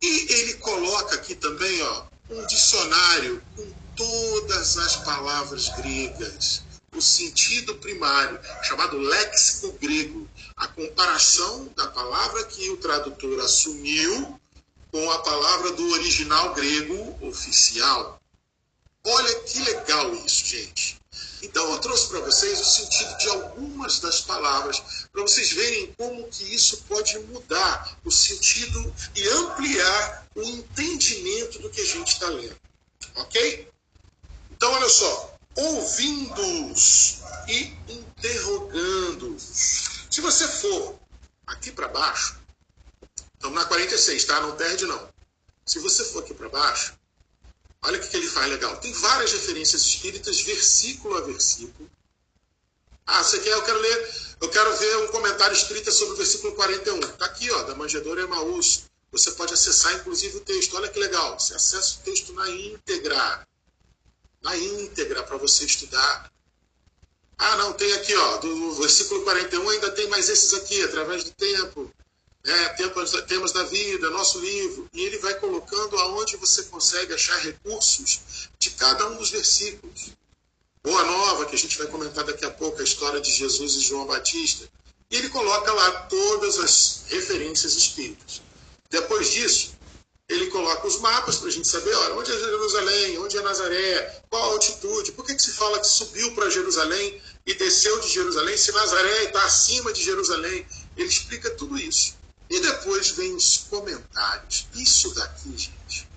e 0.00 0.32
ele 0.32 0.54
coloca 0.54 1.14
aqui 1.16 1.34
também 1.34 1.82
ó, 1.82 2.04
um 2.30 2.46
dicionário 2.46 3.42
com 3.54 3.83
todas 3.96 4.78
as 4.78 4.96
palavras 4.96 5.68
gregas, 5.70 6.62
o 6.94 7.00
sentido 7.02 7.74
primário, 7.76 8.38
chamado 8.62 8.98
léxico 8.98 9.72
grego, 9.72 10.28
a 10.56 10.68
comparação 10.68 11.72
da 11.76 11.88
palavra 11.88 12.44
que 12.44 12.70
o 12.70 12.76
tradutor 12.76 13.40
assumiu 13.40 14.38
com 14.90 15.10
a 15.10 15.18
palavra 15.18 15.72
do 15.72 15.90
original 15.90 16.54
grego 16.54 17.18
oficial. 17.26 18.20
Olha 19.06 19.40
que 19.40 19.58
legal 19.60 20.14
isso, 20.14 20.46
gente. 20.46 20.98
Então 21.42 21.70
eu 21.72 21.78
trouxe 21.78 22.08
para 22.08 22.20
vocês 22.20 22.58
o 22.60 22.64
sentido 22.64 23.18
de 23.18 23.28
algumas 23.28 23.98
das 23.98 24.20
palavras, 24.22 24.80
para 25.12 25.22
vocês 25.22 25.52
verem 25.52 25.92
como 25.98 26.26
que 26.28 26.54
isso 26.54 26.78
pode 26.88 27.18
mudar 27.18 27.98
o 28.04 28.10
sentido 28.10 28.94
e 29.14 29.28
ampliar 29.28 30.26
o 30.34 30.42
entendimento 30.42 31.58
do 31.58 31.68
que 31.68 31.82
a 31.82 31.86
gente 31.86 32.12
está 32.12 32.28
lendo. 32.28 32.56
Ok? 33.16 33.68
Então, 34.56 34.72
olha 34.72 34.88
só, 34.88 35.36
ouvindo-os 35.56 37.18
e 37.48 37.76
interrogando-os. 37.88 39.42
Se 40.10 40.20
você 40.20 40.46
for 40.46 40.98
aqui 41.46 41.72
para 41.72 41.88
baixo, 41.88 42.36
estamos 43.34 43.58
na 43.58 43.64
46, 43.66 44.24
tá? 44.24 44.40
Não 44.40 44.56
perde 44.56 44.86
não. 44.86 45.12
Se 45.66 45.80
você 45.80 46.04
for 46.04 46.22
aqui 46.22 46.32
para 46.32 46.48
baixo, 46.48 46.94
olha 47.82 47.98
o 47.98 48.00
que, 48.00 48.16
ele 48.16 48.28
faz 48.28 48.48
legal. 48.48 48.76
Tem 48.76 48.92
várias 48.92 49.32
referências 49.32 49.82
espíritas, 49.82 50.40
versículo 50.40 51.16
a 51.16 51.22
versículo. 51.22 51.90
Ah, 53.06 53.22
você 53.22 53.38
quer? 53.40 53.50
Eu 53.50 53.62
quero 53.62 53.78
ler, 53.80 54.14
eu 54.40 54.48
quero 54.48 54.76
ver 54.76 54.96
um 54.98 55.08
comentário 55.08 55.54
escrito 55.54 55.90
sobre 55.90 56.14
o 56.14 56.16
versículo 56.16 56.54
41. 56.54 57.00
Está 57.00 57.26
aqui, 57.26 57.50
ó, 57.50 57.64
da 57.64 57.74
manjedora 57.74 58.22
Emaús. 58.22 58.84
Você 59.10 59.32
pode 59.32 59.52
acessar, 59.52 59.94
inclusive, 59.94 60.36
o 60.36 60.40
texto. 60.40 60.76
Olha 60.76 60.88
que 60.88 60.98
legal. 60.98 61.38
Você 61.38 61.54
acessa 61.54 61.96
o 61.96 62.02
texto 62.02 62.32
na 62.32 62.48
íntegra 62.48 63.46
na 64.44 64.56
íntegra 64.56 65.22
para 65.22 65.38
você 65.38 65.64
estudar. 65.64 66.30
Ah, 67.36 67.56
não, 67.56 67.72
tem 67.72 67.92
aqui, 67.94 68.14
ó, 68.14 68.36
do 68.36 68.74
versículo 68.74 69.22
41 69.24 69.68
ainda 69.70 69.90
tem 69.90 70.06
mais 70.08 70.28
esses 70.28 70.54
aqui, 70.54 70.84
através 70.84 71.24
do 71.24 71.30
tempo, 71.32 71.90
né, 72.44 72.68
temas, 72.70 73.10
temas 73.26 73.52
da 73.52 73.64
vida, 73.64 74.10
nosso 74.10 74.38
livro, 74.38 74.88
e 74.92 75.02
ele 75.02 75.18
vai 75.18 75.34
colocando 75.40 75.98
aonde 75.98 76.36
você 76.36 76.62
consegue 76.64 77.14
achar 77.14 77.38
recursos 77.38 78.50
de 78.58 78.70
cada 78.70 79.08
um 79.08 79.16
dos 79.16 79.30
versículos. 79.30 80.10
Boa 80.82 81.02
Nova, 81.02 81.46
que 81.46 81.56
a 81.56 81.58
gente 81.58 81.78
vai 81.78 81.86
comentar 81.86 82.24
daqui 82.24 82.44
a 82.44 82.50
pouco, 82.50 82.80
a 82.80 82.84
história 82.84 83.20
de 83.20 83.32
Jesus 83.32 83.74
e 83.74 83.80
João 83.80 84.06
Batista, 84.06 84.68
e 85.10 85.16
ele 85.16 85.30
coloca 85.30 85.72
lá 85.72 86.02
todas 86.02 86.58
as 86.58 87.04
referências 87.08 87.74
espíritas. 87.74 88.42
Depois 88.90 89.32
disso, 89.32 89.73
ele 90.28 90.46
coloca 90.46 90.86
os 90.86 90.98
mapas 91.00 91.36
para 91.36 91.48
a 91.48 91.52
gente 91.52 91.68
saber 91.68 91.94
olha, 91.94 92.14
onde 92.14 92.32
é 92.32 92.38
Jerusalém, 92.38 93.18
onde 93.18 93.36
é 93.36 93.42
Nazaré, 93.42 94.22
qual 94.30 94.42
a 94.42 94.46
altitude, 94.54 95.12
por 95.12 95.24
que, 95.24 95.34
que 95.34 95.42
se 95.42 95.52
fala 95.52 95.78
que 95.78 95.86
subiu 95.86 96.34
para 96.34 96.48
Jerusalém 96.50 97.20
e 97.46 97.54
desceu 97.54 98.00
de 98.00 98.08
Jerusalém, 98.08 98.56
se 98.56 98.72
Nazaré 98.72 99.24
está 99.24 99.44
acima 99.44 99.92
de 99.92 100.02
Jerusalém. 100.02 100.66
Ele 100.96 101.08
explica 101.08 101.50
tudo 101.50 101.76
isso. 101.76 102.16
E 102.48 102.60
depois 102.60 103.10
vem 103.10 103.34
os 103.34 103.66
comentários. 103.68 104.66
Isso 104.74 105.12
daqui, 105.14 105.56
gente, 105.56 106.08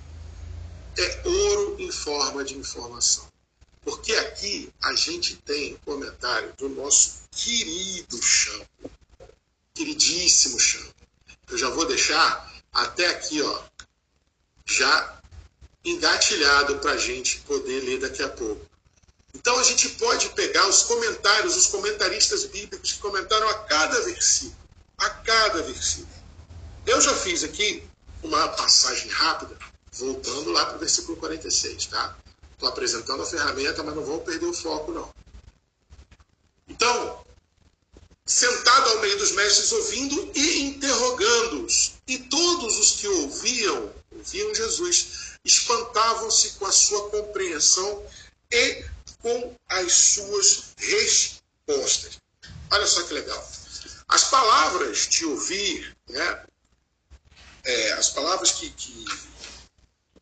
é 0.98 1.22
ouro 1.26 1.76
em 1.80 1.92
forma 1.92 2.44
de 2.44 2.58
informação. 2.58 3.28
Porque 3.84 4.14
aqui 4.14 4.70
a 4.84 4.94
gente 4.94 5.36
tem 5.38 5.74
o 5.74 5.80
comentário 5.80 6.54
do 6.58 6.70
nosso 6.70 7.24
querido 7.32 8.22
chão, 8.22 8.68
queridíssimo 9.74 10.60
chão. 10.60 10.86
Eu 11.50 11.58
já 11.58 11.70
vou 11.70 11.86
deixar 11.86 12.54
até 12.74 13.08
aqui, 13.08 13.42
ó, 13.42 13.64
já 14.68 15.20
engatilhado 15.84 16.80
para 16.80 16.92
a 16.92 16.98
gente 16.98 17.40
poder 17.42 17.82
ler 17.82 18.00
daqui 18.00 18.22
a 18.22 18.30
pouco. 18.30 18.66
Então 19.34 19.58
a 19.58 19.64
gente 19.64 19.90
pode 19.90 20.30
pegar 20.30 20.68
os 20.68 20.84
comentários, 20.84 21.56
os 21.56 21.68
comentaristas 21.68 22.46
bíblicos 22.46 22.94
que 22.94 23.00
comentaram 23.00 23.48
a 23.50 23.60
cada 23.66 24.02
versículo, 24.02 24.56
a 24.98 25.10
cada 25.10 25.62
versículo. 25.62 26.18
Eu 26.86 27.00
já 27.00 27.14
fiz 27.16 27.44
aqui 27.44 27.84
uma 28.24 28.48
passagem 28.50 29.10
rápida, 29.10 29.58
voltando 29.94 30.52
lá 30.52 30.66
para 30.66 30.78
o 30.78 30.80
versículo 30.80 31.18
46, 31.18 31.86
tá? 31.86 32.18
Estou 32.54 32.70
apresentando 32.70 33.22
a 33.24 33.26
ferramenta, 33.26 33.84
mas 33.84 33.96
não 33.96 34.04
vou 34.04 34.22
perder 34.22 34.48
o 34.48 34.54
foco, 34.54 34.92
não. 34.92 35.14
Então, 36.68 37.24
sentado 38.26 38.90
ao 38.90 39.00
meio 39.00 39.18
dos 39.18 39.32
mestres, 39.34 39.72
ouvindo 39.72 40.32
e 40.34 40.62
interrogando-os. 40.64 41.94
E 42.08 42.18
todos 42.18 42.80
os 42.80 42.92
que 42.94 43.08
ouviam 43.08 43.94
viam 44.32 44.54
Jesus, 44.54 45.38
espantavam-se 45.44 46.52
com 46.52 46.66
a 46.66 46.72
sua 46.72 47.10
compreensão 47.10 48.06
e 48.52 48.86
com 49.20 49.56
as 49.70 49.92
suas 49.94 50.74
respostas. 50.78 52.20
Olha 52.72 52.86
só 52.86 53.04
que 53.04 53.14
legal. 53.14 53.52
As 54.08 54.26
palavras 54.26 55.08
de 55.08 55.26
ouvir, 55.26 55.96
né, 56.10 56.46
é, 57.64 57.92
as 57.94 58.10
palavras 58.10 58.52
que, 58.52 58.70
que, 58.72 59.06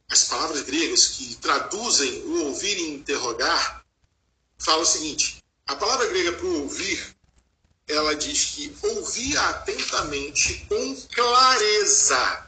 as 0.10 0.24
palavras 0.26 0.62
gregas 0.64 1.08
que 1.08 1.36
traduzem 1.36 2.24
o 2.24 2.46
ouvir 2.46 2.78
e 2.78 2.94
interrogar, 2.96 3.86
falam 4.58 4.82
o 4.82 4.86
seguinte: 4.86 5.44
a 5.68 5.76
palavra 5.76 6.08
grega 6.08 6.34
para 6.34 6.48
ouvir, 6.48 7.16
ela 7.88 8.16
diz 8.16 8.46
que 8.46 8.76
ouvia 8.82 9.42
atentamente 9.42 10.66
com 10.68 10.96
clareza 11.14 12.45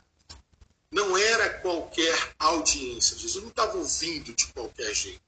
não 0.92 1.18
era 1.18 1.50
qualquer 1.60 2.34
audiência. 2.40 3.18
Jesus 3.18 3.44
não 3.44 3.50
estava 3.50 3.78
ouvindo 3.78 4.34
de 4.34 4.48
qualquer 4.48 4.94
jeito. 4.94 5.22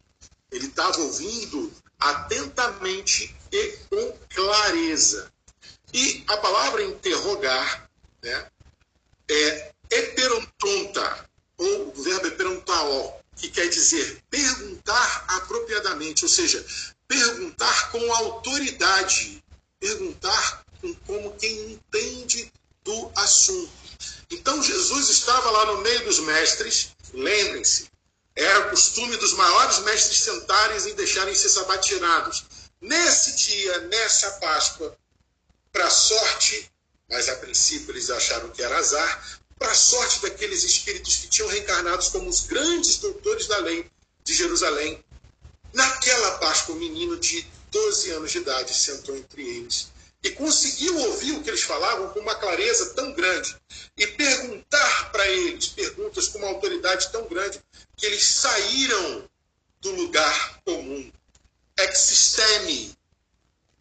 Ele 0.51 0.67
estava 0.67 0.99
ouvindo 1.01 1.71
atentamente 1.99 3.35
e 3.51 3.77
com 3.89 4.17
clareza. 4.29 5.31
E 5.93 6.23
a 6.27 6.37
palavra 6.37 6.83
interrogar 6.83 7.89
né, 8.21 8.47
é 9.29 9.71
eperontonta, 9.89 11.29
ou 11.57 11.89
o 11.89 12.03
verbo 12.03 12.27
eperontaó, 12.27 13.19
que 13.35 13.49
quer 13.49 13.67
dizer 13.69 14.21
perguntar 14.29 15.25
apropriadamente, 15.29 16.23
ou 16.23 16.29
seja, 16.29 16.63
perguntar 17.07 17.91
com 17.91 18.13
autoridade, 18.13 19.43
perguntar 19.79 20.65
com, 20.79 20.93
como 21.05 21.35
quem 21.35 21.73
entende 21.73 22.51
do 22.83 23.11
assunto. 23.15 23.88
Então 24.31 24.61
Jesus 24.61 25.09
estava 25.09 25.49
lá 25.49 25.65
no 25.67 25.81
meio 25.81 26.05
dos 26.05 26.19
mestres, 26.19 26.89
lembrem-se, 27.13 27.89
era 28.35 28.69
costume 28.69 29.17
dos 29.17 29.33
maiores 29.33 29.79
mestres 29.79 30.19
sentarem 30.19 30.77
e 30.87 30.93
deixarem 30.93 31.33
ser 31.33 31.49
sabatinados. 31.49 32.45
Nesse 32.79 33.35
dia, 33.35 33.79
nessa 33.81 34.31
Páscoa, 34.33 34.95
para 35.71 35.89
sorte, 35.89 36.71
mas 37.09 37.27
a 37.27 37.35
princípio 37.37 37.91
eles 37.91 38.09
acharam 38.09 38.49
que 38.49 38.61
era 38.61 38.77
azar, 38.77 39.39
para 39.57 39.73
sorte 39.73 40.21
daqueles 40.21 40.63
espíritos 40.63 41.17
que 41.17 41.27
tinham 41.27 41.49
reencarnados 41.49 42.09
como 42.09 42.29
os 42.29 42.41
grandes 42.45 42.97
doutores 42.97 43.47
da 43.47 43.57
lei 43.57 43.89
de 44.23 44.33
Jerusalém, 44.33 45.03
naquela 45.73 46.37
Páscoa, 46.37 46.75
um 46.75 46.79
menino 46.79 47.17
de 47.17 47.45
12 47.71 48.11
anos 48.11 48.31
de 48.31 48.37
idade 48.37 48.73
sentou 48.73 49.17
entre 49.17 49.41
eles 49.41 49.89
e 50.23 50.31
conseguiu 50.31 50.97
ouvir 50.97 51.31
o 51.33 51.41
que 51.41 51.49
eles 51.49 51.63
falavam 51.63 52.09
com 52.09 52.19
uma 52.19 52.35
clareza 52.35 52.93
tão 52.93 53.13
grande 53.13 53.55
e 53.97 54.05
perguntar 54.07 55.11
para 55.11 55.27
eles 55.27 55.67
perguntas 55.67 56.27
com 56.27 56.39
uma 56.39 56.47
autoridade 56.47 57.11
tão 57.11 57.25
grande 57.27 57.59
que 57.95 58.05
eles 58.05 58.23
saíram 58.23 59.29
do 59.79 59.91
lugar 59.91 60.61
comum. 60.65 61.11
Existeme, 61.77 62.93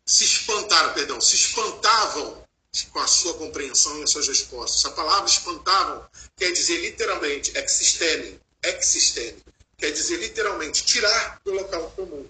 se 0.07 0.25
espantaram, 0.25 0.95
perdão, 0.95 1.21
se 1.21 1.35
espantavam 1.35 2.47
com 2.93 3.01
a 3.01 3.07
sua 3.07 3.35
compreensão 3.35 3.99
e 3.99 4.05
as 4.05 4.11
suas 4.11 4.29
respostas. 4.29 4.85
A 4.85 4.95
palavra 4.95 5.29
espantavam 5.29 6.07
quer 6.37 6.53
dizer 6.53 6.81
literalmente 6.81 7.57
existeme, 7.57 8.41
existeme, 8.63 9.43
quer 9.77 9.91
dizer 9.91 10.19
literalmente 10.19 10.85
tirar 10.85 11.41
do 11.45 11.53
local 11.53 11.91
comum. 11.97 12.27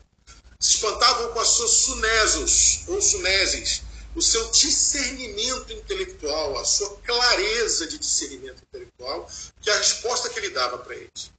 Se 0.58 0.76
espantavam 0.76 1.32
com 1.32 1.40
as 1.40 1.48
suas 1.48 1.70
sunesos 1.70 2.80
ou 2.88 3.00
suneses, 3.00 3.82
o 4.18 4.22
seu 4.22 4.50
discernimento 4.50 5.72
intelectual, 5.72 6.58
a 6.58 6.64
sua 6.64 6.96
clareza 7.06 7.86
de 7.86 7.98
discernimento 7.98 8.60
intelectual, 8.64 9.30
que 9.62 9.70
é 9.70 9.72
a 9.72 9.78
resposta 9.78 10.28
que 10.28 10.40
ele 10.40 10.50
dava 10.50 10.76
para 10.78 10.96
eles. 10.96 11.30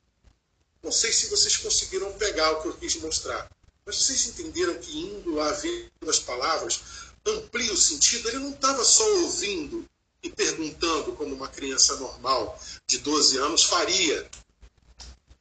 Não 0.81 0.91
sei 0.91 1.11
se 1.11 1.27
vocês 1.27 1.57
conseguiram 1.57 2.13
pegar 2.13 2.53
o 2.53 2.61
que 2.61 2.69
eu 2.69 2.77
quis 2.77 2.95
mostrar, 2.95 3.51
mas 3.85 3.97
vocês 3.97 4.27
entenderam 4.27 4.77
que 4.77 4.97
indo 4.97 5.35
lá 5.35 5.51
vendo 5.51 6.09
as 6.09 6.19
palavras 6.19 6.79
amplia 7.25 7.73
o 7.73 7.77
sentido. 7.77 8.29
Ele 8.29 8.39
não 8.39 8.51
estava 8.51 8.85
só 8.85 9.05
ouvindo 9.23 9.85
e 10.23 10.29
perguntando 10.29 11.11
como 11.13 11.35
uma 11.35 11.49
criança 11.49 11.97
normal 11.97 12.57
de 12.87 12.99
12 12.99 13.37
anos 13.39 13.63
faria 13.63 14.29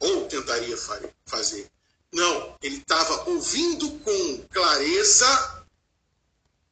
ou 0.00 0.26
tentaria 0.26 0.76
fazer. 1.24 1.70
Não, 2.12 2.56
ele 2.60 2.78
estava 2.78 3.30
ouvindo 3.30 3.90
com 4.00 4.38
clareza 4.48 5.57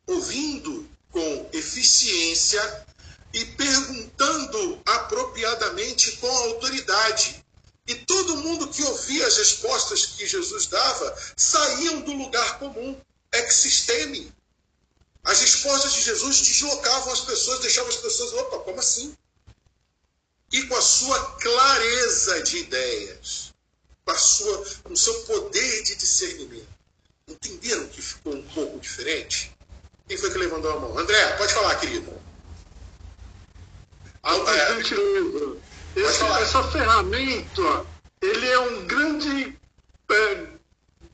ouvindo 0.06 0.88
com 1.10 1.48
eficiência 1.52 2.86
e 3.32 3.44
perguntando 3.44 4.80
apropriadamente 4.86 6.12
com 6.18 6.28
autoridade. 6.28 7.44
E 7.86 7.94
todo 7.94 8.38
mundo 8.38 8.68
que 8.68 8.82
ouvia 8.82 9.26
as 9.26 9.36
respostas 9.36 10.06
que 10.06 10.26
Jesus 10.26 10.66
dava 10.66 11.16
saíam 11.36 12.00
do 12.00 12.12
lugar 12.12 12.58
comum, 12.58 13.00
existeme. 13.32 14.32
As 15.24 15.40
respostas 15.40 15.92
de 15.94 16.02
Jesus 16.02 16.40
deslocavam 16.40 17.12
as 17.12 17.20
pessoas, 17.20 17.60
deixavam 17.60 17.90
as 17.90 17.96
pessoas, 17.96 18.32
opa, 18.32 18.58
como 18.60 18.78
assim? 18.78 19.16
E 20.52 20.62
com 20.64 20.76
a 20.76 20.82
sua 20.82 21.36
clareza 21.36 22.42
de 22.42 22.58
ideias, 22.58 23.52
com, 24.04 24.12
a 24.12 24.18
sua, 24.18 24.66
com 24.84 24.92
o 24.92 24.96
seu 24.96 25.14
poder 25.24 25.82
de 25.82 25.96
discernimento. 25.96 26.68
Entenderam 27.28 27.88
que 27.88 28.00
ficou 28.00 28.34
um 28.34 28.48
pouco 28.48 28.78
diferente? 28.78 29.55
Quem 30.08 30.16
foi 30.16 30.30
que 30.30 30.38
levantou 30.38 30.72
a 30.72 30.80
mão? 30.80 30.98
André, 30.98 31.32
pode 31.36 31.52
falar, 31.52 31.74
querido. 31.76 32.12
Ah, 34.22 34.34
é, 34.34 34.74
gentileza. 34.74 35.56
Esse, 35.96 36.24
essa 36.24 36.62
ferramenta, 36.64 37.86
ele 38.20 38.46
é 38.48 38.58
um 38.58 38.86
grande 38.86 39.56
é, 40.10 40.46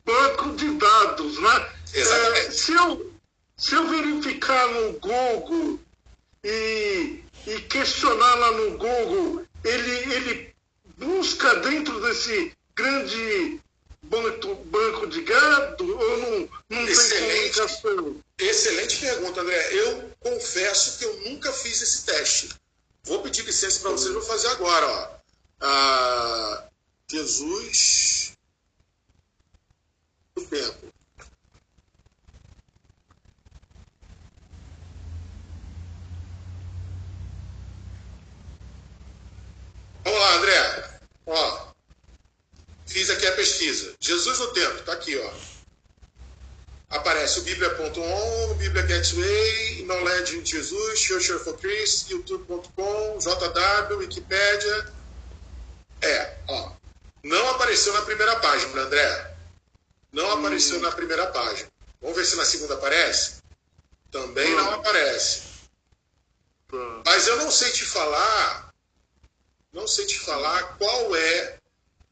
banco 0.04 0.56
de 0.56 0.70
dados, 0.74 1.40
né? 1.40 1.68
Exatamente. 1.94 2.46
É, 2.46 2.50
se, 2.50 2.72
eu, 2.72 3.12
se 3.56 3.74
eu 3.74 3.88
verificar 3.88 4.68
no 4.68 4.92
Google 4.94 5.78
e, 6.44 7.22
e 7.46 7.60
questionar 7.68 8.34
lá 8.34 8.52
no 8.52 8.70
Google, 8.72 9.46
ele, 9.64 10.14
ele 10.14 10.54
busca 10.98 11.54
dentro 11.56 12.00
desse 12.00 12.52
grande 12.74 13.60
banco, 14.02 14.54
banco 14.66 15.06
de 15.06 15.22
gado 15.22 15.98
ou 15.98 16.18
não, 16.18 16.48
não 16.70 16.88
Excelente. 16.88 17.10
tem 17.10 17.52
comunicação? 17.52 18.16
Excelente 18.42 18.98
pergunta, 18.98 19.40
André. 19.40 19.72
Eu 19.72 20.10
confesso 20.18 20.98
que 20.98 21.04
eu 21.04 21.20
nunca 21.20 21.52
fiz 21.52 21.80
esse 21.80 22.04
teste. 22.04 22.48
Vou 23.04 23.22
pedir 23.22 23.44
licença 23.44 23.80
para 23.80 23.92
vocês, 23.92 24.12
vou 24.12 24.22
fazer 24.22 24.48
agora. 24.48 24.86
Ó. 24.88 25.16
Ah, 25.60 26.68
Jesus 27.08 28.32
o 30.36 30.42
tempo. 30.42 30.92
Vamos 40.04 40.18
lá, 40.18 40.34
André. 40.34 41.00
Ó, 41.26 41.72
fiz 42.86 43.08
aqui 43.08 43.24
a 43.24 43.36
pesquisa. 43.36 43.94
Jesus 44.00 44.40
no 44.40 44.52
tempo, 44.52 44.78
está 44.78 44.94
aqui, 44.94 45.16
ó 45.16 45.51
aparece 46.92 47.40
o 47.40 47.42
Bíblia.on, 47.42 48.54
Bíblia 48.54 48.82
Gateway, 48.82 49.82
Knowledge 49.84 50.36
in 50.36 50.44
Jesus, 50.44 51.00
Church 51.00 51.32
for 51.42 51.56
Christ, 51.58 52.10
youtube.com, 52.10 53.18
JW, 53.18 53.96
Wikipedia. 53.98 54.92
É, 56.02 56.36
ó. 56.48 56.72
Não 57.22 57.48
apareceu 57.50 57.92
na 57.94 58.02
primeira 58.02 58.36
página, 58.40 58.82
André. 58.82 59.34
Não 60.12 60.24
hum. 60.24 60.32
apareceu 60.32 60.80
na 60.80 60.92
primeira 60.92 61.26
página. 61.28 61.70
Vamos 62.00 62.16
ver 62.16 62.24
se 62.24 62.36
na 62.36 62.44
segunda 62.44 62.74
aparece? 62.74 63.42
Também 64.10 64.52
hum. 64.52 64.56
não 64.56 64.72
aparece. 64.74 65.42
Hum. 66.72 67.02
Mas 67.06 67.26
eu 67.26 67.36
não 67.36 67.50
sei 67.50 67.70
te 67.70 67.84
falar, 67.84 68.72
não 69.72 69.86
sei 69.86 70.04
te 70.04 70.18
falar 70.18 70.76
qual 70.76 71.16
é 71.16 71.58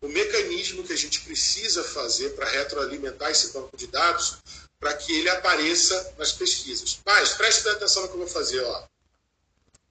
o 0.01 0.09
mecanismo 0.09 0.83
que 0.83 0.95
a 0.95 0.97
gente 0.97 1.21
precisa 1.21 1.85
fazer 1.85 2.31
para 2.31 2.49
retroalimentar 2.49 3.31
esse 3.31 3.53
banco 3.53 3.77
de 3.77 3.87
dados 3.87 4.39
para 4.81 4.95
que 4.95 5.13
ele 5.13 5.29
apareça 5.29 6.15
nas 6.19 6.33
pesquisas. 6.33 6.99
Mas 7.05 7.35
preste 7.35 7.69
atenção 7.69 8.03
no 8.03 8.09
que 8.09 8.15
eu 8.15 8.21
vou 8.21 8.29
fazer. 8.29 8.65
Ó. 8.65 8.85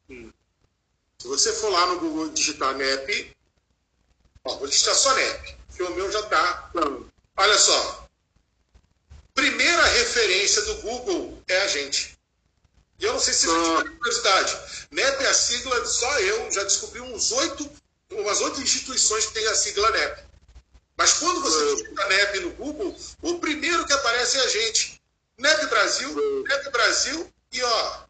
Hum. 0.09 0.33
Se 1.19 1.27
você 1.27 1.53
for 1.53 1.69
lá 1.69 1.85
no 1.85 1.99
Google 1.99 2.29
digitar 2.29 2.75
NEP, 2.75 3.37
ó, 4.43 4.55
vou 4.55 4.67
digitar 4.67 4.95
só 4.95 5.13
NEP, 5.13 5.57
porque 5.67 5.83
o 5.83 5.95
meu 5.95 6.11
já 6.11 6.21
está. 6.21 6.71
Olha 7.37 7.57
só. 7.57 8.09
Primeira 9.35 9.83
referência 9.85 10.61
do 10.63 10.81
Google 10.81 11.41
é 11.47 11.61
a 11.61 11.67
gente. 11.67 12.17
E 12.99 13.05
eu 13.05 13.13
não 13.13 13.19
sei 13.19 13.33
se 13.33 13.45
você 13.45 13.55
ah. 13.55 13.77
tiver 13.77 13.97
curiosidade. 13.97 14.87
NEP 14.91 15.23
é 15.23 15.27
a 15.27 15.33
sigla, 15.33 15.85
só 15.85 16.19
eu 16.19 16.51
já 16.51 16.63
descobri 16.63 16.99
uns 16.99 17.31
oito, 17.31 17.71
umas 18.11 18.41
oito 18.41 18.59
instituições 18.59 19.27
que 19.27 19.33
têm 19.33 19.47
a 19.47 19.55
sigla 19.55 19.91
NEP. 19.91 20.28
Mas 20.99 21.13
quando 21.13 21.39
você 21.39 21.75
digita 21.77 22.07
NEP 22.07 22.39
no 22.41 22.51
Google, 22.55 22.93
o 23.21 23.39
primeiro 23.39 23.87
que 23.87 23.93
aparece 23.93 24.37
é 24.37 24.41
a 24.41 24.47
gente. 24.49 25.01
NEP 25.37 25.67
Brasil, 25.67 26.43
NEP 26.43 26.69
Brasil 26.71 27.33
e 27.53 27.63
ó, 27.63 28.03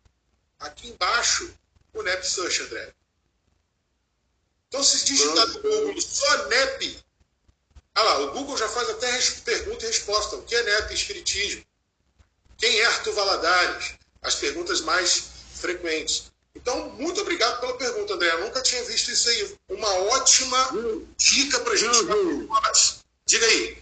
aqui 0.60 0.90
embaixo 0.90 1.54
o 1.94 2.02
NEP 2.02 2.26
Search, 2.26 2.64
André. 2.64 2.92
Então, 4.68 4.84
se 4.84 5.06
digitar 5.06 5.48
no 5.50 5.62
Google 5.62 6.02
só 6.02 6.48
NEP, 6.48 7.00
olha 7.96 8.06
lá, 8.06 8.20
o 8.22 8.32
Google 8.32 8.58
já 8.58 8.68
faz 8.68 8.90
até 8.90 9.22
pergunta 9.46 9.86
e 9.86 9.88
resposta. 9.88 10.38
O 10.38 10.42
que 10.42 10.56
é 10.56 10.64
NEP 10.64 10.92
Espiritismo? 10.92 11.64
Quem 12.58 12.80
é 12.80 12.86
Arthur 12.88 13.14
Valadares? 13.14 13.94
As 14.20 14.34
perguntas 14.34 14.82
mais 14.82 15.26
frequentes. 15.54 16.29
Então, 16.62 16.90
muito 16.98 17.22
obrigado 17.22 17.60
pela 17.60 17.78
pergunta, 17.78 18.14
André. 18.14 18.32
Eu 18.32 18.42
nunca 18.42 18.62
tinha 18.62 18.84
visto 18.84 19.12
isso 19.12 19.30
aí. 19.30 19.56
Uma 19.70 19.92
ótima 20.16 20.70
dica 21.18 21.60
para 21.62 21.74
a 21.74 21.76
gente. 21.76 23.00
Diga 23.26 23.46
aí. 23.46 23.78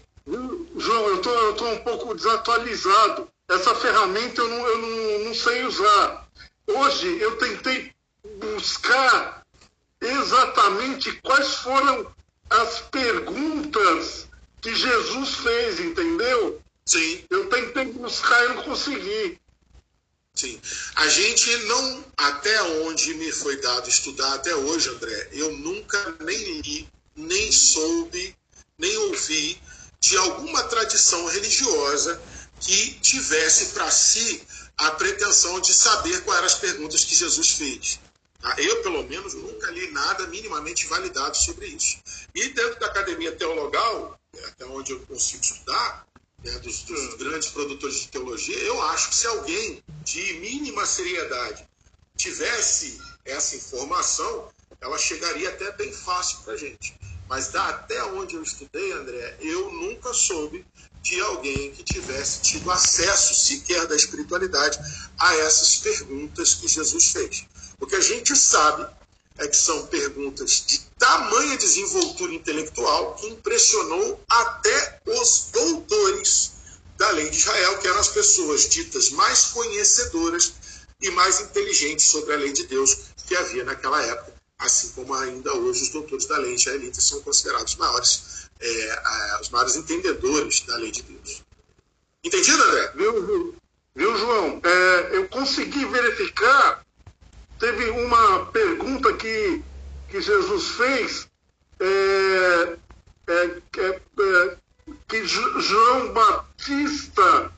João, 0.76 1.08
eu 1.08 1.22
tô, 1.22 1.50
estou 1.50 1.72
um 1.72 1.78
pouco 1.78 2.14
desatualizado. 2.14 3.28
Essa 3.48 3.74
ferramenta 3.74 4.40
eu 4.42 4.48
não, 4.48 4.66
eu 4.66 4.78
não, 4.78 5.24
não 5.26 5.34
sei 5.34 5.64
usar. 5.64 6.28
Hoje 6.66 7.18
eu 7.20 7.36
tentei 7.36 7.92
buscar 8.36 9.42
exatamente 10.00 11.12
quais 11.22 11.54
foram 11.56 12.14
as 12.50 12.80
perguntas 12.92 14.28
que 14.60 14.74
Jesus 14.74 15.34
fez, 15.36 15.80
entendeu? 15.80 16.60
Sim. 16.84 17.24
Eu 17.30 17.48
tentei 17.48 17.86
buscar 17.86 18.44
e 18.44 18.48
não 18.48 18.62
consegui. 18.62 19.40
Sim. 20.38 20.60
A 20.94 21.08
gente 21.08 21.56
não, 21.64 22.04
até 22.16 22.62
onde 22.62 23.12
me 23.14 23.32
foi 23.32 23.60
dado 23.60 23.88
estudar 23.88 24.34
até 24.34 24.54
hoje, 24.54 24.88
André, 24.88 25.30
eu 25.32 25.50
nunca 25.58 26.14
nem 26.20 26.60
li, 26.60 26.88
nem 27.16 27.50
soube, 27.50 28.36
nem 28.78 28.96
ouvi 28.98 29.60
de 29.98 30.16
alguma 30.16 30.62
tradição 30.62 31.26
religiosa 31.26 32.22
que 32.60 33.00
tivesse 33.00 33.72
para 33.74 33.90
si 33.90 34.40
a 34.76 34.92
pretensão 34.92 35.58
de 35.58 35.74
saber 35.74 36.22
quais 36.22 36.38
eram 36.38 36.46
as 36.46 36.54
perguntas 36.54 37.02
que 37.02 37.16
Jesus 37.16 37.54
fez. 37.54 37.98
Tá? 38.40 38.54
Eu, 38.58 38.80
pelo 38.84 39.02
menos, 39.02 39.34
nunca 39.34 39.68
li 39.72 39.90
nada 39.90 40.24
minimamente 40.28 40.86
validado 40.86 41.36
sobre 41.36 41.66
isso. 41.66 41.98
E 42.32 42.50
dentro 42.50 42.78
da 42.78 42.86
academia 42.86 43.32
teologal, 43.32 44.16
até 44.46 44.64
onde 44.66 44.92
eu 44.92 45.00
consigo 45.00 45.42
estudar, 45.42 46.06
né, 46.50 46.58
dos, 46.58 46.82
dos, 46.82 47.14
grandes 47.14 47.48
produtores 47.50 48.00
de 48.00 48.08
teologia, 48.08 48.58
eu 48.58 48.82
acho 48.88 49.10
que 49.10 49.14
se 49.14 49.26
alguém 49.26 49.82
de 50.04 50.34
mínima 50.34 50.84
seriedade 50.86 51.66
tivesse 52.16 53.00
essa 53.24 53.56
informação, 53.56 54.48
ela 54.80 54.98
chegaria 54.98 55.48
até 55.48 55.70
bem 55.72 55.92
fácil 55.92 56.38
para 56.40 56.54
a 56.54 56.56
gente. 56.56 56.98
Mas 57.28 57.48
da, 57.48 57.68
até 57.68 58.02
onde 58.04 58.34
eu 58.36 58.42
estudei, 58.42 58.92
André, 58.92 59.36
eu 59.40 59.70
nunca 59.70 60.14
soube 60.14 60.64
de 61.02 61.20
alguém 61.20 61.72
que 61.72 61.82
tivesse 61.82 62.40
tido 62.42 62.70
acesso 62.70 63.34
sequer 63.34 63.86
da 63.86 63.94
espiritualidade 63.94 64.78
a 65.18 65.36
essas 65.36 65.76
perguntas 65.76 66.54
que 66.54 66.66
Jesus 66.66 67.12
fez. 67.12 67.46
O 67.80 67.86
que 67.86 67.96
a 67.96 68.00
gente 68.00 68.34
sabe 68.34 68.88
é 69.38 69.46
que 69.46 69.56
são 69.56 69.86
perguntas 69.86 70.64
de 70.66 70.80
tamanha 70.98 71.56
desenvoltura 71.56 72.34
intelectual 72.34 73.14
que 73.14 73.28
impressionou 73.28 74.20
até 74.28 75.00
os 75.06 75.48
doutores 75.52 76.52
da 76.96 77.10
lei 77.12 77.30
de 77.30 77.36
Israel, 77.36 77.78
que 77.78 77.86
eram 77.86 78.00
as 78.00 78.08
pessoas 78.08 78.68
ditas 78.68 79.10
mais 79.10 79.46
conhecedoras 79.46 80.54
e 81.00 81.10
mais 81.10 81.40
inteligentes 81.40 82.06
sobre 82.06 82.34
a 82.34 82.36
lei 82.36 82.52
de 82.52 82.64
Deus 82.66 82.96
que 83.26 83.36
havia 83.36 83.62
naquela 83.62 84.02
época, 84.02 84.34
assim 84.58 84.88
como 84.90 85.14
ainda 85.14 85.54
hoje 85.54 85.84
os 85.84 85.90
doutores 85.90 86.26
da 86.26 86.36
lei 86.38 86.54
israelita 86.54 87.00
são 87.00 87.20
considerados 87.22 87.76
maiores, 87.76 88.48
é, 88.58 89.38
os 89.40 89.50
maiores 89.50 89.76
entendedores 89.76 90.60
da 90.62 90.76
lei 90.76 90.90
de 90.90 91.02
Deus. 91.02 91.42
Entendido, 92.24 92.60
André? 92.64 92.92
Viu, 92.96 93.54
viu 93.94 94.18
João? 94.18 94.60
É, 94.64 95.16
eu 95.16 95.28
consegui 95.28 95.84
verificar 95.84 96.84
teve 97.58 97.90
uma 97.90 98.46
pergunta 98.46 99.12
que, 99.14 99.62
que 100.08 100.20
Jesus 100.20 100.68
fez, 100.70 101.28
é, 101.80 102.76
é, 103.28 103.62
é 103.78 104.56
que 105.06 105.26
João 105.26 106.12
Batista 106.12 107.52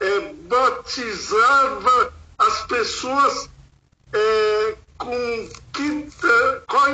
é, 0.00 0.20
batizava 0.48 2.12
as 2.38 2.66
pessoas 2.66 3.50
é, 4.12 4.76
com 4.96 5.48
que, 5.72 6.08
qual 6.66 6.84
a 6.86 6.90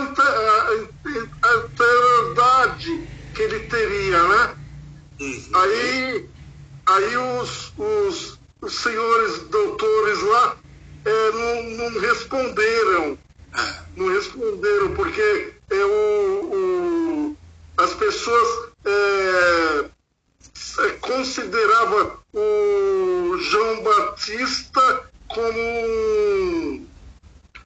eternidade 1.65 3.09
que 3.35 3.43
ele 3.43 3.61
teria, 3.61 4.23
né? 4.23 4.57
Uhum. 5.21 5.51
Aí, 5.55 6.29
aí 6.87 7.17
os, 7.17 7.73
os, 7.79 8.39
os 8.61 8.75
senhores 8.75 9.41
doutores 9.49 10.23
lá 10.23 10.57
é, 11.05 11.31
não, 11.31 11.91
não, 11.91 12.01
responderam. 12.01 13.19
Não 13.97 14.09
responderam, 14.09 14.95
porque 14.95 15.55
é, 15.71 15.85
o, 15.85 16.51
o 16.53 17.37
as 17.79 17.95
pessoas 17.95 18.71
é, 18.85 19.85
é 20.81 20.89
consideravam 21.01 22.19
o 22.33 23.39
João 23.39 23.83
Batista 23.83 25.11
como 25.29 25.59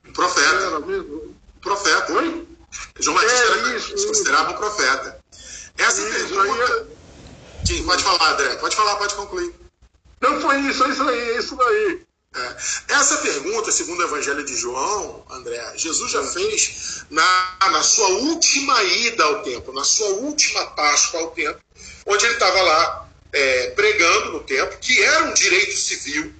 um 0.06 0.12
profeta. 0.12 0.64
Era 0.64 0.80
mesmo? 0.80 1.36
Profeta. 1.60 2.12
Oi? 2.12 2.46
João 2.98 3.16
Batista 3.16 3.36
é, 3.36 3.46
era, 3.46 3.76
isso, 3.76 4.06
considerava 4.06 4.50
um 4.52 4.56
profeta. 4.56 5.20
Essa 5.78 6.08
isso, 6.08 6.34
pergunta. 6.34 6.62
É... 6.62 7.66
Sim, 7.66 7.84
pode 7.84 8.02
falar, 8.02 8.32
André. 8.32 8.56
Pode 8.56 8.76
falar, 8.76 8.96
pode 8.96 9.14
concluir. 9.14 9.54
Não 10.20 10.40
foi 10.40 10.60
isso, 10.60 10.84
é 10.84 10.88
isso 10.90 11.02
aí, 11.02 11.18
é 11.18 11.38
isso 11.38 11.56
daí. 11.56 12.02
É. 12.32 12.56
Essa 12.94 13.16
pergunta, 13.18 13.72
segundo 13.72 14.00
o 14.00 14.04
Evangelho 14.04 14.44
de 14.44 14.54
João, 14.54 15.24
André, 15.30 15.72
Jesus 15.76 16.12
já 16.12 16.22
fez 16.22 17.04
na, 17.10 17.56
na 17.72 17.82
sua 17.82 18.06
última 18.08 18.82
ida 18.84 19.24
sua 19.84 20.08
última 20.08 20.66
Páscoa 20.72 21.20
ao 21.20 21.30
templo, 21.30 21.60
onde 22.06 22.24
ele 22.24 22.34
estava 22.34 22.60
lá 22.62 23.08
é, 23.32 23.70
pregando 23.70 24.32
no 24.32 24.40
templo, 24.40 24.78
que 24.78 25.02
era 25.02 25.24
um 25.24 25.34
direito 25.34 25.76
civil. 25.76 26.34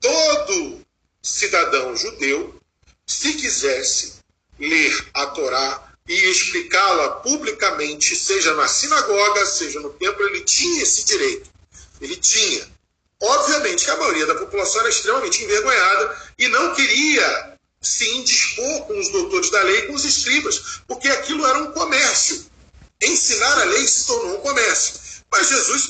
Todo 0.00 0.80
cidadão 1.22 1.94
judeu, 1.96 2.58
se 3.06 3.34
quisesse 3.34 4.14
ler 4.58 5.06
a 5.14 5.26
Torá 5.26 5.90
e 6.08 6.30
explicá-la 6.30 7.10
publicamente, 7.16 8.16
seja 8.16 8.54
na 8.54 8.66
sinagoga, 8.66 9.46
seja 9.46 9.80
no 9.80 9.90
templo, 9.90 10.26
ele 10.26 10.40
tinha 10.40 10.82
esse 10.82 11.04
direito. 11.04 11.50
Ele 12.00 12.16
tinha. 12.16 12.66
Obviamente 13.22 13.84
que 13.84 13.90
a 13.90 13.96
maioria 13.96 14.26
da 14.26 14.34
população 14.34 14.80
era 14.80 14.90
extremamente 14.90 15.44
envergonhada 15.44 16.32
e 16.38 16.48
não 16.48 16.74
queria 16.74 17.58
se 17.80 18.08
indispor 18.16 18.86
com 18.86 18.98
os 18.98 19.08
doutores 19.08 19.50
da 19.50 19.62
lei, 19.62 19.82
com 19.82 19.94
os 19.94 20.04
escribas, 20.04 20.80
porque 20.86 21.08
aquilo 21.08 21.46
era 21.46 21.58
um 21.58 21.72
comércio. 21.72 22.46
Ensinar 23.02 23.60
a 23.60 23.64
lei 23.64 23.86
se 23.86 24.06
tornou 24.06 24.38
um 24.38 24.40
comércio. 24.40 25.00
Mas 25.30 25.48
Jesus, 25.48 25.88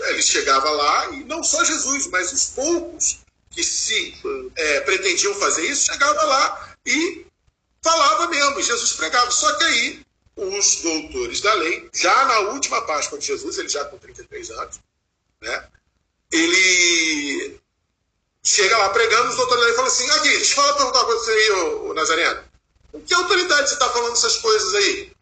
ele 0.00 0.22
chegava 0.22 0.70
lá, 0.70 1.10
e 1.10 1.24
não 1.24 1.42
só 1.42 1.64
Jesus, 1.64 2.06
mas 2.08 2.32
os 2.32 2.46
poucos 2.46 3.18
que 3.50 3.62
se 3.62 4.14
é, 4.56 4.80
pretendiam 4.80 5.34
fazer 5.34 5.66
isso, 5.66 5.92
chegava 5.92 6.22
lá 6.24 6.74
e 6.86 7.26
falava 7.82 8.28
mesmo, 8.28 8.60
e 8.60 8.62
Jesus 8.62 8.92
pregava. 8.92 9.30
Só 9.30 9.52
que 9.54 9.64
aí, 9.64 10.06
os 10.36 10.76
doutores 10.76 11.40
da 11.40 11.54
lei, 11.54 11.88
já 11.92 12.24
na 12.26 12.38
última 12.50 12.82
Páscoa 12.82 13.18
de 13.18 13.26
Jesus, 13.26 13.58
ele 13.58 13.68
já 13.68 13.84
com 13.84 13.98
33 13.98 14.50
anos, 14.50 14.80
né? 15.40 15.68
ele 16.32 17.60
chega 18.42 18.76
lá 18.78 18.88
pregando, 18.88 19.28
os 19.28 19.36
doutores 19.36 19.64
e 19.66 19.76
fala 19.76 19.86
assim, 19.86 20.10
aqui, 20.10 20.28
deixa 20.30 20.52
eu 20.52 20.56
falar, 20.56 20.74
perguntar 20.74 20.98
uma 21.00 21.06
coisa 21.06 21.30
aí, 21.30 21.50
ô, 21.50 21.90
ô 21.90 21.94
Nazareno. 21.94 22.44
Com 22.90 23.00
que 23.02 23.14
autoridade 23.14 23.68
você 23.68 23.74
está 23.74 23.88
falando 23.90 24.12
essas 24.14 24.38
coisas 24.38 24.74
aí? 24.74 25.12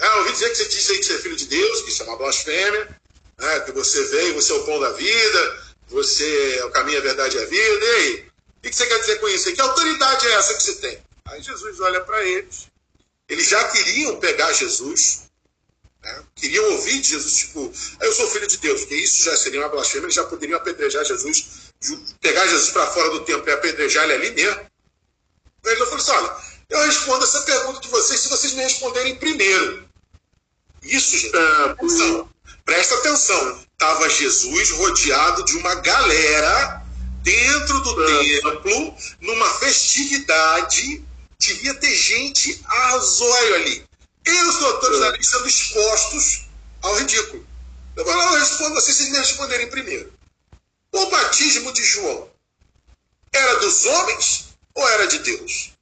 Eu 0.00 0.18
ouvi 0.18 0.32
dizer 0.32 0.48
que 0.50 0.56
você 0.56 0.68
disse 0.68 0.92
aí 0.92 0.98
que 0.98 1.04
você 1.04 1.14
é 1.14 1.18
filho 1.18 1.36
de 1.36 1.46
Deus, 1.46 1.82
que 1.82 1.90
isso 1.90 2.02
é 2.02 2.06
uma 2.06 2.16
blasfêmia, 2.16 3.00
né, 3.38 3.60
que 3.60 3.72
você 3.72 4.02
veio, 4.04 4.34
você 4.34 4.52
é 4.52 4.54
o 4.54 4.64
pão 4.64 4.80
da 4.80 4.92
vida, 4.92 5.64
você 5.88 6.56
é 6.58 6.64
o 6.64 6.70
caminho, 6.70 6.98
a 6.98 7.02
verdade 7.02 7.36
e 7.36 7.40
a 7.40 7.44
vida, 7.44 7.84
e 7.84 7.94
aí? 7.96 8.30
O 8.58 8.62
que 8.62 8.74
você 8.74 8.86
quer 8.86 8.98
dizer 9.00 9.20
com 9.20 9.28
isso? 9.28 9.52
Que 9.52 9.60
autoridade 9.60 10.26
é 10.26 10.32
essa 10.32 10.54
que 10.54 10.62
você 10.62 10.74
tem? 10.76 10.98
Aí 11.26 11.42
Jesus 11.42 11.80
olha 11.80 12.00
para 12.02 12.22
eles. 12.24 12.68
Eles 13.28 13.48
já 13.48 13.62
queriam 13.68 14.16
pegar 14.16 14.52
Jesus, 14.52 15.30
né? 16.02 16.24
Queriam 16.34 16.64
ouvir 16.72 17.02
Jesus, 17.02 17.36
tipo, 17.36 17.72
eu 18.00 18.12
sou 18.12 18.28
filho 18.30 18.46
de 18.46 18.56
Deus, 18.56 18.80
porque 18.80 18.96
isso 18.96 19.24
já 19.24 19.36
seria 19.36 19.60
uma 19.60 19.68
blasfêmia, 19.68 20.06
eles 20.06 20.14
já 20.14 20.24
poderiam 20.24 20.58
apedrejar 20.58 21.04
Jesus, 21.04 21.72
pegar 22.20 22.46
Jesus 22.46 22.70
para 22.70 22.86
fora 22.86 23.10
do 23.10 23.20
templo 23.24 23.48
e 23.48 23.52
apedrejar 23.52 24.04
ele 24.04 24.14
ali 24.14 24.30
mesmo. 24.30 24.66
Ele 25.64 25.76
falou 25.76 25.96
assim: 25.96 26.10
olha, 26.12 26.36
eu 26.70 26.80
respondo 26.86 27.24
essa 27.24 27.42
pergunta 27.42 27.80
de 27.80 27.88
vocês 27.88 28.20
se 28.20 28.28
vocês 28.28 28.54
me 28.54 28.62
responderem 28.62 29.16
primeiro. 29.16 29.89
Isso, 30.82 31.18
gente, 31.18 31.36
é, 31.36 31.70
atenção, 31.70 32.28
presta 32.64 32.94
atenção. 32.96 33.64
Estava 33.72 34.08
Jesus 34.08 34.70
rodeado 34.70 35.44
de 35.44 35.56
uma 35.56 35.74
galera 35.76 36.82
dentro 37.22 37.80
do 37.80 38.02
é. 38.02 38.40
templo, 38.40 38.94
numa 39.20 39.48
festividade, 39.58 41.04
devia 41.38 41.74
ter 41.74 41.94
gente 41.94 42.60
a 42.66 42.98
zóio 42.98 43.54
ali. 43.54 43.84
E 44.26 44.30
os 44.44 44.56
doutores 44.58 45.00
da 45.00 45.08
lei 45.08 45.22
sendo 45.22 45.48
expostos 45.48 46.46
ao 46.82 46.94
ridículo. 46.96 47.46
Eu 47.96 48.04
vou 48.04 48.14
lá, 48.14 48.24
eu 48.24 48.38
respondo 48.40 48.74
vocês, 48.74 48.96
vocês 48.96 49.10
me 49.10 49.18
responderem 49.18 49.68
primeiro. 49.68 50.12
O 50.92 51.06
batismo 51.06 51.72
de 51.72 51.84
João 51.84 52.28
era 53.32 53.60
dos 53.60 53.84
homens 53.86 54.48
ou 54.74 54.88
era 54.88 55.06
de 55.06 55.18
Deus? 55.20 55.72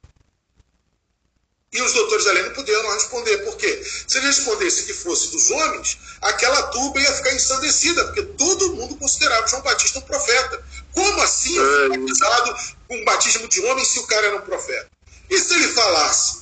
E 1.71 1.81
os 1.81 1.93
doutores 1.93 2.25
da 2.25 2.31
lei 2.31 2.43
não 2.43 2.53
puderam 2.53 2.93
responder. 2.93 3.37
Por 3.39 3.55
quê? 3.55 3.83
Se 4.07 4.17
ele 4.17 4.27
respondesse 4.27 4.83
que 4.83 4.93
fosse 4.93 5.29
dos 5.29 5.51
homens, 5.51 5.99
aquela 6.21 6.63
turba 6.63 6.99
ia 6.99 7.13
ficar 7.13 7.33
ensandecida, 7.33 8.05
porque 8.05 8.23
todo 8.23 8.75
mundo 8.75 8.95
considerava 8.95 9.47
João 9.47 9.61
Batista 9.61 9.99
um 9.99 10.01
profeta. 10.01 10.63
Como 10.93 11.21
assim 11.21 11.55
eu 11.55 11.65
fui 11.65 11.97
batizado 11.97 12.55
com 12.87 12.97
um 12.97 13.05
batismo 13.05 13.47
de 13.47 13.61
homem 13.65 13.85
se 13.85 13.99
o 13.99 14.07
cara 14.07 14.27
era 14.27 14.37
um 14.37 14.41
profeta? 14.41 14.89
E 15.29 15.39
se 15.39 15.53
ele 15.53 15.67
falasse 15.67 16.39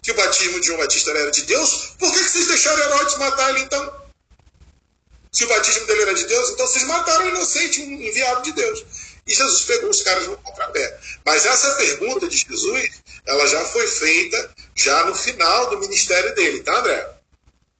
que 0.00 0.12
o 0.12 0.14
batismo 0.14 0.60
de 0.60 0.66
João 0.66 0.78
Batista 0.78 1.10
era 1.10 1.30
de 1.32 1.42
Deus, 1.42 1.94
por 1.98 2.12
que, 2.12 2.22
que 2.22 2.30
vocês 2.30 2.46
deixaram 2.46 2.78
Herodes 2.78 3.16
matar 3.16 3.50
ele 3.50 3.60
então? 3.60 4.04
Se 5.32 5.44
o 5.44 5.48
batismo 5.48 5.84
dele 5.86 6.02
era 6.02 6.14
de 6.14 6.26
Deus, 6.26 6.50
então 6.50 6.64
vocês 6.64 6.84
mataram 6.84 7.24
o 7.24 7.28
inocente, 7.30 7.82
um 7.82 8.00
enviado 8.00 8.42
de 8.42 8.52
Deus. 8.52 8.84
E 9.26 9.34
Jesus 9.34 9.62
pegou 9.62 9.90
os 9.90 10.02
caras 10.02 10.26
no 10.26 10.36
contrapé. 10.38 10.98
Mas 11.24 11.46
essa 11.46 11.74
pergunta 11.76 12.28
de 12.28 12.36
Jesus, 12.36 13.02
ela 13.26 13.46
já 13.46 13.64
foi 13.66 13.86
feita 13.86 14.50
já 14.74 15.06
no 15.06 15.14
final 15.14 15.70
do 15.70 15.80
ministério 15.80 16.34
dele, 16.34 16.60
tá, 16.60 16.78
André? 16.78 17.10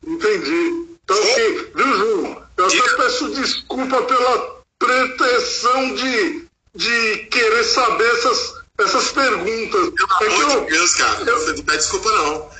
Entendi. 0.07 0.87
Então, 1.05 1.17
aqui, 1.17 1.71
viu, 1.75 1.99
João? 1.99 2.45
Eu 2.57 2.67
até 2.67 2.97
peço 2.97 3.35
desculpa 3.35 4.03
pela 4.03 4.63
pretensão 4.79 5.95
de, 5.95 6.47
de 6.75 7.17
querer 7.31 7.65
saber 7.65 8.11
essas, 8.15 8.55
essas 8.79 9.13
perguntas. 9.13 9.91
Pelo 9.91 10.23
é 10.23 10.45
amor 10.47 10.65
de 10.65 10.71
Deus, 10.71 10.95
cara. 10.95 11.25
Eu... 11.25 11.47
Não 11.55 11.65
pede 11.65 11.79
desculpa, 11.79 12.11
não. 12.11 12.51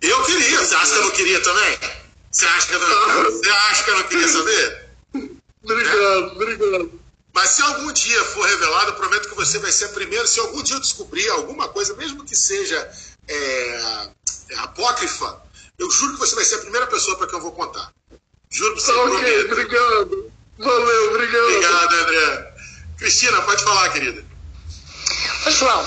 Eu 0.00 0.22
queria. 0.24 0.58
Você 0.58 0.74
acha 0.74 0.92
que 0.92 0.98
eu 0.98 1.04
não 1.04 1.10
queria 1.10 1.40
também? 1.42 1.78
Você 2.30 2.46
acha 2.46 2.66
que 2.66 2.74
eu 2.74 2.80
não, 2.80 3.24
você 3.24 3.48
acha 3.48 3.84
que 3.84 3.90
eu 3.90 3.96
não 3.96 4.02
queria 4.04 4.28
saber? 4.28 4.86
Obrigado, 5.62 5.96
é. 5.96 6.32
obrigado. 6.32 7.00
Mas 7.36 7.50
se 7.50 7.60
algum 7.60 7.92
dia 7.92 8.24
for 8.24 8.48
revelado, 8.48 8.92
eu 8.92 8.94
prometo 8.94 9.28
que 9.28 9.34
você 9.34 9.58
vai 9.58 9.70
ser 9.70 9.84
o 9.84 9.88
primeiro. 9.90 10.26
Se 10.26 10.40
algum 10.40 10.62
dia 10.62 10.76
eu 10.76 10.80
descobrir 10.80 11.28
alguma 11.28 11.68
coisa, 11.68 11.92
mesmo 11.92 12.24
que 12.24 12.34
seja 12.34 12.90
é, 13.28 14.08
é 14.52 14.56
apócrifa, 14.60 15.42
eu 15.78 15.90
juro 15.90 16.14
que 16.14 16.18
você 16.18 16.34
vai 16.34 16.46
ser 16.46 16.54
a 16.54 16.60
primeira 16.60 16.86
pessoa 16.86 17.14
para 17.18 17.26
que 17.26 17.34
eu 17.34 17.40
vou 17.42 17.52
contar. 17.52 17.92
Juro 18.48 18.72
para 18.72 18.82
você. 18.82 18.90
Ok, 18.90 19.10
prometo. 19.10 19.52
obrigado. 19.52 20.32
Valeu, 20.58 21.10
obrigado. 21.10 21.42
Obrigado, 21.42 21.94
André. 21.96 22.54
Cristina, 22.96 23.42
pode 23.42 23.62
falar, 23.62 23.90
querida. 23.90 24.24
Ô, 25.46 25.50
João, 25.50 25.86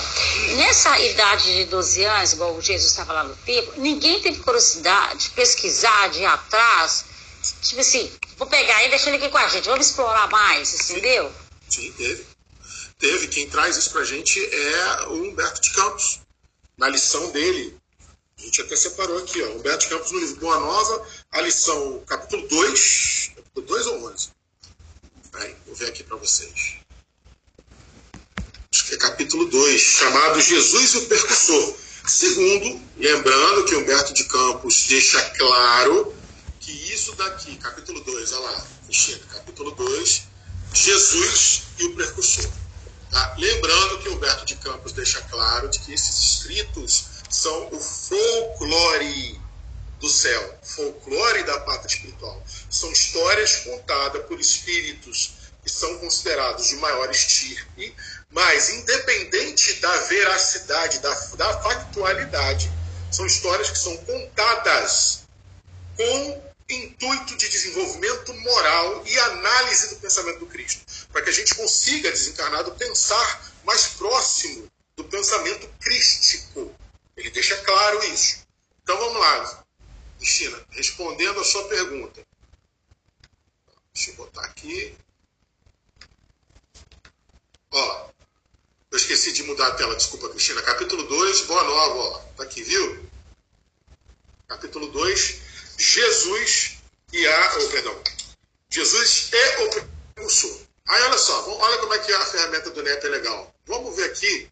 nessa 0.56 1.00
idade 1.00 1.52
de 1.52 1.64
12 1.64 2.04
anos, 2.04 2.32
igual 2.32 2.62
Jesus 2.62 2.92
estava 2.92 3.12
lá 3.12 3.24
no 3.24 3.34
tempo, 3.34 3.72
ninguém 3.76 4.20
teve 4.20 4.38
curiosidade 4.38 5.24
de 5.24 5.30
pesquisar, 5.30 6.10
de 6.10 6.20
ir 6.20 6.26
atrás. 6.26 7.09
Tipo 7.62 7.80
assim, 7.80 8.10
vou 8.36 8.46
pegar 8.46 8.84
e 8.84 8.90
deixar 8.90 9.10
ele 9.10 9.16
aqui 9.16 9.30
com 9.30 9.38
a 9.38 9.48
gente, 9.48 9.68
vamos 9.68 9.86
explorar 9.86 10.28
mais, 10.28 10.90
entendeu? 10.90 11.32
Sim, 11.68 11.92
teve. 11.92 12.26
Teve. 12.98 13.28
Quem 13.28 13.48
traz 13.48 13.76
isso 13.76 13.90
pra 13.90 14.04
gente 14.04 14.38
é 14.38 15.06
o 15.08 15.24
Humberto 15.24 15.60
de 15.60 15.72
Campos. 15.72 16.20
Na 16.76 16.88
lição 16.88 17.30
dele, 17.30 17.76
a 18.38 18.42
gente 18.42 18.60
até 18.60 18.76
separou 18.76 19.18
aqui, 19.18 19.42
ó. 19.42 19.48
Humberto 19.52 19.84
de 19.84 19.88
Campos 19.88 20.12
no 20.12 20.20
livro 20.20 20.36
Boa 20.36 20.58
Nova, 20.58 21.06
a 21.32 21.40
lição 21.40 22.02
capítulo 22.06 22.46
2, 22.48 23.32
capítulo 23.36 23.66
2 23.66 23.86
ou 23.86 24.12
11? 24.12 24.28
Peraí, 25.32 25.56
vou 25.66 25.74
ver 25.74 25.88
aqui 25.88 26.02
para 26.02 26.16
vocês. 26.16 26.76
Acho 28.72 28.84
que 28.84 28.94
é 28.94 28.98
capítulo 28.98 29.46
2, 29.46 29.80
chamado 29.80 30.40
Jesus 30.40 30.94
e 30.94 30.98
o 30.98 31.06
Percussor. 31.06 31.74
Segundo, 32.06 32.80
lembrando 32.96 33.64
que 33.64 33.76
Humberto 33.76 34.12
de 34.12 34.24
Campos 34.24 34.86
deixa 34.88 35.20
claro 35.30 36.14
que 36.60 36.70
isso 36.92 37.14
daqui, 37.16 37.56
capítulo 37.56 38.00
2, 38.04 38.32
olha 38.32 38.40
lá, 38.50 38.66
Cristina, 38.84 39.20
capítulo 39.32 39.70
2, 39.72 40.22
Jesus 40.74 41.62
e 41.78 41.84
o 41.84 41.96
Percussor. 41.96 42.50
Tá? 43.10 43.34
Lembrando 43.38 43.98
que 44.00 44.08
Humberto 44.10 44.44
de 44.44 44.54
Campos 44.56 44.92
deixa 44.92 45.20
claro 45.22 45.68
de 45.68 45.80
que 45.80 45.92
esses 45.92 46.36
escritos 46.36 47.06
são 47.30 47.72
o 47.72 47.80
folclore 47.80 49.40
do 49.98 50.08
céu, 50.08 50.58
folclore 50.62 51.42
da 51.44 51.60
pátria 51.60 51.94
espiritual. 51.94 52.42
São 52.68 52.92
histórias 52.92 53.56
contadas 53.56 54.24
por 54.26 54.38
espíritos 54.38 55.32
que 55.62 55.70
são 55.70 55.98
considerados 55.98 56.68
de 56.68 56.76
maior 56.76 57.10
estirpe, 57.10 57.94
mas 58.30 58.70
independente 58.70 59.74
da 59.74 59.96
veracidade, 60.02 61.00
da, 61.00 61.14
da 61.36 61.62
factualidade, 61.62 62.70
são 63.10 63.26
histórias 63.26 63.70
que 63.70 63.78
são 63.78 63.96
contadas 63.98 65.22
com 65.96 66.49
intuito 66.74 67.36
de 67.36 67.48
desenvolvimento 67.48 68.32
moral 68.34 69.06
e 69.06 69.18
análise 69.18 69.88
do 69.88 69.96
pensamento 69.96 70.40
do 70.40 70.46
Cristo, 70.46 70.84
para 71.12 71.22
que 71.22 71.30
a 71.30 71.32
gente 71.32 71.54
consiga, 71.54 72.10
desencarnado, 72.10 72.72
pensar 72.72 73.52
mais 73.64 73.88
próximo 73.88 74.70
do 74.96 75.04
pensamento 75.04 75.68
crístico. 75.80 76.74
Ele 77.16 77.30
deixa 77.30 77.56
claro 77.58 78.04
isso. 78.12 78.46
Então 78.82 78.96
vamos 78.96 79.20
lá, 79.20 79.64
Cristina, 80.18 80.66
respondendo 80.70 81.40
a 81.40 81.44
sua 81.44 81.68
pergunta. 81.68 82.22
Deixa 83.92 84.10
eu 84.10 84.16
botar 84.16 84.44
aqui. 84.44 84.96
Ó, 87.72 88.10
eu 88.90 88.96
esqueci 88.96 89.32
de 89.32 89.42
mudar 89.44 89.68
a 89.68 89.74
tela, 89.74 89.94
desculpa, 89.94 90.28
Cristina. 90.30 90.62
Capítulo 90.62 91.04
2, 91.04 91.42
boa 91.42 91.62
nova, 91.62 91.98
ó. 91.98 92.18
Tá 92.36 92.42
aqui, 92.44 92.62
viu? 92.62 93.08
Capítulo 94.48 94.88
2, 94.88 95.49
Jesus 95.80 96.76
e 97.10 97.26
a. 97.26 97.58
Oh, 97.58 97.68
perdão. 97.68 98.02
Jesus 98.68 99.30
é 99.32 99.64
o 99.64 99.70
precursor. 99.70 100.60
Aí 100.86 101.02
olha 101.02 101.18
só, 101.18 101.48
olha 101.58 101.78
como 101.78 101.94
é 101.94 101.98
que 101.98 102.12
a 102.12 102.26
ferramenta 102.26 102.70
do 102.70 102.82
NEP 102.82 103.06
é 103.06 103.08
legal. 103.08 103.54
Vamos 103.66 103.96
ver 103.96 104.04
aqui, 104.10 104.50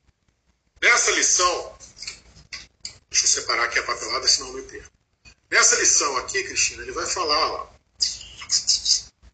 nessa 0.80 1.10
lição. 1.12 1.76
Deixa 3.10 3.24
eu 3.24 3.28
separar 3.28 3.64
aqui 3.64 3.78
a 3.78 3.82
papelada, 3.82 4.26
senão 4.26 4.48
eu 4.48 4.54
me 4.54 4.62
perco. 4.62 4.90
Nessa 5.50 5.76
lição 5.76 6.16
aqui, 6.16 6.42
Cristina, 6.44 6.82
ele 6.82 6.92
vai 6.92 7.06
falar, 7.06 7.50
ó. 7.50 7.70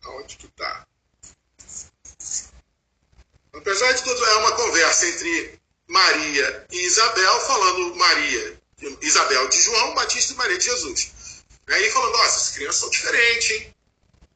Aonde 0.05 0.37
que 0.37 0.49
tá? 0.49 0.87
Apesar 3.53 3.93
de 3.93 4.03
tudo, 4.03 4.25
é 4.25 4.37
uma 4.37 4.53
conversa 4.53 5.07
entre 5.07 5.61
Maria 5.87 6.67
e 6.73 6.87
Isabel, 6.87 7.41
falando 7.43 7.95
Maria, 7.97 8.61
Isabel 9.01 9.49
de 9.49 9.61
João, 9.61 9.95
Batista 9.95 10.33
e 10.33 10.37
Maria 10.37 10.59
de 10.59 10.65
Jesus. 10.65 11.14
Aí 11.69 11.91
falando, 11.91 12.13
nossa, 12.13 12.37
essas 12.37 12.51
crianças 12.51 12.77
são 12.77 12.91
diferentes, 12.91 13.51
hein? 13.51 13.75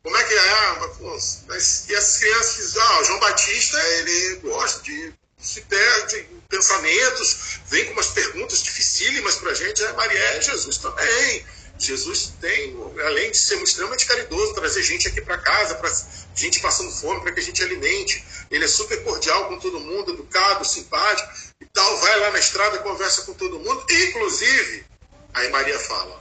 Como 0.03 0.17
é 0.17 0.25
que 0.25 0.35
é? 0.35 0.51
Ah, 0.51 0.91
pô, 0.99 1.19
mas, 1.49 1.89
e 1.89 1.95
essas 1.95 2.19
crianças, 2.19 2.77
ah, 2.77 3.01
o 3.01 3.05
João 3.05 3.21
Batista, 3.21 3.79
ele 3.99 4.37
gosta 4.37 4.83
de 4.83 5.13
se 5.39 5.61
perde 5.63 6.29
pensamentos, 6.49 7.61
vem 7.67 7.85
com 7.87 7.93
umas 7.93 8.09
perguntas 8.09 8.63
dificílimas 8.63 9.37
para 9.37 9.51
a 9.51 9.55
gente. 9.55 9.83
É, 9.85 9.93
Maria 9.93 10.19
é 10.19 10.41
Jesus 10.41 10.79
também. 10.79 11.47
Jesus 11.79 12.33
tem, 12.41 12.77
além 13.07 13.31
de 13.31 13.39
ser 13.39 13.63
extremamente 13.63 14.05
caridoso, 14.05 14.55
trazer 14.55 14.83
gente 14.83 15.07
aqui 15.07 15.21
para 15.21 15.39
casa, 15.39 15.77
para 15.77 15.93
gente 16.35 16.59
passando 16.59 16.91
fome, 16.91 17.21
para 17.21 17.31
que 17.33 17.39
a 17.39 17.43
gente 17.43 17.63
alimente. 17.63 18.25
Ele 18.51 18.65
é 18.65 18.69
super 18.69 19.05
cordial 19.05 19.47
com 19.49 19.59
todo 19.61 19.79
mundo, 19.79 20.13
educado, 20.13 20.65
simpático 20.65 21.31
e 21.61 21.67
tal. 21.67 21.97
Vai 21.99 22.19
lá 22.19 22.31
na 22.33 22.39
estrada, 22.41 22.79
conversa 22.79 23.23
com 23.23 23.35
todo 23.35 23.61
mundo. 23.61 23.85
Inclusive, 23.89 24.85
aí 25.33 25.49
Maria 25.51 25.79
fala: 25.79 26.21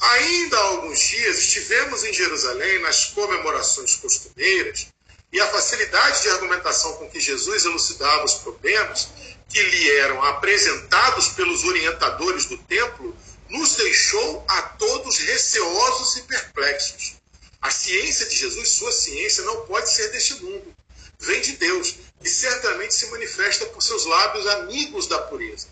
Ainda 0.00 0.56
há 0.56 0.62
alguns 0.62 0.98
dias 0.98 1.38
estivemos 1.38 2.04
em 2.04 2.12
Jerusalém 2.12 2.80
nas 2.80 3.06
comemorações 3.06 3.96
costumeiras 3.96 4.86
e 5.30 5.38
a 5.38 5.46
facilidade 5.48 6.22
de 6.22 6.30
argumentação 6.30 6.94
com 6.94 7.10
que 7.10 7.20
Jesus 7.20 7.66
elucidava 7.66 8.24
os 8.24 8.34
problemas 8.34 9.08
que 9.48 9.62
lhe 9.62 9.90
eram 9.98 10.22
apresentados 10.24 11.28
pelos 11.28 11.64
orientadores 11.64 12.46
do 12.46 12.56
templo 12.56 13.14
nos 13.50 13.76
deixou 13.76 14.44
a 14.48 14.62
todos 14.62 15.18
receosos 15.18 16.16
e 16.16 16.22
perplexos. 16.22 17.16
A 17.60 17.70
ciência 17.70 18.26
de 18.26 18.36
Jesus, 18.36 18.70
sua 18.70 18.92
ciência, 18.92 19.44
não 19.44 19.66
pode 19.66 19.90
ser 19.90 20.08
deste 20.12 20.34
mundo. 20.42 20.74
Vem 21.18 21.42
de 21.42 21.52
Deus 21.56 21.96
e 22.24 22.28
certamente 22.28 22.94
se 22.94 23.06
manifesta 23.10 23.66
por 23.66 23.82
seus 23.82 24.06
lábios 24.06 24.46
amigos 24.46 25.06
da 25.06 25.18
pureza. 25.18 25.68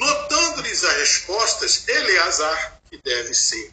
Notando-lhes 0.00 0.82
as 0.82 0.96
respostas, 0.96 1.86
Eleazar 1.86 2.80
que 2.88 2.96
deve 2.96 3.34
ser 3.34 3.70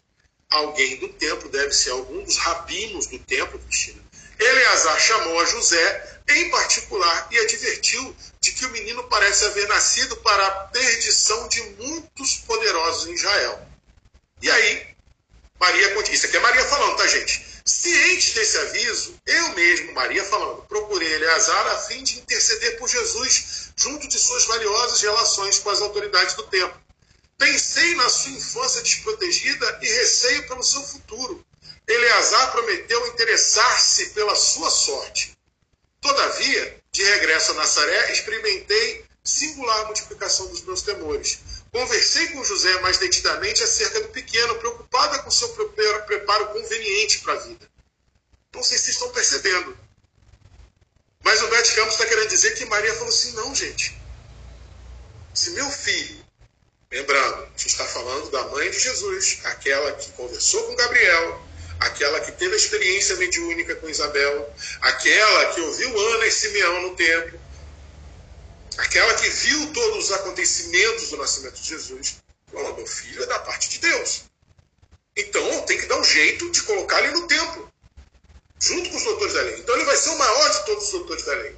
alguém 0.50 0.98
do 0.98 1.08
templo, 1.14 1.48
deve 1.48 1.72
ser 1.72 1.92
algum 1.92 2.22
dos 2.22 2.36
rabinos 2.36 3.08
do 3.08 3.18
templo, 3.20 3.58
Cristina. 3.60 4.04
Eleazar 4.38 5.00
chamou 5.00 5.40
a 5.40 5.46
José, 5.46 6.20
em 6.28 6.50
particular, 6.52 7.30
e 7.32 7.40
advertiu 7.40 8.14
de 8.42 8.52
que 8.52 8.66
o 8.66 8.70
menino 8.72 9.06
parece 9.06 9.46
haver 9.46 9.70
nascido 9.70 10.18
para 10.18 10.46
a 10.46 10.52
perdição 10.68 11.48
de 11.48 11.62
muitos 11.80 12.36
poderosos 12.46 13.08
em 13.08 13.14
Israel. 13.14 13.66
E 14.42 14.52
aí, 14.52 14.88
Maria 15.58 15.98
Isso 16.12 16.26
aqui 16.26 16.36
é 16.36 16.40
Maria 16.42 16.66
falando, 16.66 16.98
tá, 16.98 17.08
gente? 17.08 17.57
Ciente 17.68 18.34
desse 18.34 18.58
aviso, 18.60 19.20
eu 19.26 19.50
mesmo, 19.50 19.92
Maria 19.92 20.24
falando, 20.24 20.62
procurei 20.68 21.16
Eleazar 21.16 21.68
a 21.68 21.78
fim 21.80 22.02
de 22.02 22.18
interceder 22.18 22.78
por 22.80 22.88
Jesus 22.88 23.74
junto 23.76 24.08
de 24.08 24.18
suas 24.18 24.46
valiosas 24.46 25.02
relações 25.02 25.60
com 25.60 25.70
as 25.70 25.82
autoridades 25.82 26.34
do 26.36 26.44
templo. 26.48 26.82
Pensei 27.38 27.94
na 27.96 28.08
sua 28.08 28.32
infância 28.32 28.82
desprotegida 28.82 29.80
e 29.82 29.86
receio 29.86 30.48
pelo 30.48 30.64
seu 30.64 30.82
futuro. 30.82 31.46
Eleazar 31.86 32.54
prometeu 32.54 33.06
interessar-se 33.08 34.12
pela 34.12 34.34
sua 34.34 34.70
sorte. 34.70 35.38
Todavia, 36.00 36.82
de 36.94 37.04
regresso 37.04 37.52
a 37.52 37.56
Nazaré, 37.56 38.14
experimentei 38.14 39.06
singular 39.26 39.88
multiplicação 39.88 40.48
dos 40.48 40.62
meus 40.62 40.84
temores. 40.84 41.40
Conversei 41.78 42.30
com 42.30 42.44
José 42.44 42.80
mais 42.80 42.98
detidamente 42.98 43.62
acerca 43.62 44.02
do 44.02 44.08
pequeno, 44.08 44.56
preocupada 44.56 45.20
com 45.20 45.30
seu 45.30 45.48
preparo 45.50 46.48
conveniente 46.48 47.20
para 47.20 47.34
a 47.34 47.38
vida. 47.38 47.70
Não 48.56 48.64
sei 48.64 48.80
se 48.80 48.90
estão 48.90 49.12
percebendo. 49.12 49.78
Mas 51.24 51.40
o 51.44 51.48
Bete 51.50 51.76
Campos 51.76 51.94
está 51.94 52.08
querendo 52.08 52.30
dizer 52.30 52.56
que 52.56 52.66
Maria 52.66 52.92
falou 52.96 53.10
assim: 53.10 53.32
não, 53.34 53.54
gente. 53.54 53.96
Se 55.36 55.52
meu 55.52 55.70
filho 55.70 56.26
Lembrando, 56.92 57.44
a 57.44 57.50
gente 57.50 57.68
está 57.68 57.86
falando 57.86 58.32
da 58.32 58.44
mãe 58.46 58.72
de 58.72 58.80
Jesus, 58.80 59.42
aquela 59.44 59.92
que 59.92 60.10
conversou 60.14 60.64
com 60.64 60.76
Gabriel, 60.78 61.46
aquela 61.82 62.22
que 62.22 62.32
teve 62.32 62.54
a 62.54 62.58
experiência 62.58 63.18
mediúnica 63.18 63.76
com 63.76 63.90
Isabel, 63.90 64.52
aquela 64.82 65.54
que 65.54 65.62
ouviu 65.62 66.00
Ana 66.16 66.26
e 66.26 66.32
Simeão 66.32 66.82
no 66.84 66.96
templo, 66.96 67.40
aquela 68.78 69.14
que 69.16 69.30
viu 69.30 69.74
todos 69.74 70.06
os 70.06 70.12
acontecimentos 70.12 71.10
do 71.10 71.18
nascimento 71.18 71.56
de 71.56 71.70
Jesus. 71.70 72.18
Falou, 72.52 72.76
meu 72.76 72.88
filho 72.88 73.24
é 73.24 73.26
da 73.26 73.40
parte 73.40 73.70
de 73.70 73.80
Deus. 73.80 74.24
Então 75.16 75.62
tem 75.64 75.78
que 75.80 75.88
dar 75.88 76.00
um 76.00 76.04
jeito 76.04 76.50
de 76.52 76.64
colocar 76.64 77.02
ele 77.04 77.14
no 77.14 77.28
templo. 77.28 77.72
junto 78.60 78.90
com 78.90 78.98
os 78.98 79.04
doutores 79.04 79.34
da 79.34 79.42
lei. 79.42 79.60
Então 79.60 79.76
ele 79.76 79.86
vai 79.86 79.96
ser 79.96 80.10
o 80.10 80.18
maior 80.18 80.50
de 80.50 80.66
todos 80.66 80.86
os 80.86 80.92
doutores 80.92 81.24
da 81.26 81.34
lei. 81.34 81.56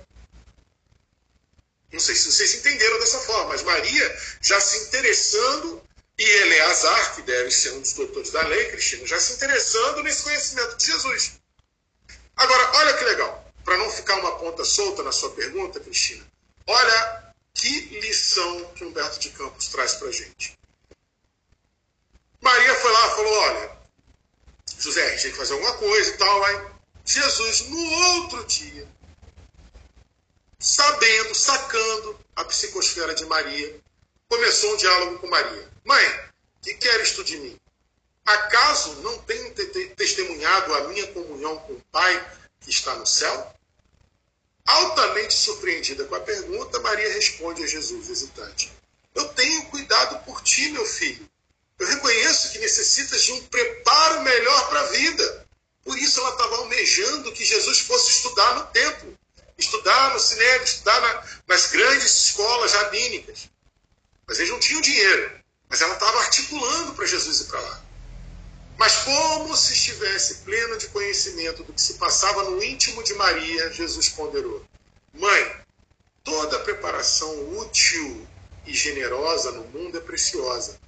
Não 1.91 1.99
sei 1.99 2.15
se 2.15 2.31
vocês 2.31 2.53
entenderam 2.55 2.99
dessa 2.99 3.19
forma, 3.19 3.49
mas 3.49 3.63
Maria 3.63 4.19
já 4.41 4.59
se 4.61 4.85
interessando, 4.85 5.81
e 6.17 6.23
Eleazar, 6.23 7.15
que 7.15 7.21
deve 7.21 7.49
ser 7.49 7.71
um 7.71 7.81
dos 7.81 7.93
doutores 7.93 8.29
da 8.31 8.41
lei, 8.45 8.69
Cristina, 8.71 9.07
já 9.07 9.19
se 9.19 9.33
interessando 9.33 10.03
nesse 10.03 10.21
conhecimento 10.23 10.75
de 10.75 10.85
Jesus. 10.85 11.39
Agora, 12.35 12.71
olha 12.77 12.93
que 12.97 13.05
legal, 13.05 13.53
para 13.63 13.77
não 13.77 13.89
ficar 13.89 14.17
uma 14.17 14.37
ponta 14.37 14.63
solta 14.65 15.01
na 15.01 15.11
sua 15.11 15.31
pergunta, 15.31 15.79
Cristina, 15.79 16.28
olha 16.69 17.33
que 17.53 17.99
lição 17.99 18.73
que 18.73 18.85
Humberto 18.85 19.19
de 19.19 19.31
Campos 19.31 19.67
traz 19.67 19.95
para 19.95 20.11
gente. 20.11 20.57
Maria 22.39 22.75
foi 22.75 22.91
lá 22.91 23.07
e 23.07 23.15
falou: 23.15 23.33
olha, 23.33 23.77
José, 24.77 25.05
a 25.05 25.09
gente 25.09 25.23
tem 25.23 25.31
que 25.31 25.37
fazer 25.37 25.53
alguma 25.53 25.73
coisa 25.73 26.09
e 26.09 26.17
tal. 26.17 26.43
Aí 26.45 26.67
Jesus, 27.05 27.61
no 27.69 27.91
outro 27.91 28.45
dia, 28.45 28.87
sabendo, 30.59 31.35
sacando 31.35 32.19
a 32.35 32.45
psicosfera 32.45 33.13
de 33.15 33.25
Maria, 33.25 33.79
começou 34.29 34.73
um 34.73 34.77
diálogo 34.77 35.19
com 35.19 35.27
Maria. 35.27 35.69
Mãe, 35.83 36.29
que 36.61 36.75
queres 36.75 37.11
tu 37.11 37.23
de 37.23 37.37
mim? 37.37 37.59
Acaso 38.25 38.93
não 39.01 39.17
tenho 39.23 39.53
testemunhado 39.95 40.73
a 40.75 40.87
minha 40.89 41.07
comunhão 41.07 41.57
com 41.57 41.73
o 41.73 41.81
Pai 41.91 42.37
que 42.61 42.69
está 42.69 42.93
no 42.95 43.07
céu? 43.07 43.58
Altamente 44.69 45.33
surpreendida 45.33 46.05
com 46.05 46.13
a 46.13 46.19
pergunta, 46.19 46.79
Maria 46.81 47.11
responde 47.13 47.63
a 47.63 47.67
Jesus, 47.67 48.07
hesitante: 48.07 48.71
Eu 49.15 49.27
tenho 49.29 49.65
cuidado 49.65 50.23
por 50.23 50.43
ti, 50.43 50.69
meu 50.69 50.85
filho. 50.85 51.27
Eu 51.79 51.87
reconheço 51.87 52.51
que 52.51 52.59
necessitas 52.59 53.23
de 53.23 53.31
um 53.31 53.47
preparo 53.47 54.21
melhor 54.21 54.69
para 54.69 54.81
a 54.81 54.87
vida. 54.87 55.47
Por 55.83 55.97
isso 55.97 56.19
ela 56.19 56.29
estava 56.29 56.57
almejando 56.57 57.31
que 57.31 57.43
Jesus 57.43 57.79
fosse 57.79 58.11
estudar 58.11 58.55
no 58.59 58.67
templo, 58.67 59.17
estudar 59.57 60.13
no 60.13 60.19
cinema, 60.19 60.63
estudar 60.63 61.01
na, 61.01 61.23
nas 61.47 61.65
grandes 61.71 62.27
escolas 62.27 62.71
rabínicas. 62.73 63.49
Mas 64.27 64.37
eles 64.37 64.51
não 64.51 64.59
tinham 64.59 64.81
dinheiro. 64.81 65.39
Mas 65.67 65.81
ela 65.81 65.95
estava 65.95 66.19
articulando 66.19 66.93
para 66.93 67.07
Jesus 67.07 67.41
ir 67.41 67.45
para 67.45 67.59
lá. 67.59 67.81
Mas 68.79 68.95
como 68.99 69.57
se 69.57 69.73
estivesse 69.73 70.35
pleno 70.35 70.77
de 70.77 70.87
conhecimento 70.87 71.65
do 71.65 71.73
que 71.73 71.81
se 71.81 71.95
passava 71.95 72.45
no 72.45 72.63
íntimo 72.63 73.03
de 73.03 73.13
Maria, 73.15 73.73
Jesus 73.73 74.07
ponderou: 74.07 74.65
Mãe, 75.13 75.55
toda 76.23 76.59
preparação 76.59 77.57
útil 77.57 78.25
e 78.65 78.73
generosa 78.73 79.51
no 79.51 79.65
mundo 79.65 79.97
é 79.97 80.01
preciosa. 80.01 80.79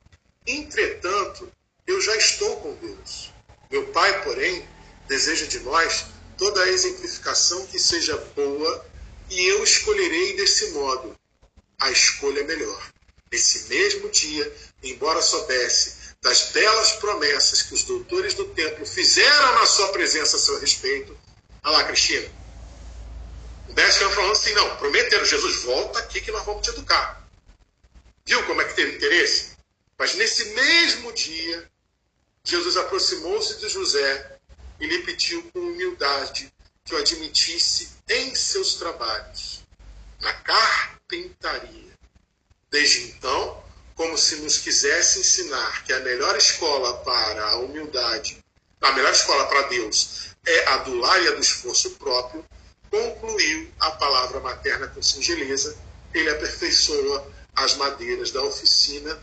Entretanto, 0.47 1.51
eu 1.85 1.99
já 1.99 2.15
estou 2.15 2.61
com 2.61 2.73
Deus. 2.75 3.33
Meu 3.69 3.85
Pai, 3.87 4.23
porém, 4.23 4.65
deseja 5.09 5.45
de 5.45 5.59
nós 5.59 6.05
toda 6.37 6.63
a 6.63 6.69
exemplificação 6.69 7.67
que 7.67 7.77
seja 7.77 8.15
boa, 8.33 8.85
e 9.29 9.47
eu 9.47 9.65
escolherei 9.65 10.37
desse 10.37 10.71
modo 10.71 11.13
a 11.77 11.91
escolha 11.91 12.45
melhor. 12.45 12.89
Nesse 13.29 13.67
mesmo 13.67 14.07
dia, 14.09 14.55
embora 14.81 15.21
soubesse 15.21 16.00
das 16.21 16.51
belas 16.51 16.93
promessas 16.93 17.63
que 17.63 17.73
os 17.73 17.83
doutores 17.83 18.35
do 18.35 18.45
templo 18.49 18.85
fizeram 18.85 19.55
na 19.55 19.65
sua 19.65 19.91
presença 19.91 20.37
a 20.37 20.39
seu 20.39 20.59
respeito, 20.59 21.17
olha 21.63 21.77
lá, 21.77 21.83
Cristina. 21.85 22.29
O 23.67 23.73
Décio 23.73 24.09
falando 24.11 24.33
assim: 24.33 24.53
não, 24.53 24.77
prometeram, 24.77 25.25
Jesus, 25.25 25.63
volta 25.63 25.99
aqui 25.99 26.21
que 26.21 26.31
nós 26.31 26.45
vamos 26.45 26.61
te 26.61 26.69
educar. 26.69 27.27
Viu 28.25 28.45
como 28.45 28.61
é 28.61 28.65
que 28.65 28.75
teve 28.75 28.97
interesse? 28.97 29.57
Mas 29.97 30.13
nesse 30.15 30.45
mesmo 30.49 31.11
dia, 31.13 31.69
Jesus 32.43 32.77
aproximou-se 32.77 33.57
de 33.59 33.69
José 33.69 34.37
e 34.79 34.85
lhe 34.85 34.99
pediu 34.99 35.43
com 35.51 35.59
humildade 35.59 36.51
que 36.83 36.93
o 36.93 36.97
admitisse 36.97 37.89
em 38.09 38.35
seus 38.35 38.75
trabalhos, 38.75 39.63
na 40.19 40.33
carpintaria. 40.33 41.91
Desde 42.69 43.03
então, 43.03 43.63
como 44.01 44.17
se 44.17 44.37
nos 44.37 44.57
quisesse 44.57 45.19
ensinar 45.19 45.83
que 45.83 45.93
a 45.93 45.99
melhor 45.99 46.35
escola 46.35 46.91
para 47.03 47.45
a 47.49 47.57
humildade, 47.57 48.43
a 48.81 48.91
melhor 48.93 49.11
escola 49.11 49.45
para 49.45 49.67
Deus 49.67 50.31
é 50.43 50.67
a 50.69 50.77
do 50.77 50.95
lar 50.95 51.21
e 51.21 51.27
a 51.27 51.31
do 51.33 51.39
esforço 51.39 51.91
próprio, 51.91 52.43
concluiu 52.89 53.71
a 53.79 53.91
palavra 53.91 54.39
materna 54.39 54.87
com 54.87 55.03
singeleza, 55.03 55.77
ele 56.15 56.31
aperfeiçoa 56.31 57.31
as 57.55 57.75
madeiras 57.75 58.31
da 58.31 58.41
oficina, 58.41 59.19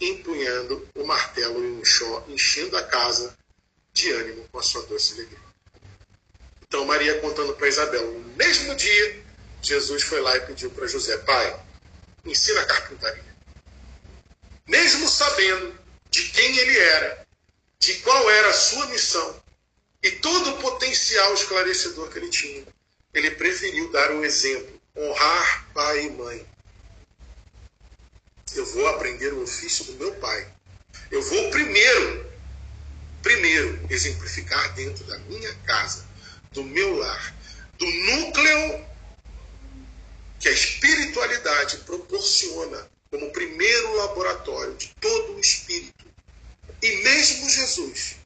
empunhando 0.00 0.88
o 0.96 1.04
martelo 1.04 1.62
e 1.62 1.70
um 1.70 1.80
enxó, 1.80 2.24
enchendo 2.26 2.76
a 2.76 2.82
casa 2.82 3.32
de 3.92 4.10
ânimo 4.10 4.44
com 4.50 4.58
a 4.58 4.62
sua 4.64 4.82
doce 4.86 5.12
alegria. 5.12 5.38
Então, 6.66 6.84
Maria 6.84 7.20
contando 7.20 7.54
para 7.54 7.68
Isabel, 7.68 8.10
no 8.10 8.34
mesmo 8.34 8.74
dia, 8.74 9.22
Jesus 9.62 10.02
foi 10.02 10.20
lá 10.20 10.36
e 10.36 10.40
pediu 10.40 10.68
para 10.70 10.88
José: 10.88 11.16
Pai, 11.18 11.64
ensina 12.24 12.60
a 12.60 12.66
carpintaria. 12.66 13.29
Mesmo 14.66 15.08
sabendo 15.08 15.78
de 16.10 16.24
quem 16.30 16.56
ele 16.58 16.78
era, 16.78 17.26
de 17.78 17.94
qual 17.94 18.30
era 18.30 18.50
a 18.50 18.54
sua 18.54 18.86
missão 18.86 19.42
e 20.02 20.10
todo 20.12 20.50
o 20.50 20.58
potencial 20.58 21.34
esclarecedor 21.34 22.08
que 22.08 22.18
ele 22.18 22.30
tinha, 22.30 22.66
ele 23.12 23.32
preferiu 23.32 23.90
dar 23.90 24.10
o 24.12 24.24
exemplo, 24.24 24.80
honrar 24.96 25.66
pai 25.72 26.06
e 26.06 26.10
mãe. 26.10 26.46
Eu 28.54 28.66
vou 28.66 28.88
aprender 28.88 29.32
o 29.32 29.42
ofício 29.42 29.84
do 29.84 29.92
meu 29.94 30.14
pai. 30.14 30.52
Eu 31.10 31.22
vou 31.22 31.50
primeiro 31.50 32.30
primeiro, 33.22 33.86
exemplificar 33.90 34.74
dentro 34.74 35.04
da 35.04 35.18
minha 35.20 35.54
casa, 35.66 36.04
do 36.52 36.62
meu 36.62 36.96
lar, 36.96 37.34
do 37.78 37.86
núcleo 37.86 38.86
que 40.38 40.48
a 40.48 40.52
espiritualidade 40.52 41.78
proporciona 41.78 42.88
como 43.10 43.32
primeiro 43.32 43.96
laboratório 43.96 44.74
de 44.76 44.94
todo 45.00 45.34
o 45.34 45.40
espírito. 45.40 46.06
E 46.80 47.02
mesmo 47.02 47.50
Jesus, 47.50 48.16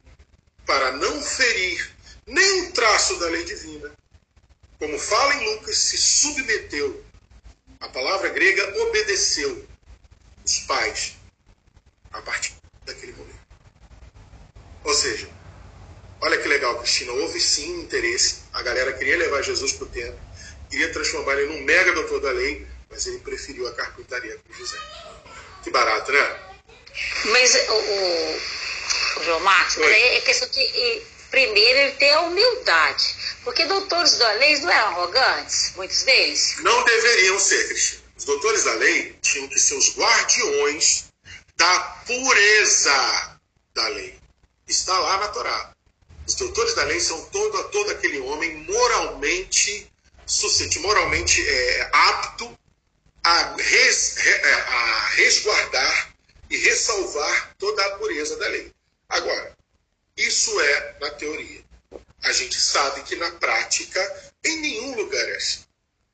para 0.67 0.93
não 0.93 1.23
ferir 1.23 1.91
nem 2.27 2.63
um 2.63 2.73
traço 2.73 3.19
da 3.19 3.27
lei 3.27 3.45
divina, 3.45 3.91
como 4.79 4.99
fala 4.99 5.35
em 5.35 5.55
Lucas, 5.55 5.77
se 5.77 5.97
submeteu. 5.97 7.03
A 7.81 7.89
palavra 7.89 8.29
grega 8.29 8.83
obedeceu 8.83 9.67
os 10.45 10.59
pais 10.61 11.17
a 12.13 12.21
partir 12.21 12.55
daquele 12.85 13.13
momento. 13.13 13.41
Ou 14.85 14.95
seja, 14.95 15.29
olha 16.21 16.39
que 16.39 16.47
legal, 16.47 16.79
Cristina, 16.79 17.13
houve 17.13 17.41
sim 17.41 17.81
interesse, 17.81 18.43
a 18.53 18.63
galera 18.63 18.93
queria 18.93 19.17
levar 19.17 19.43
Jesus 19.43 19.73
para 19.73 19.87
o 19.87 19.89
templo, 19.89 20.21
queria 20.71 20.93
transformar 20.93 21.35
ele 21.39 21.55
num 21.55 21.65
mega 21.65 21.93
doutor 21.93 22.21
da 22.21 22.31
lei, 22.31 22.67
mas 22.95 23.07
ele 23.07 23.19
preferiu 23.19 23.67
a 23.67 23.73
carpintaria 23.73 24.39
com 24.39 24.55
José. 24.55 24.79
Que 25.65 25.71
barato, 25.71 26.13
né? 26.13 26.41
Mas 27.25 27.55
o, 27.69 27.75
o, 27.75 29.25
João 29.25 29.41
Marcos, 29.41 29.77
mas 29.79 29.91
é 29.91 30.21
questão 30.21 30.49
que 30.49 31.03
primeiro 31.29 31.79
ele 31.81 31.93
tem 31.97 32.13
a 32.13 32.21
humildade. 32.21 33.17
Porque 33.43 33.65
doutores 33.67 34.17
da 34.17 34.31
lei 34.35 34.61
não 34.61 34.71
eram 34.71 34.89
arrogantes, 34.89 35.73
muitos 35.75 36.05
deles? 36.05 36.55
Não 36.61 36.85
deveriam 36.85 37.41
ser, 37.41 37.67
Cristina. 37.67 38.05
Os 38.17 38.25
doutores 38.25 38.63
da 38.63 38.75
lei 38.75 39.19
tinham 39.21 39.49
que 39.49 39.59
ser 39.59 39.75
os 39.75 39.97
guardiões 39.97 41.07
da 41.57 41.81
pureza 42.07 43.39
da 43.75 43.89
lei 43.89 44.17
está 44.69 44.97
lá 44.97 45.19
na 45.19 45.29
Torá. 45.29 45.73
Os 46.27 46.35
doutores 46.37 46.75
da 46.75 46.85
lei 46.85 47.01
são 47.01 47.23
todo, 47.27 47.65
todo 47.71 47.91
aquele 47.91 48.21
homem 48.21 48.55
moralmente 48.71 49.91
suscetível, 50.25 50.89
moralmente 50.89 51.47
é, 51.47 51.91
apto 51.93 52.57
a, 53.25 53.57
res, 53.57 54.19
é, 54.19 54.53
a 54.53 55.09
resguardar 55.15 56.15
e 56.51 56.57
ressalvar 56.59 57.55
toda 57.59 57.85
a 57.85 57.99
pureza 57.99 58.37
da 58.37 58.49
lei. 58.49 58.71
Agora, 59.09 59.57
isso 60.17 60.61
é 60.61 60.99
na 61.01 61.11
teoria. 61.11 61.65
A 62.23 62.33
gente 62.33 62.61
sabe 62.61 63.03
que 63.03 63.17
na 63.17 63.31
prática, 63.33 64.33
em 64.45 64.61
nenhum 64.61 64.95
lugar 64.95 65.29
é 65.31 65.37
assim. 65.37 65.65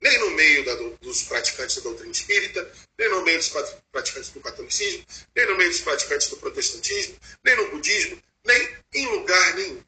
Nem 0.00 0.18
no 0.18 0.30
meio 0.30 0.64
da, 0.64 0.74
dos 0.74 1.24
praticantes 1.24 1.76
da 1.76 1.82
doutrina 1.82 2.12
espírita, 2.12 2.72
nem 2.96 3.10
no 3.10 3.22
meio 3.22 3.38
dos 3.38 3.50
praticantes 3.92 4.30
do 4.30 4.40
catolicismo, 4.40 5.04
nem 5.34 5.46
no 5.46 5.58
meio 5.58 5.70
dos 5.70 5.80
praticantes 5.80 6.28
do 6.28 6.36
protestantismo, 6.38 7.16
nem 7.44 7.56
no 7.56 7.70
budismo, 7.70 8.22
nem 8.46 8.76
em 8.94 9.06
lugar 9.08 9.54
nenhum. 9.54 9.84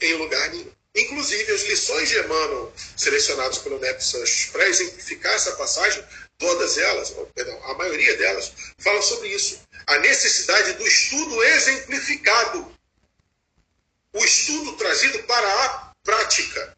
Em 0.00 0.14
lugar 0.14 0.50
nenhum. 0.50 0.72
Inclusive, 0.94 1.52
as 1.52 1.62
lições 1.62 2.08
de 2.08 2.18
Emmanuel, 2.18 2.72
selecionadas 2.96 3.58
pelo 3.58 3.78
Neto 3.78 4.04
para 4.50 4.68
exemplificar 4.68 5.32
essa 5.34 5.52
passagem, 5.52 6.04
todas 6.36 6.78
elas, 6.78 7.14
perdão, 7.32 7.62
a 7.64 7.74
maioria 7.74 8.16
delas, 8.16 8.52
falam 8.78 9.02
sobre 9.02 9.28
isso. 9.28 9.60
A 9.86 9.98
necessidade 9.98 10.72
do 10.74 10.86
estudo 10.86 11.42
exemplificado. 11.44 12.76
O 14.12 14.24
estudo 14.24 14.76
trazido 14.76 15.22
para 15.24 15.64
a 15.64 15.92
prática. 16.02 16.76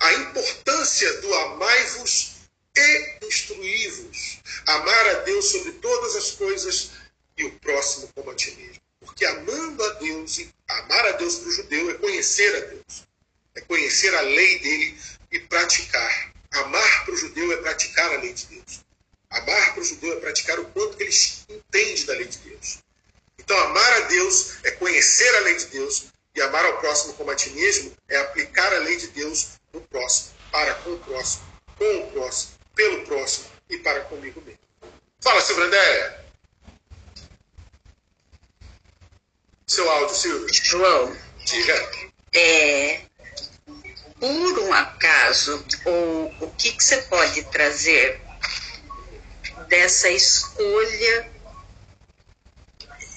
A 0.00 0.12
importância 0.14 1.20
do 1.20 1.32
amai-vos 1.34 2.34
e 2.76 3.18
instruí-vos. 3.26 4.40
Amar 4.66 5.06
a 5.08 5.14
Deus 5.20 5.52
sobre 5.52 5.72
todas 5.72 6.16
as 6.16 6.32
coisas 6.32 6.90
e 7.36 7.44
o 7.44 7.58
próximo 7.60 8.10
como 8.12 8.30
a 8.30 8.34
ti 8.34 8.50
mesmo. 8.52 8.83
Porque 9.04 9.24
amando 9.26 9.84
a 9.84 9.88
Deus 9.94 10.40
amar 10.68 11.06
a 11.06 11.12
Deus 11.12 11.36
para 11.36 11.48
o 11.48 11.52
judeu 11.52 11.90
é 11.90 11.94
conhecer 11.94 12.56
a 12.56 12.60
Deus, 12.60 13.06
é 13.54 13.60
conhecer 13.62 14.14
a 14.14 14.20
lei 14.20 14.58
dele 14.58 14.98
e 15.30 15.38
praticar. 15.40 16.32
Amar 16.52 17.04
para 17.04 17.14
o 17.14 17.16
judeu 17.16 17.52
é 17.52 17.56
praticar 17.56 18.12
a 18.14 18.18
lei 18.18 18.32
de 18.32 18.46
Deus. 18.46 18.84
Amar 19.30 19.74
para 19.74 19.80
o 19.80 19.84
judeu 19.84 20.12
é 20.16 20.20
praticar 20.20 20.58
o 20.60 20.64
quanto 20.66 21.00
ele 21.00 21.10
entende 21.48 22.04
da 22.04 22.14
lei 22.14 22.26
de 22.26 22.38
Deus. 22.38 22.78
Então, 23.38 23.58
amar 23.58 23.92
a 23.94 24.00
Deus 24.00 24.64
é 24.64 24.70
conhecer 24.72 25.34
a 25.36 25.40
lei 25.40 25.56
de 25.56 25.66
Deus 25.66 26.06
e 26.34 26.40
amar 26.40 26.64
ao 26.64 26.78
próximo 26.78 27.14
como 27.14 27.30
a 27.30 27.34
ti 27.34 27.50
mesmo 27.50 27.92
é 28.08 28.16
aplicar 28.18 28.72
a 28.72 28.78
lei 28.78 28.96
de 28.96 29.08
Deus 29.08 29.58
no 29.72 29.80
próximo, 29.82 30.30
para 30.50 30.74
com 30.76 30.94
o 30.94 30.98
próximo, 30.98 31.44
com 31.76 31.98
o 31.98 32.12
próximo, 32.12 32.52
pelo 32.74 33.04
próximo 33.04 33.46
e 33.68 33.78
para 33.78 34.00
comigo 34.04 34.40
mesmo. 34.42 34.60
Fala, 35.20 35.40
Silvia 35.40 35.64
Andréia. 35.64 36.23
Seu 39.66 39.90
áudio, 39.90 40.14
Silvio. 40.14 40.48
João. 40.52 41.16
Diga. 41.44 41.90
É, 42.32 43.00
por 44.18 44.58
um 44.58 44.72
acaso, 44.72 45.64
ou 45.84 46.34
o 46.40 46.50
que, 46.52 46.72
que 46.72 46.82
você 46.82 47.02
pode 47.02 47.42
trazer 47.44 48.20
dessa 49.68 50.08
escolha 50.10 51.30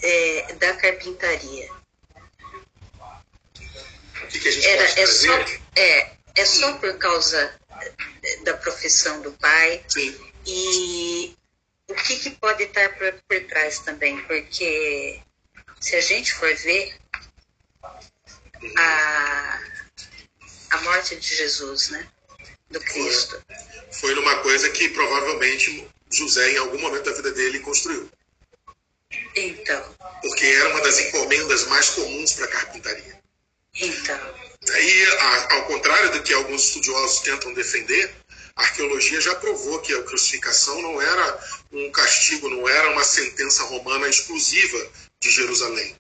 é, 0.04 0.54
da 0.54 0.74
carpintaria? 0.76 1.72
O 4.24 4.28
que, 4.28 4.40
que 4.40 4.48
a 4.48 4.52
gente 4.52 4.68
Era, 4.68 4.88
pode 4.88 5.00
é 5.00 5.08
Só, 5.08 5.40
é, 5.76 6.12
é 6.36 6.46
só 6.46 6.74
por 6.78 6.98
causa 6.98 7.56
da 8.44 8.56
profissão 8.58 9.22
do 9.22 9.32
pai. 9.34 9.84
Sim. 9.88 10.16
E 10.46 11.36
o 11.90 11.96
que, 11.96 12.18
que 12.18 12.30
pode 12.32 12.64
estar 12.64 12.98
por, 12.98 13.14
por 13.28 13.40
trás 13.48 13.80
também? 13.80 14.22
Porque 14.24 15.22
se 15.80 15.96
a 15.96 16.02
gente 16.02 16.34
for 16.34 16.54
ver 16.56 16.96
a, 18.78 19.60
a 20.72 20.78
morte 20.82 21.16
de 21.16 21.36
Jesus, 21.36 21.90
né? 21.90 22.08
Do 22.70 22.80
Cristo. 22.82 23.42
Foi, 23.48 23.92
foi 23.92 24.16
numa 24.16 24.38
coisa 24.40 24.70
que 24.70 24.90
provavelmente 24.90 25.88
José, 26.12 26.52
em 26.52 26.58
algum 26.58 26.80
momento 26.80 27.06
da 27.06 27.14
vida 27.14 27.32
dele, 27.32 27.60
construiu. 27.60 28.10
Então. 29.36 29.96
Porque 30.22 30.46
era 30.46 30.70
uma 30.70 30.82
das 30.82 31.00
encomendas 31.00 31.66
mais 31.68 31.90
comuns 31.92 32.34
para 32.34 32.46
a 32.46 32.50
carpintaria. 32.50 33.20
Então. 33.76 34.36
E, 34.76 35.06
ao 35.50 35.66
contrário 35.66 36.12
do 36.12 36.24
que 36.24 36.34
alguns 36.34 36.64
estudiosos 36.64 37.22
tentam 37.22 37.54
defender, 37.54 38.14
a 38.56 38.64
arqueologia 38.64 39.22
já 39.22 39.36
provou 39.36 39.80
que 39.80 39.94
a 39.94 40.04
crucificação 40.04 40.82
não 40.82 41.02
era 41.02 41.44
um 41.72 41.92
castigo, 41.92 42.50
não 42.50 42.68
era 42.68 42.92
uma 42.92 43.04
sentença 43.04 43.64
romana 43.64 44.10
exclusiva 44.10 44.92
de 45.20 45.32
Jerusalém. 45.32 45.96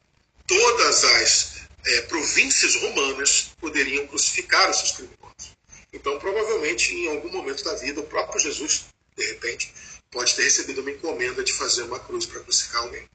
Todas 0.45 1.03
as 1.03 1.57
é, 1.85 2.01
províncias 2.01 2.75
romanas 2.75 3.51
poderiam 3.59 4.07
crucificar 4.07 4.69
os 4.69 4.77
seus 4.77 4.91
criminosos. 4.91 5.57
Então, 5.91 6.19
provavelmente, 6.19 6.93
em 6.93 7.07
algum 7.09 7.29
momento 7.31 7.63
da 7.63 7.75
vida, 7.75 7.99
o 7.99 8.05
próprio 8.05 8.39
Jesus, 8.39 8.85
de 9.15 9.25
repente, 9.25 9.73
pode 10.11 10.35
ter 10.35 10.43
recebido 10.43 10.81
uma 10.81 10.91
encomenda 10.91 11.43
de 11.43 11.53
fazer 11.53 11.83
uma 11.83 11.99
cruz 11.99 12.25
para 12.25 12.41
crucificar 12.41 12.83
alguém. 12.83 13.07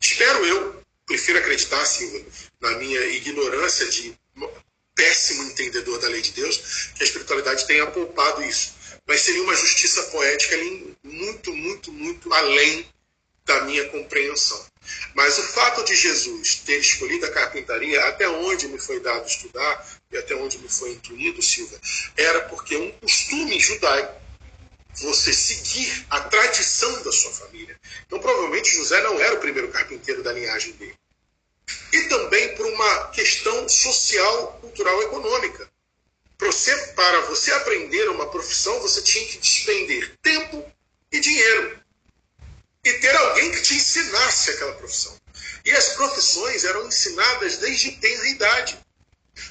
Espero 0.00 0.44
eu, 0.44 0.82
prefiro 1.06 1.38
acreditar, 1.38 1.84
Silva, 1.84 2.24
na 2.60 2.70
minha 2.78 3.00
ignorância 3.06 3.86
de 3.88 4.16
péssimo 4.94 5.44
entendedor 5.44 5.98
da 6.00 6.08
lei 6.08 6.20
de 6.20 6.32
Deus, 6.32 6.90
que 6.94 7.02
a 7.02 7.06
espiritualidade 7.06 7.66
tenha 7.66 7.86
poupado 7.86 8.42
isso. 8.42 8.74
Mas 9.06 9.20
seria 9.22 9.42
uma 9.42 9.54
justiça 9.54 10.02
poética 10.04 10.56
muito, 11.02 11.52
muito, 11.52 11.92
muito 11.92 12.32
além 12.32 12.86
da 13.44 13.62
minha 13.62 13.88
compreensão. 13.88 14.64
Mas 15.14 15.38
o 15.38 15.42
fato 15.42 15.84
de 15.84 15.94
Jesus 15.94 16.56
ter 16.56 16.78
escolhido 16.78 17.26
a 17.26 17.30
carpintaria, 17.30 18.04
até 18.06 18.28
onde 18.28 18.68
me 18.68 18.78
foi 18.78 19.00
dado 19.00 19.26
estudar 19.26 19.86
e 20.10 20.16
até 20.16 20.34
onde 20.34 20.58
me 20.58 20.68
foi 20.68 20.92
intuído, 20.92 21.42
Silva, 21.42 21.78
era 22.16 22.42
porque 22.42 22.76
um 22.76 22.90
costume 22.92 23.58
judaico 23.60 24.22
você 24.94 25.32
seguir 25.32 26.06
a 26.10 26.20
tradição 26.20 27.02
da 27.02 27.12
sua 27.12 27.32
família. 27.32 27.78
Então, 28.06 28.18
provavelmente, 28.20 28.74
José 28.74 29.00
não 29.02 29.18
era 29.20 29.34
o 29.34 29.40
primeiro 29.40 29.68
carpinteiro 29.68 30.22
da 30.22 30.32
linhagem 30.32 30.72
dele. 30.72 30.96
E 31.92 32.02
também 32.04 32.54
por 32.54 32.66
uma 32.66 33.08
questão 33.08 33.68
social, 33.68 34.58
cultural, 34.60 35.02
econômica. 35.02 35.70
Para 36.36 37.20
você 37.22 37.52
aprender 37.52 38.08
uma 38.10 38.28
profissão, 38.28 38.80
você 38.80 39.00
tinha 39.00 39.26
que 39.26 39.38
despender 39.38 40.16
tempo 40.20 40.64
e 41.10 41.20
dinheiro. 41.20 41.81
E 42.84 42.92
ter 42.94 43.14
alguém 43.14 43.52
que 43.52 43.62
te 43.62 43.74
ensinasse 43.74 44.50
aquela 44.50 44.74
profissão. 44.74 45.16
E 45.64 45.70
as 45.70 45.90
profissões 45.90 46.64
eram 46.64 46.86
ensinadas 46.86 47.58
desde 47.58 47.92
tenra 47.92 48.28
idade. 48.28 48.78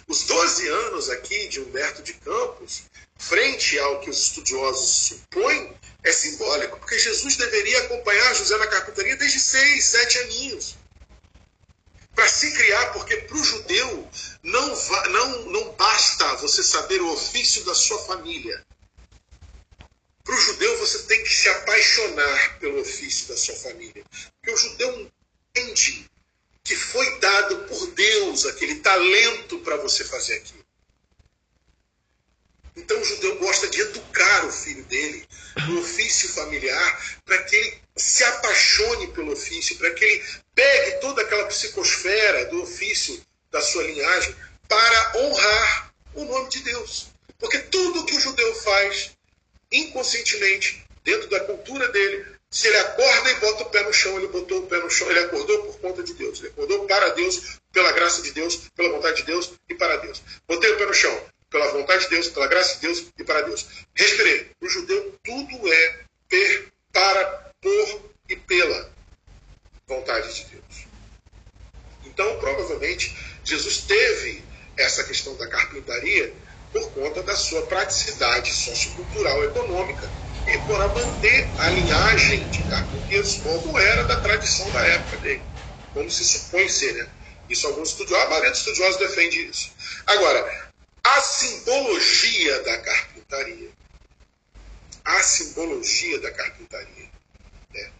Os 0.07 0.23
12 0.23 0.67
anos 0.67 1.09
aqui 1.09 1.47
de 1.47 1.61
Humberto 1.61 2.03
de 2.03 2.13
Campos 2.13 2.83
frente 3.21 3.77
ao 3.77 3.99
que 3.99 4.09
os 4.09 4.17
estudiosos 4.17 4.89
supõem, 5.07 5.73
é 6.03 6.11
simbólico, 6.11 6.79
porque 6.79 6.97
Jesus 6.97 7.35
deveria 7.35 7.83
acompanhar 7.83 8.33
José 8.33 8.57
na 8.57 8.67
carpintaria 8.67 9.15
desde 9.15 9.39
seis, 9.39 9.85
sete 9.85 10.17
aninhos. 10.17 10.75
Para 12.15 12.27
se 12.27 12.51
criar, 12.51 12.87
porque 12.93 13.17
para 13.17 13.37
o 13.37 13.43
judeu 13.43 14.09
não, 14.43 14.75
não, 15.09 15.41
não 15.43 15.71
basta 15.73 16.35
você 16.37 16.63
saber 16.63 16.99
o 17.01 17.13
ofício 17.13 17.63
da 17.63 17.75
sua 17.75 17.99
família. 17.99 18.65
Para 20.31 20.37
o 20.37 20.43
judeu 20.43 20.77
você 20.77 20.99
tem 20.99 21.21
que 21.25 21.29
se 21.29 21.49
apaixonar 21.49 22.57
pelo 22.59 22.79
ofício 22.79 23.27
da 23.27 23.35
sua 23.35 23.53
família. 23.53 24.01
Porque 24.39 24.49
o 24.49 24.57
judeu 24.57 25.11
entende 25.49 26.09
que 26.63 26.73
foi 26.73 27.19
dado 27.19 27.65
por 27.65 27.87
Deus 27.87 28.45
aquele 28.45 28.75
talento 28.75 29.59
para 29.59 29.75
você 29.75 30.05
fazer 30.05 30.35
aquilo. 30.35 30.63
Então 32.77 32.97
o 33.01 33.03
judeu 33.03 33.39
gosta 33.39 33.67
de 33.67 33.81
educar 33.81 34.45
o 34.45 34.53
filho 34.53 34.85
dele 34.85 35.27
no 35.67 35.81
ofício 35.81 36.29
familiar 36.29 37.19
para 37.25 37.43
que 37.43 37.53
ele 37.53 37.81
se 37.97 38.23
apaixone 38.23 39.07
pelo 39.11 39.33
ofício, 39.33 39.77
para 39.77 39.91
que 39.91 40.05
ele 40.05 40.25
pegue 40.55 41.01
toda 41.01 41.23
aquela 41.23 41.47
psicosfera 41.47 42.45
do 42.45 42.61
ofício 42.61 43.21
da 43.51 43.59
sua 43.61 43.83
linhagem 43.83 44.33
para 44.69 45.17
honrar 45.17 45.93
o 46.13 46.23
nome 46.23 46.47
de 46.47 46.61
Deus. 46.61 47.07
Porque 47.37 47.59
tudo 47.59 48.05
que 48.05 48.15
o 48.15 48.21
judeu 48.21 48.55
faz 48.61 49.11
inconscientemente, 49.71 50.83
dentro 51.03 51.29
da 51.29 51.39
cultura 51.41 51.87
dele, 51.89 52.25
se 52.49 52.67
ele 52.67 52.77
acorda 52.77 53.31
e 53.31 53.35
bota 53.35 53.63
o 53.63 53.69
pé 53.69 53.83
no 53.83 53.93
chão, 53.93 54.17
ele 54.17 54.27
botou 54.27 54.59
o 54.59 54.67
pé 54.67 54.77
no 54.79 54.89
chão, 54.89 55.09
ele 55.09 55.19
acordou 55.19 55.63
por 55.63 55.79
conta 55.79 56.03
de 56.03 56.13
Deus, 56.13 56.39
ele 56.39 56.49
acordou 56.49 56.85
para 56.85 57.09
Deus, 57.09 57.59
pela 57.71 57.93
graça 57.93 58.21
de 58.21 58.31
Deus, 58.31 58.69
pela 58.75 58.89
vontade 58.89 59.17
de 59.17 59.23
Deus 59.23 59.53
e 59.69 59.75
para 59.75 59.95
Deus. 59.97 60.21
Botei 60.45 60.69
o 60.69 60.77
pé 60.77 60.85
no 60.85 60.93
chão, 60.93 61.25
pela 61.49 61.71
vontade 61.71 62.03
de 62.03 62.09
Deus, 62.09 62.27
pela 62.27 62.47
graça 62.47 62.75
de 62.75 62.81
Deus 62.81 63.05
e 63.17 63.23
para 63.23 63.41
Deus. 63.41 63.65
Respirei. 63.95 64.51
O 64.59 64.67
judeu 64.67 65.17
tudo 65.23 65.73
é 65.73 65.99
per, 66.27 66.67
para, 66.91 67.51
por 67.61 68.11
e 68.27 68.35
pela 68.35 68.91
vontade 69.87 70.33
de 70.33 70.45
Deus. 70.45 70.87
Então, 72.05 72.37
provavelmente, 72.39 73.15
Jesus 73.45 73.77
teve 73.79 74.43
essa 74.75 75.03
questão 75.05 75.35
da 75.37 75.47
carpintaria 75.47 76.33
por 76.71 76.91
conta 76.91 77.21
da 77.23 77.35
sua 77.35 77.61
praticidade 77.63 78.53
sociocultural 78.53 79.43
econômica 79.43 80.09
e 80.47 80.57
por 80.59 80.79
manter 80.79 81.49
a 81.57 81.69
linhagem 81.69 82.47
de 82.49 82.63
carpinteiros 82.63 83.35
como 83.37 83.77
era 83.77 84.03
da 84.05 84.19
tradição 84.21 84.69
da 84.71 84.81
época 84.81 85.17
dele, 85.17 85.43
como 85.93 86.09
se 86.09 86.23
supõe 86.23 86.67
ser, 86.69 86.93
né? 86.93 87.09
Isso 87.49 87.67
alguns 87.67 87.89
estudiosos, 87.89 88.25
a 88.25 88.29
maioria 88.29 88.51
dos 88.51 88.59
estudiosos 88.59 88.97
defende 88.97 89.49
isso. 89.49 89.71
Agora, 90.07 90.71
a 91.03 91.21
simbologia 91.21 92.63
da 92.63 92.77
carpintaria. 92.77 93.69
A 95.03 95.21
simbologia 95.21 96.19
da 96.19 96.31
carpintaria. 96.31 97.09
Né? 97.73 97.91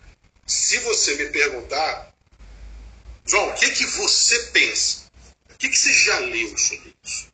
Se 0.46 0.78
você 0.80 1.16
me 1.16 1.26
perguntar, 1.32 2.14
João, 3.26 3.50
o 3.50 3.54
que, 3.56 3.72
que 3.72 3.86
você 3.86 4.40
pensa? 4.54 5.02
O 5.50 5.58
que, 5.58 5.68
que 5.68 5.78
você 5.78 5.94
já 5.94 6.20
leu 6.20 6.58
sobre 6.58 6.96
isso? 7.04 7.31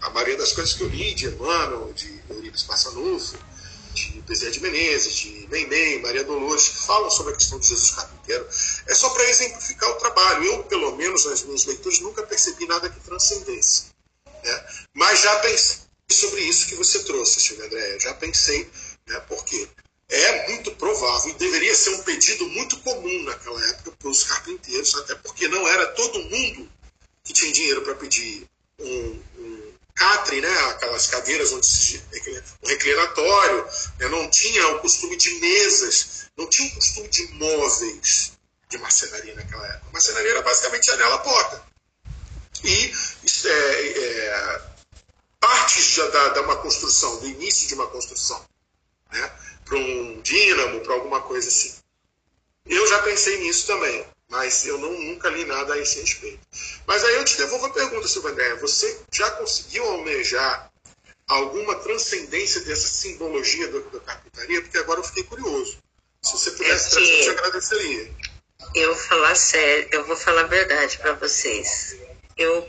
A 0.00 0.10
maioria 0.10 0.36
das 0.36 0.52
coisas 0.52 0.74
que 0.74 0.82
eu 0.82 0.88
li 0.88 1.14
de 1.14 1.26
Emmanuel, 1.26 1.92
de 1.92 2.22
Euripides 2.30 2.62
Passanufo, 2.62 3.36
de 3.94 4.20
Bezerra 4.22 4.52
de 4.52 4.60
Menezes, 4.60 5.14
de 5.14 5.48
Neném, 5.50 6.00
Maria 6.00 6.24
Dolores, 6.24 6.68
que 6.68 6.86
falam 6.86 7.10
sobre 7.10 7.32
a 7.32 7.36
questão 7.36 7.58
de 7.58 7.68
Jesus 7.68 7.90
Carpinteiro, 7.90 8.46
é 8.86 8.94
só 8.94 9.10
para 9.10 9.28
exemplificar 9.28 9.90
o 9.90 9.94
trabalho. 9.94 10.44
Eu, 10.44 10.64
pelo 10.64 10.96
menos 10.96 11.24
nas 11.24 11.42
minhas 11.42 11.64
leituras, 11.64 12.00
nunca 12.00 12.22
percebi 12.22 12.66
nada 12.66 12.88
que 12.88 13.00
transcendesse. 13.00 13.86
Né? 14.44 14.66
Mas 14.94 15.20
já 15.20 15.36
pensei 15.40 15.78
sobre 16.10 16.40
isso 16.42 16.66
que 16.66 16.76
você 16.76 17.00
trouxe, 17.00 17.40
Silvia 17.40 17.66
André. 17.66 17.98
Já 17.98 18.14
pensei, 18.14 18.70
né? 19.06 19.20
porque 19.28 19.68
é 20.08 20.48
muito 20.48 20.70
provável, 20.76 21.30
e 21.30 21.34
deveria 21.34 21.74
ser 21.74 21.90
um 21.90 22.02
pedido 22.02 22.48
muito 22.48 22.78
comum 22.78 23.24
naquela 23.24 23.62
época 23.68 23.92
para 23.92 24.08
os 24.08 24.24
carpinteiros, 24.24 24.94
até 24.94 25.14
porque 25.16 25.48
não 25.48 25.66
era 25.68 25.86
todo 25.88 26.22
mundo 26.24 26.70
que 27.24 27.32
tinha 27.32 27.52
dinheiro 27.52 27.82
para 27.82 27.94
pedir 27.94 28.46
um 28.80 29.22
catre, 29.98 30.40
né? 30.40 30.58
aquelas 30.70 31.08
cadeiras 31.08 31.52
onde 31.52 31.66
se, 31.66 32.02
um 32.62 32.68
reclinatório, 32.68 33.66
né? 33.98 34.08
não 34.08 34.30
tinha 34.30 34.66
o 34.68 34.78
costume 34.80 35.16
de 35.16 35.30
mesas, 35.40 36.26
não 36.36 36.46
tinha 36.46 36.68
o 36.68 36.74
costume 36.76 37.08
de 37.08 37.26
móveis. 37.34 38.32
de 38.70 38.78
marcenaria 38.78 39.34
naquela 39.34 39.66
época. 39.66 39.90
Marcenaria 39.92 40.30
era 40.30 40.42
basicamente 40.42 40.86
janela 40.86 41.18
porta. 41.18 41.66
E 42.64 42.92
é, 43.44 43.86
é, 43.86 44.62
partes 45.40 45.96
da, 45.96 46.28
da 46.28 46.42
uma 46.42 46.56
construção, 46.56 47.18
do 47.18 47.26
início 47.26 47.66
de 47.66 47.74
uma 47.74 47.86
construção, 47.88 48.44
né? 49.12 49.32
para 49.64 49.76
um 49.76 50.20
dínamo, 50.22 50.80
para 50.80 50.94
alguma 50.94 51.22
coisa 51.22 51.48
assim. 51.48 51.74
Eu 52.66 52.86
já 52.86 53.02
pensei 53.02 53.38
nisso 53.40 53.66
também, 53.66 54.06
mas 54.28 54.66
eu 54.66 54.78
não, 54.78 54.92
nunca 54.92 55.28
li 55.30 55.44
nada 55.44 55.74
a 55.74 55.78
esse 55.78 56.00
respeito. 56.00 56.40
Mas 56.86 57.04
aí 57.04 57.14
eu 57.14 57.24
te 57.24 57.36
devolvo 57.36 57.66
a 57.66 57.70
pergunta, 57.70 58.06
Silvandréia. 58.06 58.56
Você 58.56 59.00
já 59.12 59.30
conseguiu 59.32 59.84
almejar 59.84 60.70
alguma 61.26 61.74
transcendência 61.76 62.60
dessa 62.62 62.88
simbologia 62.88 63.68
da, 63.68 63.78
da 63.78 64.00
carpintaria? 64.00 64.62
Porque 64.62 64.78
agora 64.78 65.00
eu 65.00 65.04
fiquei 65.04 65.24
curioso. 65.24 65.78
Se 66.22 66.32
você 66.32 66.50
pudesse 66.50 66.88
é 66.88 66.90
trazer, 66.90 67.12
eu 67.12 67.22
te 67.22 67.30
agradeceria. 67.30 68.14
Eu 68.74 68.94
vou 68.94 69.04
falar 69.04 69.34
sério, 69.34 69.88
eu 69.92 70.04
vou 70.06 70.16
falar 70.16 70.42
a 70.42 70.46
verdade 70.46 70.98
para 70.98 71.14
vocês. 71.14 71.96
Eu, 72.36 72.68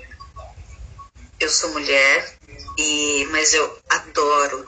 eu 1.39 1.49
sou 1.49 1.72
mulher, 1.72 2.38
e, 2.78 3.28
mas 3.32 3.53
eu 3.53 3.80
adoro 3.89 4.66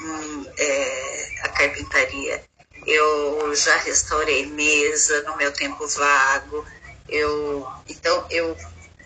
hum, 0.00 0.46
é, 0.56 1.40
a 1.42 1.48
carpintaria. 1.50 2.49
Eu 2.90 3.54
já 3.54 3.76
restaurei 3.78 4.46
mesa 4.46 5.22
no 5.22 5.36
meu 5.36 5.52
tempo 5.52 5.86
vago. 5.86 6.66
Eu, 7.08 7.66
então 7.88 8.26
eu 8.30 8.56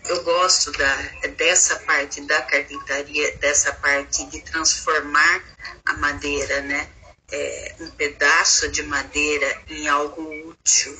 eu 0.07 0.23
gosto 0.23 0.71
da, 0.71 0.95
dessa 1.37 1.77
parte 1.77 2.21
da 2.21 2.41
carpintaria, 2.43 3.37
dessa 3.37 3.73
parte 3.73 4.25
de 4.25 4.41
transformar 4.41 5.43
a 5.85 5.93
madeira, 5.93 6.61
né? 6.61 6.89
É, 7.31 7.75
um 7.79 7.89
pedaço 7.91 8.69
de 8.69 8.83
madeira 8.83 9.63
em 9.67 9.87
algo 9.87 10.21
útil, 10.47 10.95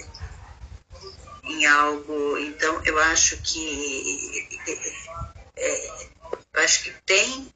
em 1.43 1.65
algo. 1.67 2.37
Então, 2.39 2.81
eu 2.83 2.97
acho 2.99 3.37
que 3.43 4.47
é, 5.55 5.87
eu 6.53 6.63
acho 6.63 6.83
que 6.83 6.91
tem 7.05 7.53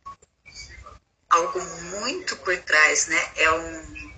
algo 1.30 1.60
muito 1.90 2.38
por 2.38 2.56
trás, 2.58 3.08
né? 3.08 3.32
É 3.38 3.52
um, 3.52 4.09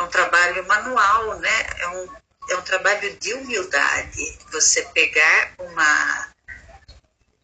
é 0.00 0.02
um 0.02 0.08
trabalho 0.08 0.66
manual, 0.66 1.38
né? 1.38 1.66
É 1.78 1.88
um, 1.88 2.08
é 2.50 2.56
um 2.56 2.62
trabalho 2.62 3.14
de 3.16 3.34
humildade. 3.34 4.38
Você 4.50 4.82
pegar 4.94 5.52
uma 5.58 6.30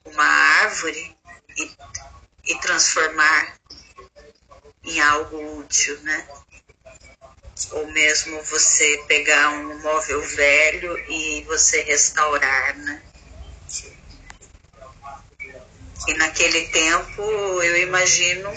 uma 0.07 0.25
árvore 0.25 1.17
e, 1.59 1.71
e 2.45 2.55
transformar 2.61 3.57
em 4.85 5.01
algo 5.01 5.59
útil, 5.59 6.01
né? 6.03 6.29
Ou 7.73 7.87
mesmo 7.89 8.43
você 8.45 9.05
pegar 9.09 9.51
um 9.51 9.79
móvel 9.81 10.23
velho 10.23 10.97
e 11.11 11.43
você 11.43 11.83
restaurar, 11.83 12.77
né? 12.77 13.03
E 16.09 16.15
naquele 16.15 16.69
tempo 16.69 17.23
eu 17.63 17.77
imagino 17.83 18.49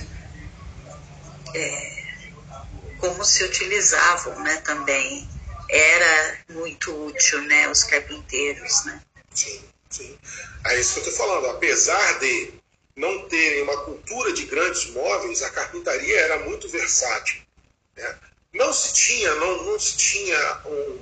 é, 1.56 1.99
como 3.00 3.24
se 3.26 3.44
utilizavam, 3.44 4.40
né? 4.44 4.58
Também 4.58 5.28
era 5.70 6.38
muito 6.50 6.92
útil, 7.06 7.42
né? 7.44 7.70
Os 7.70 7.84
carpinteiros, 7.84 8.86
né? 8.86 9.02
Sim. 9.34 9.62
Sim. 9.90 10.18
É 10.68 10.80
isso 10.80 10.94
que 10.94 11.00
eu 11.00 11.12
estou 11.12 11.28
falando. 11.28 11.48
Apesar 11.48 12.20
de 12.20 12.54
não 12.96 13.28
terem 13.28 13.64
uma 13.64 13.78
cultura 13.84 14.32
de 14.34 14.46
grandes 14.46 14.92
móveis, 14.92 15.42
a 15.42 15.50
carpintaria 15.50 16.20
era 16.20 16.40
muito 16.40 16.70
versátil. 16.70 17.42
Né? 17.96 18.20
Não 18.54 18.72
se 18.72 18.94
tinha, 18.94 19.34
não, 19.36 19.64
não 19.64 19.80
se 19.80 19.98
tinha 19.98 20.62
um 20.66 21.00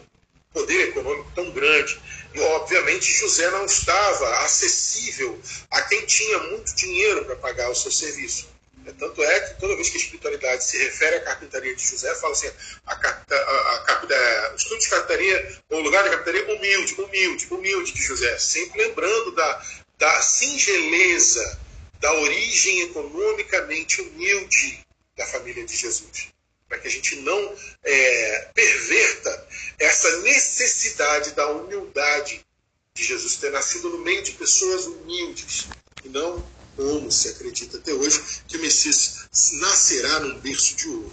poder 0.53 0.89
econômico 0.89 1.31
tão 1.35 1.51
grande. 1.51 1.99
E, 2.33 2.39
obviamente, 2.39 3.11
José 3.11 3.49
não 3.49 3.65
estava 3.65 4.39
acessível 4.39 5.39
a 5.71 5.81
quem 5.83 6.05
tinha 6.05 6.39
muito 6.39 6.73
dinheiro 6.75 7.25
para 7.25 7.35
pagar 7.35 7.69
o 7.69 7.75
seu 7.75 7.91
serviço. 7.91 8.47
É, 8.87 8.91
tanto 8.93 9.21
é 9.21 9.39
que 9.41 9.59
toda 9.59 9.75
vez 9.75 9.89
que 9.89 9.97
a 9.97 9.99
espiritualidade 9.99 10.63
se 10.63 10.77
refere 10.77 11.17
à 11.17 11.19
carpintaria 11.19 11.75
de 11.75 11.83
José, 11.83 12.15
fala 12.15 12.31
assim, 12.31 12.49
a, 12.85 12.93
a, 12.93 12.95
a, 12.95 14.53
o 14.53 14.55
estudo 14.55 14.79
de 14.79 14.89
carpintaria, 14.89 15.61
ou 15.69 15.79
o 15.79 15.83
lugar 15.83 16.03
de 16.03 16.09
carpintaria 16.09 16.55
humilde, 16.55 16.93
humilde, 16.93 17.47
humilde 17.51 17.91
de 17.91 18.01
José, 18.01 18.39
sempre 18.39 18.81
lembrando 18.81 19.31
da, 19.33 19.65
da 19.97 20.21
singeleza, 20.21 21.59
da 21.99 22.13
origem 22.13 22.81
economicamente 22.83 24.01
humilde 24.01 24.85
da 25.17 25.25
família 25.25 25.65
de 25.65 25.75
Jesus. 25.75 26.29
Para 26.69 26.79
que 26.79 26.87
a 26.87 26.91
gente 26.91 27.17
não 27.17 27.55
é, 27.83 28.49
perverta 28.53 29.47
essa 29.79 30.21
necessidade 30.21 31.31
da 31.31 31.47
humildade 31.49 32.45
de 32.93 33.03
Jesus 33.03 33.35
ter 33.35 33.51
nascido 33.51 33.89
no 33.89 33.97
meio 33.99 34.23
de 34.23 34.31
pessoas 34.31 34.85
humildes, 34.85 35.67
e 36.05 36.09
não 36.09 36.56
como 36.77 37.11
se 37.11 37.29
acredita 37.29 37.77
até 37.77 37.91
hoje, 37.91 38.21
que 38.47 38.55
o 38.55 38.61
Messias 38.61 39.27
nascerá 39.53 40.19
num 40.19 40.39
berço 40.39 40.75
de 40.75 40.87
ouro. 40.87 41.11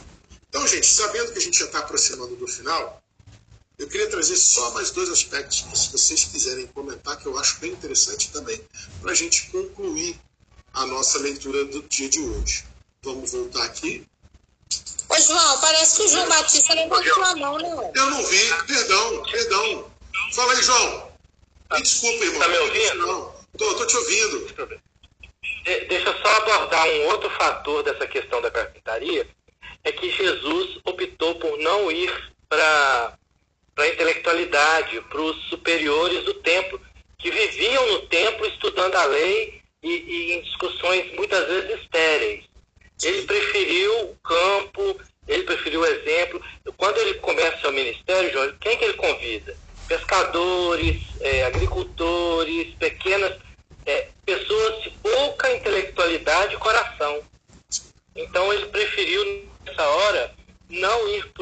Então, 0.48 0.68
gente, 0.68 0.86
sabendo 0.86 1.32
que 1.32 1.38
a 1.38 1.42
gente 1.42 1.58
já 1.58 1.64
está 1.64 1.78
aproximando 1.80 2.36
do 2.36 2.46
final, 2.46 3.02
eu 3.78 3.88
queria 3.88 4.08
trazer 4.08 4.36
só 4.36 4.70
mais 4.72 4.90
dois 4.90 5.08
aspectos 5.08 5.62
que, 5.62 5.76
se 5.76 5.90
vocês 5.90 6.24
quiserem 6.24 6.66
comentar, 6.68 7.16
que 7.16 7.26
eu 7.26 7.36
acho 7.38 7.58
bem 7.58 7.72
interessante 7.72 8.30
também, 8.30 8.60
para 9.00 9.10
a 9.10 9.14
gente 9.14 9.48
concluir 9.50 10.20
a 10.74 10.86
nossa 10.86 11.18
leitura 11.18 11.64
do 11.64 11.82
dia 11.84 12.08
de 12.08 12.20
hoje. 12.20 12.64
Vamos 13.02 13.32
voltar 13.32 13.64
aqui. 13.64 14.06
Ô, 15.08 15.18
João, 15.18 15.60
parece 15.60 15.96
que 15.96 16.02
o 16.02 16.08
João 16.08 16.28
Batista 16.28 16.74
levantou 16.74 17.24
a 17.24 17.36
mão, 17.36 17.58
né? 17.58 17.92
Eu 17.94 18.10
não 18.10 18.24
vi, 18.26 18.54
perdão, 18.66 19.22
perdão. 19.24 19.90
Fala 20.34 20.52
aí, 20.52 20.62
João. 20.62 21.12
Me 21.72 21.82
desculpa, 21.82 22.24
irmão. 22.24 22.42
Está 22.42 22.48
me 22.48 22.58
ouvindo? 22.58 23.06
Não, 23.06 23.34
estou 23.54 23.86
te 23.86 23.96
ouvindo 23.96 24.93
deixa 25.64 26.08
eu 26.08 26.18
só 26.18 26.36
abordar 26.36 26.86
um 26.86 27.06
outro 27.06 27.30
fator 27.30 27.82
dessa 27.82 28.06
questão 28.06 28.40
da 28.42 28.50
carpintaria, 28.50 29.26
é 29.82 29.92
que 29.92 30.10
Jesus 30.10 30.78
optou 30.84 31.34
por 31.36 31.58
não 31.58 31.90
ir 31.90 32.12
para 32.48 33.16
a 33.76 33.88
intelectualidade, 33.88 35.00
para 35.02 35.20
os 35.20 35.36
superiores 35.48 36.24
do 36.24 36.34
templo, 36.34 36.80
que 37.18 37.30
viviam 37.30 37.86
no 37.92 38.02
templo 38.02 38.46
estudando 38.46 38.94
a 38.94 39.04
lei 39.04 39.62
e, 39.82 39.88
e 39.88 40.32
em 40.34 40.42
discussões 40.42 41.12
muitas 41.14 41.46
vezes 41.46 41.80
estéreis. 41.80 42.44
Ele 43.02 43.22
preferiu 43.22 44.10
o 44.10 44.16
campo, 44.16 45.00
ele 45.26 45.42
preferiu 45.44 45.80
o 45.80 45.86
exemplo. 45.86 46.40
Quando 46.76 46.98
ele 46.98 47.14
começa 47.14 47.60
seu 47.60 47.72
ministério, 47.72 48.32
Jorge, 48.32 48.56
quem 48.60 48.76
que 48.76 48.84
ele 48.84 48.94
convida? 48.94 49.56
Pescadores, 49.88 51.02
é, 51.20 51.44
agricultores, 51.44 52.74
pequenas 52.74 53.36
é, 53.86 54.08
pessoas 54.24 54.82
de 54.82 54.90
pouca 54.90 55.54
intelectualidade 55.54 56.54
e 56.54 56.58
coração. 56.58 57.22
Então 58.14 58.52
ele 58.52 58.66
preferiu, 58.66 59.48
nessa 59.64 59.82
hora, 59.82 60.34
não 60.68 61.08
ir 61.08 61.32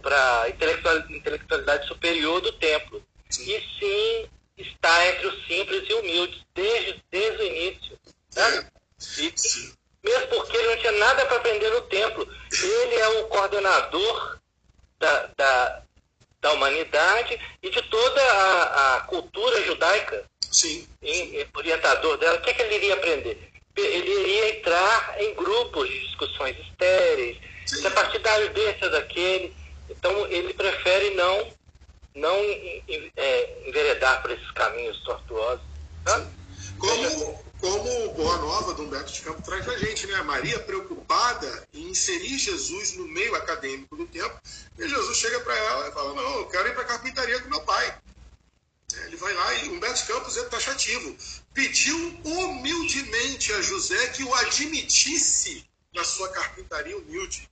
para 0.00 0.42
a 0.42 0.48
intelectualidade 0.48 1.86
superior 1.86 2.40
do 2.40 2.52
templo, 2.52 3.02
e 3.40 3.60
sim 3.78 4.28
estar 4.56 5.06
entre 5.08 5.26
os 5.26 5.46
simples 5.46 5.88
e 5.88 5.94
humildes, 5.94 6.40
desde, 6.54 7.04
desde 7.10 7.42
o 7.42 7.46
início. 7.46 7.98
Né? 8.34 8.70
E, 9.18 9.34
mesmo 10.04 10.26
porque 10.28 10.56
ele 10.56 10.68
não 10.68 10.76
tinha 10.76 10.92
nada 10.92 11.26
para 11.26 11.36
aprender 11.38 11.70
no 11.70 11.80
templo. 11.82 12.28
Ele 12.52 12.94
é 12.94 13.08
o 13.20 13.28
coordenador 13.28 14.38
da, 14.98 15.26
da, 15.36 15.82
da 16.40 16.52
humanidade 16.52 17.40
e 17.62 17.70
de 17.70 17.82
toda 17.82 18.22
a, 18.22 18.96
a 18.96 19.00
cultura 19.02 19.62
judaica. 19.64 20.24
Sim. 20.54 20.86
Em, 21.02 21.46
orientador 21.52 22.16
dela, 22.16 22.38
o 22.38 22.40
que, 22.40 22.50
é 22.50 22.54
que 22.54 22.62
ele 22.62 22.76
iria 22.76 22.94
aprender? 22.94 23.50
Ele 23.76 24.08
iria 24.08 24.56
entrar 24.56 25.16
em 25.20 25.34
grupos 25.34 25.88
de 25.88 26.06
discussões 26.06 26.56
estéreis, 26.60 27.38
Sim. 27.66 27.84
a 27.84 27.90
partir 27.90 28.20
da 28.20 28.32
ardência 28.32 28.88
daquele. 28.88 29.52
Então, 29.90 30.26
ele 30.28 30.54
prefere 30.54 31.10
não, 31.16 31.48
não 32.14 32.36
é, 33.16 33.68
enveredar 33.68 34.22
por 34.22 34.30
esses 34.30 34.50
caminhos 34.52 35.02
tortuosos. 35.02 35.64
Como, 36.78 37.44
como 37.60 38.12
Boa 38.12 38.36
Nova 38.38 38.74
do 38.74 38.82
Humberto 38.82 39.12
de 39.12 39.22
Campos 39.22 39.44
traz 39.44 39.68
a 39.68 39.76
gente, 39.78 40.06
né? 40.06 40.22
Maria 40.22 40.60
preocupada 40.60 41.66
em 41.72 41.88
inserir 41.88 42.38
Jesus 42.38 42.96
no 42.96 43.08
meio 43.08 43.34
acadêmico 43.34 43.96
do 43.96 44.06
tempo, 44.06 44.38
e 44.78 44.88
Jesus 44.88 45.16
chega 45.16 45.40
para 45.40 45.56
ela 45.56 45.88
e 45.88 45.92
fala: 45.92 46.14
Não, 46.14 46.38
eu 46.40 46.46
quero 46.46 46.68
ir 46.68 46.74
para 46.74 46.82
a 46.82 46.86
carpintaria 46.86 47.40
com 47.40 47.48
meu 47.48 47.62
pai. 47.62 47.98
Ele 49.02 49.16
vai 49.16 49.32
lá 49.32 49.54
e 49.54 49.68
Humberto 49.68 50.06
Campos 50.06 50.36
é 50.36 50.44
taxativo. 50.44 51.16
Pediu 51.52 51.96
humildemente 52.24 53.52
a 53.52 53.62
José 53.62 54.08
que 54.08 54.24
o 54.24 54.34
admitisse 54.34 55.64
na 55.94 56.04
sua 56.04 56.28
carpintaria 56.30 56.96
humilde. 56.96 57.48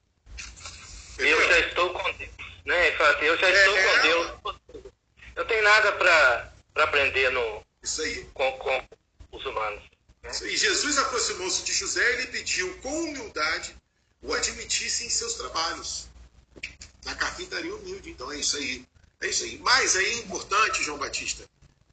Entendeu? 1.14 1.40
Eu 1.40 1.48
já 1.48 1.58
estou 1.60 1.92
com 1.92 2.12
Deus. 2.12 2.30
Né? 2.64 2.88
Eu 3.20 3.38
já 3.38 3.50
estou 3.50 3.76
é, 3.76 4.38
com 4.42 4.54
Deus. 4.72 4.92
Eu 5.36 5.44
tenho 5.46 5.62
nada 5.62 5.92
para 5.92 6.52
aprender 6.76 7.30
no, 7.30 7.64
Isso 7.82 8.02
aí. 8.02 8.24
Com, 8.34 8.50
com 8.58 8.88
os 9.32 9.44
humanos. 9.44 9.82
Né? 10.22 10.30
E 10.42 10.56
Jesus 10.56 10.98
aproximou-se 10.98 11.64
de 11.64 11.72
José 11.72 12.14
e 12.14 12.16
lhe 12.22 12.26
pediu 12.28 12.76
com 12.78 13.04
humildade 13.04 13.76
o 14.22 14.32
admitisse 14.32 15.04
em 15.04 15.10
seus 15.10 15.34
trabalhos. 15.34 16.08
Na 17.04 17.14
carpintaria 17.14 17.74
humilde. 17.74 18.10
Então 18.10 18.30
é 18.32 18.38
isso 18.38 18.56
aí. 18.56 18.84
É 19.22 19.28
isso 19.28 19.44
aí. 19.44 19.58
Mas 19.58 19.96
aí 19.96 20.04
é 20.04 20.18
importante, 20.18 20.82
João 20.82 20.98
Batista, 20.98 21.44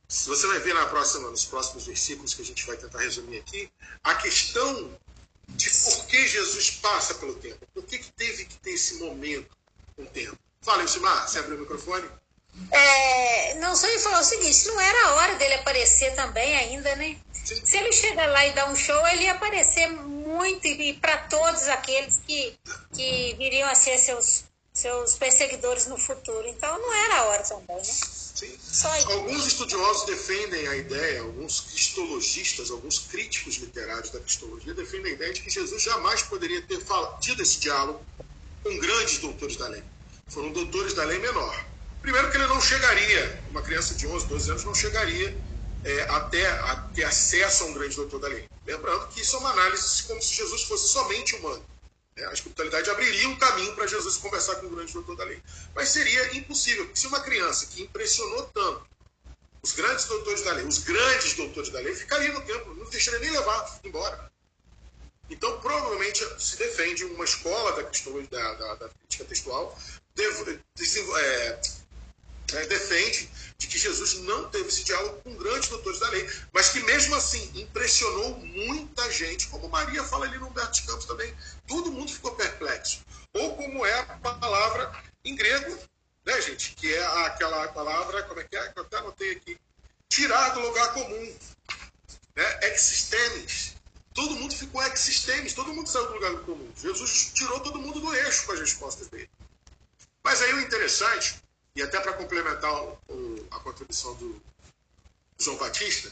você 0.08 0.48
vai 0.48 0.60
ver 0.60 0.74
na 0.74 0.88
próxima, 0.88 1.30
nos 1.30 1.46
próximos 1.46 1.86
versículos 1.86 2.34
que 2.34 2.42
a 2.42 2.46
gente 2.46 2.66
vai 2.66 2.76
tentar 2.76 3.00
resumir 3.00 3.40
aqui, 3.40 3.72
a 4.04 4.16
questão 4.16 4.98
de 5.50 5.70
por 5.70 6.06
que 6.08 6.28
Jesus 6.28 6.72
passa 6.72 7.16
pelo 7.16 7.36
tempo. 7.36 7.66
Por 7.74 7.84
que, 7.84 8.00
que 8.00 8.12
teve 8.12 8.46
que 8.46 8.58
ter 8.58 8.72
esse 8.72 8.96
momento 8.96 9.56
com 9.96 10.04
o 10.04 10.08
tempo? 10.08 10.38
Fala, 10.62 10.82
Elcimar, 10.82 11.28
você 11.28 11.40
abriu 11.40 11.58
o 11.58 11.60
microfone? 11.62 12.10
É, 12.72 13.56
não, 13.56 13.76
só 13.76 13.88
ele 13.88 14.00
falou 14.00 14.20
o 14.20 14.24
seguinte, 14.24 14.68
não 14.68 14.80
era 14.80 15.08
a 15.08 15.14
hora 15.16 15.36
dele 15.36 15.54
aparecer 15.56 16.14
também 16.16 16.56
ainda, 16.58 16.96
né? 16.96 17.18
Sim. 17.32 17.66
Se 17.66 17.78
ele 17.78 17.92
chegar 17.92 18.28
lá 18.30 18.46
e 18.48 18.54
dar 18.54 18.70
um 18.70 18.76
show, 18.76 19.08
ele 19.08 19.24
ia 19.24 19.34
aparecer 19.34 19.88
muito 19.90 20.68
e 20.68 20.94
para 20.94 21.18
todos 21.18 21.68
aqueles 21.68 22.20
que, 22.26 22.58
que 22.94 23.36
viriam 23.36 23.70
a 23.70 23.76
ser 23.76 23.98
seus, 23.98 24.44
seus 24.80 25.16
perseguidores 25.16 25.88
no 25.88 25.98
futuro. 25.98 26.48
Então 26.48 26.80
não 26.80 26.94
era 26.94 27.16
a 27.16 27.26
hora 27.26 27.44
também, 27.44 27.76
né? 27.76 27.84
Sim. 27.84 28.58
Alguns 29.06 29.48
estudiosos 29.48 30.06
defendem 30.06 30.68
a 30.68 30.76
ideia, 30.78 31.22
alguns 31.22 31.62
cristologistas, 31.62 32.72
alguns 32.72 33.00
críticos 33.00 33.58
literários 33.58 34.10
da 34.12 34.20
cristologia 34.20 34.74
defendem 34.74 35.12
a 35.12 35.16
ideia 35.16 35.34
de 35.34 35.42
que 35.42 35.50
Jesus 35.50 35.82
jamais 35.82 36.22
poderia 36.24 36.62
ter 36.62 36.80
tido 37.20 37.42
esse 37.42 37.60
diálogo 37.60 38.02
com 38.64 38.78
grandes 38.78 39.18
doutores 39.18 39.58
da 39.58 39.68
lei. 39.68 39.84
Foram 40.30 40.52
doutores 40.52 40.94
da 40.94 41.04
lei 41.04 41.20
menor. 41.20 41.66
Primeiro 42.02 42.32
que 42.32 42.38
ele 42.38 42.48
não 42.48 42.62
chegaria, 42.62 43.44
uma 43.50 43.62
criança 43.62 43.94
de 43.94 44.08
11, 44.08 44.28
12 44.28 44.52
anos 44.52 44.64
não 44.64 44.74
chegaria 44.74 45.38
é, 45.84 46.02
até 46.04 46.48
a 46.48 46.76
ter 46.96 47.04
acesso 47.04 47.64
a 47.64 47.68
um 47.68 47.74
grande 47.74 47.96
doutor 47.96 48.20
da 48.20 48.28
lei. 48.30 48.48
Lembrando 48.66 49.08
que 49.08 49.22
isso 49.22 49.36
é 49.36 49.40
uma 49.40 49.52
análise 49.52 50.04
como 50.04 50.22
se 50.22 50.34
Jesus 50.34 50.64
fosse 50.64 50.88
somente 50.88 51.36
humano. 51.36 51.64
Né? 52.20 52.28
A 52.28 52.34
espiritualidade 52.34 52.90
abriria 52.90 53.30
um 53.30 53.38
caminho 53.38 53.74
para 53.76 53.88
Jesus 53.88 54.18
conversar 54.18 54.56
com 54.56 54.68
o 54.68 54.70
grande 54.70 54.94
doutor 54.94 55.16
da 55.16 55.24
lei. 55.24 55.42
Mas 55.74 55.90
seria 55.90 56.38
impossível, 56.38 56.86
porque 56.86 57.00
se 57.00 57.08
uma 57.08 57.22
criança 57.22 57.66
que 57.68 57.82
impressionou 57.82 58.44
tanto 58.54 58.88
os 59.62 59.74
grandes 59.74 60.06
doutores 60.06 60.42
da 60.44 60.54
lei, 60.54 60.66
os 60.66 60.80
grandes 60.80 61.34
doutores 61.34 61.70
da 61.70 61.80
lei, 61.80 61.94
ficaria 61.96 62.32
no 62.32 62.42
templo, 62.42 62.76
não 62.76 62.90
deixaria 62.90 63.20
nem 63.20 63.32
levar 63.32 63.80
embora. 63.84 64.32
Então, 65.30 65.60
provavelmente 65.60 66.26
se 66.40 66.58
defende 66.58 67.06
uma 67.06 67.24
escola 67.24 67.72
da, 67.74 67.84
da, 67.84 68.54
da, 68.54 68.76
da 68.76 68.90
crítica 68.90 69.26
textual, 69.26 69.78
deve, 70.16 70.60
é, 71.20 71.62
é, 72.56 72.66
defende 72.66 73.30
de 73.58 73.68
que 73.68 73.78
Jesus 73.78 74.16
não 74.20 74.50
teve 74.50 74.70
esse 74.70 74.84
diálogo 74.84 75.22
com 75.22 75.36
grandes 75.36 75.70
doutores 75.70 76.00
da 76.00 76.10
lei, 76.10 76.30
mas 76.54 76.70
que 76.70 76.80
mesmo 76.82 77.16
assim 77.16 77.52
impressionou 77.56 78.38
muita 78.38 79.12
gente, 79.12 79.48
como 79.48 79.68
Maria 79.68 80.04
fala 80.04 80.26
ali 80.26 80.38
no 80.38 80.48
Humberto 80.48 80.74
de 80.74 80.84
Campos 80.84 81.06
também, 81.06 81.36
todo 81.68 81.92
mundo 81.92 82.12
ficou 82.12 82.36
perplexo. 82.36 83.02
Ou 83.34 83.56
como 83.56 83.86
é 83.86 84.00
a 84.00 84.06
palavra 84.18 85.04
em 85.26 85.36
grego, 85.36 85.78
né, 86.26 86.42
gente, 86.42 86.74
que 86.76 86.94
é 86.94 87.06
aquela 87.26 87.68
palavra, 87.70 88.24
como 88.24 88.40
é 88.40 88.44
que 88.44 88.56
é, 88.56 88.70
que 88.70 88.80
eu 88.80 88.84
até 88.84 88.98
anotei 88.98 89.32
aqui, 89.32 89.60
tirar 90.08 90.50
do 90.50 90.62
lugar 90.62 90.94
comum, 90.94 91.36
né, 92.36 92.60
existemis. 92.64 93.76
Todo 94.14 94.36
mundo 94.36 94.56
ficou 94.56 94.82
existemis, 94.84 95.54
todo 95.54 95.74
mundo 95.74 95.88
saiu 95.88 96.08
do 96.08 96.14
lugar 96.14 96.32
comum. 96.40 96.72
Jesus 96.82 97.32
tirou 97.34 97.60
todo 97.60 97.80
mundo 97.80 98.00
do 98.00 98.14
eixo 98.16 98.46
com 98.46 98.54
as 98.54 98.60
respostas 98.60 99.08
dele. 99.08 99.30
Mas 100.24 100.42
aí 100.42 100.54
o 100.54 100.62
interessante 100.62 101.42
e 101.76 101.82
até 101.82 102.00
para 102.00 102.14
complementar 102.14 102.74
o, 103.08 103.48
a 103.52 103.60
contribuição 103.60 104.14
do 104.16 104.42
João 105.38 105.58
Batista, 105.58 106.12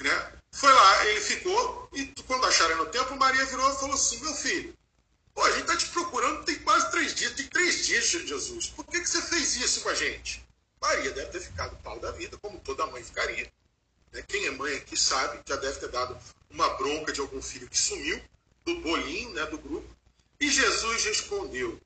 né? 0.00 0.32
Foi 0.52 0.72
lá, 0.72 1.06
ele 1.06 1.20
ficou, 1.20 1.88
e 1.92 2.06
quando 2.26 2.46
acharam 2.46 2.76
no 2.76 2.86
templo, 2.86 3.16
Maria 3.16 3.44
virou 3.46 3.70
e 3.70 3.76
falou 3.76 3.94
assim: 3.94 4.20
Meu 4.20 4.34
filho, 4.34 4.76
pô, 5.34 5.42
a 5.42 5.50
gente 5.50 5.62
está 5.62 5.76
te 5.76 5.86
procurando 5.88 6.44
tem 6.44 6.58
quase 6.60 6.90
três 6.90 7.14
dias, 7.14 7.32
tem 7.32 7.46
três 7.48 7.86
dias, 7.86 8.04
Jesus. 8.04 8.68
Por 8.68 8.84
que, 8.86 9.00
que 9.00 9.08
você 9.08 9.20
fez 9.22 9.56
isso 9.56 9.80
com 9.80 9.88
a 9.88 9.94
gente? 9.94 10.44
Maria 10.80 11.10
deve 11.12 11.30
ter 11.30 11.40
ficado 11.40 11.76
pau 11.82 11.98
da 11.98 12.10
vida, 12.12 12.36
como 12.38 12.60
toda 12.60 12.86
mãe 12.86 13.02
ficaria. 13.02 13.50
Né? 14.12 14.22
Quem 14.28 14.46
é 14.46 14.50
mãe 14.50 14.76
aqui 14.76 14.96
sabe, 14.96 15.40
já 15.46 15.56
deve 15.56 15.80
ter 15.80 15.88
dado 15.88 16.16
uma 16.50 16.68
bronca 16.74 17.12
de 17.12 17.20
algum 17.20 17.42
filho 17.42 17.68
que 17.68 17.78
sumiu, 17.78 18.22
do 18.64 18.80
bolinho, 18.80 19.30
né, 19.30 19.44
do 19.46 19.58
grupo. 19.58 19.88
E 20.38 20.50
Jesus 20.50 21.04
respondeu: 21.04 21.80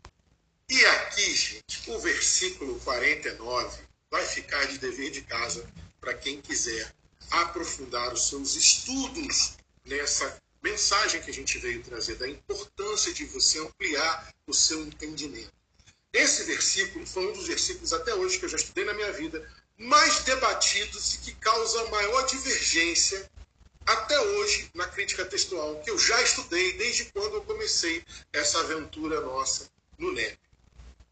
e 0.71 0.85
aqui, 0.85 1.35
gente, 1.35 1.91
o 1.91 1.99
versículo 1.99 2.79
49 2.81 3.81
vai 4.11 4.25
ficar 4.27 4.67
de 4.67 4.79
dever 4.79 5.11
de 5.11 5.23
casa 5.23 5.67
para 6.01 6.15
quem 6.15 6.41
quiser 6.41 6.95
aprofundar 7.31 8.13
os 8.13 8.29
seus 8.29 8.55
estudos 8.55 9.57
nessa 9.85 10.41
mensagem 10.63 11.21
que 11.23 11.31
a 11.31 11.35
gente 11.35 11.59
veio 11.59 11.83
trazer, 11.83 12.17
da 12.17 12.29
importância 12.29 13.13
de 13.13 13.25
você 13.27 13.59
ampliar 13.59 14.33
o 14.47 14.55
seu 14.55 14.81
entendimento. 14.83 15.53
Esse 16.13 16.45
versículo 16.45 17.07
foi 17.07 17.29
um 17.29 17.33
dos 17.33 17.47
versículos 17.47 17.93
até 17.93 18.15
hoje 18.15 18.39
que 18.39 18.45
eu 18.45 18.49
já 18.49 18.57
estudei 18.57 18.85
na 18.85 18.95
minha 18.95 19.13
vida, 19.13 19.51
mais 19.77 20.21
debatidos 20.21 21.15
e 21.15 21.19
que 21.19 21.35
causa 21.35 21.89
maior 21.89 22.27
divergência 22.27 23.31
até 23.87 24.21
hoje 24.21 24.71
na 24.75 24.87
crítica 24.87 25.25
textual, 25.25 25.81
que 25.81 25.91
eu 25.91 25.99
já 25.99 26.21
estudei 26.23 26.75
desde 26.75 27.07
quando 27.07 27.35
eu 27.35 27.43
comecei 27.43 28.05
essa 28.33 28.61
aventura 28.61 29.21
nossa 29.21 29.71
no 29.99 30.13
NEP. 30.13 30.39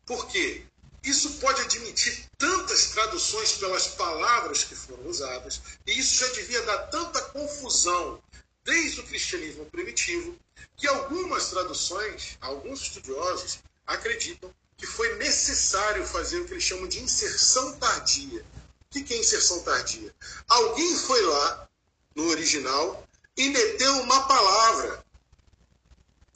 Por 0.07 0.29
quê? 0.29 0.65
Isso 1.03 1.35
pode 1.35 1.61
admitir 1.61 2.27
tantas 2.39 2.91
traduções 2.91 3.53
pelas 3.53 3.89
palavras 3.89 4.65
que 4.65 4.75
foram 4.75 5.07
usadas, 5.07 5.61
e 5.87 5.99
isso 5.99 6.25
já 6.25 6.33
devia 6.33 6.63
dar 6.63 6.79
tanta 6.89 7.21
confusão 7.23 8.23
desde 8.65 9.01
o 9.01 9.07
cristianismo 9.07 9.67
primitivo, 9.67 10.37
que 10.77 10.87
algumas 10.87 11.51
traduções, 11.51 12.39
alguns 12.41 12.83
estudiosos, 12.83 13.61
acreditam 13.87 14.53
que 14.77 14.87
foi 14.87 15.15
necessário 15.17 16.07
fazer 16.07 16.41
o 16.41 16.45
que 16.45 16.55
eles 16.55 16.65
chamam 16.65 16.89
de 16.89 17.01
inserção 17.01 17.77
tardia. 17.77 18.45
O 18.85 19.05
que 19.05 19.15
é 19.15 19.19
inserção 19.19 19.63
tardia? 19.63 20.15
Alguém 20.49 20.97
foi 20.97 21.23
lá, 21.23 21.69
no 22.15 22.29
original, 22.29 23.07
e 23.37 23.49
meteu 23.51 24.01
uma 24.01 24.27
palavra 24.27 25.05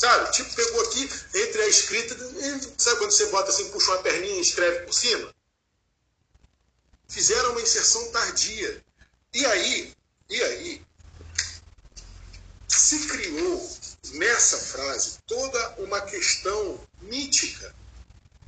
Sabe? 0.00 0.32
Tipo, 0.32 0.54
pegou 0.54 0.80
aqui 0.80 1.10
entre 1.34 1.60
a 1.60 1.68
escrita. 1.68 2.16
Sabe 2.78 3.00
quando 3.00 3.10
você 3.10 3.26
bota 3.26 3.50
assim, 3.50 3.68
puxa 3.68 3.90
uma 3.90 4.02
perninha 4.02 4.36
e 4.36 4.40
escreve 4.40 4.86
por 4.86 4.94
cima? 4.94 5.34
Fizeram 7.06 7.50
uma 7.50 7.60
inserção 7.60 8.10
tardia. 8.10 8.82
E 9.34 9.44
aí, 9.44 9.94
e 10.30 10.42
aí, 10.42 10.82
se 12.66 13.08
criou 13.08 13.78
nessa 14.14 14.56
frase 14.56 15.18
toda 15.26 15.74
uma 15.80 16.00
questão 16.00 16.80
mítica, 17.02 17.74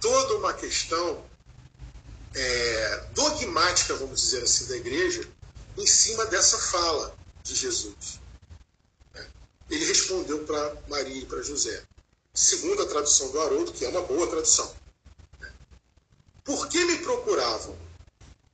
toda 0.00 0.36
uma 0.36 0.54
questão 0.54 1.22
é, 2.34 3.04
dogmática, 3.12 3.94
vamos 3.96 4.22
dizer 4.22 4.42
assim, 4.42 4.68
da 4.68 4.76
igreja, 4.78 5.28
em 5.76 5.86
cima 5.86 6.24
dessa 6.24 6.56
fala 6.56 7.14
de 7.42 7.54
Jesus 7.54 8.21
ele 9.72 9.86
respondeu 9.86 10.44
para 10.44 10.76
Maria 10.86 11.22
e 11.22 11.24
para 11.24 11.42
José. 11.42 11.82
Segundo 12.34 12.82
a 12.82 12.86
tradução 12.86 13.30
do 13.30 13.40
Haroldo, 13.40 13.72
que 13.72 13.84
é 13.86 13.88
uma 13.88 14.02
boa 14.02 14.26
tradução. 14.26 14.70
Por 16.44 16.68
que 16.68 16.84
me 16.84 16.98
procuravam? 16.98 17.74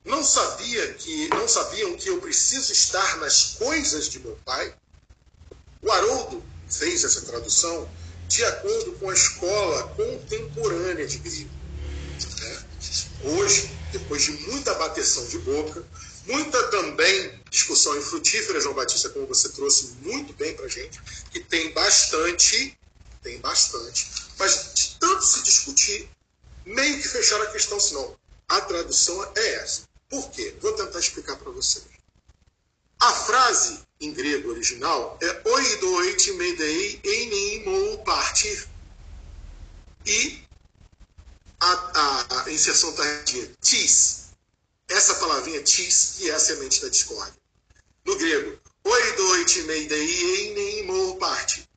Não 0.05 0.23
sabia 0.23 0.93
que 0.93 1.27
não 1.29 1.45
sabiam 1.45 1.97
que 1.97 2.09
eu 2.09 2.21
preciso 2.21 2.71
estar 2.71 3.17
nas 3.17 3.55
coisas 3.55 4.07
de 4.07 4.19
meu 4.19 4.37
pai? 4.45 4.73
O 5.81 5.91
Haroldo 5.91 6.41
fez 6.69 7.03
essa 7.03 7.21
tradução 7.21 7.89
de 8.29 8.45
acordo 8.45 8.93
com 8.93 9.09
a 9.09 9.13
escola 9.13 9.87
contemporânea 9.95 11.05
de 11.05 11.17
grego. 11.17 11.49
Né? 12.39 12.65
Hoje, 13.23 13.69
depois 13.91 14.23
de 14.23 14.31
muita 14.31 14.73
bateção 14.75 15.25
de 15.27 15.39
boca, 15.39 15.83
muita 16.29 16.63
também 16.67 17.41
discussão 17.49 17.97
infrutífera, 17.97 18.61
João 18.61 18.75
Batista, 18.75 19.09
como 19.09 19.25
você 19.25 19.49
trouxe 19.49 19.95
muito 20.01 20.31
bem 20.33 20.55
para 20.55 20.67
gente, 20.67 21.01
que 21.31 21.39
tem 21.39 21.73
bastante, 21.73 22.77
tem 23.23 23.39
bastante, 23.39 24.07
mas 24.37 24.73
de 24.75 24.95
tanto 24.99 25.25
se 25.25 25.41
discutir, 25.43 26.09
meio 26.65 27.01
que 27.01 27.07
fecharam 27.07 27.43
a 27.43 27.51
questão, 27.51 27.79
senão 27.79 28.15
a 28.47 28.61
tradução 28.61 29.31
é 29.35 29.53
essa. 29.55 29.89
Por 30.07 30.29
quê? 30.31 30.55
Vou 30.61 30.73
tentar 30.73 30.99
explicar 30.99 31.35
para 31.35 31.51
vocês. 31.51 31.85
A 32.99 33.11
frase 33.13 33.79
em 33.99 34.13
grego 34.13 34.49
original 34.49 35.17
é 35.21 35.49
oidoit 35.49 36.31
medei 36.33 36.99
enimo 37.03 38.03
partir. 38.03 38.67
E 40.05 40.43
a, 41.59 41.71
a, 41.71 42.43
a 42.43 42.51
inserção 42.51 42.93
tardia, 42.93 43.51
tis, 43.61 44.28
essa 44.89 45.15
palavrinha 45.15 45.63
tis, 45.63 46.15
que 46.17 46.29
é 46.29 46.33
a 46.33 46.39
semente 46.39 46.81
da 46.81 46.89
discórdia. 46.89 47.39
No 48.05 48.17
grego, 48.17 48.59
oidoit 48.83 49.61
meidei 49.63 50.51
em 50.51 51.17
parte. 51.17 51.69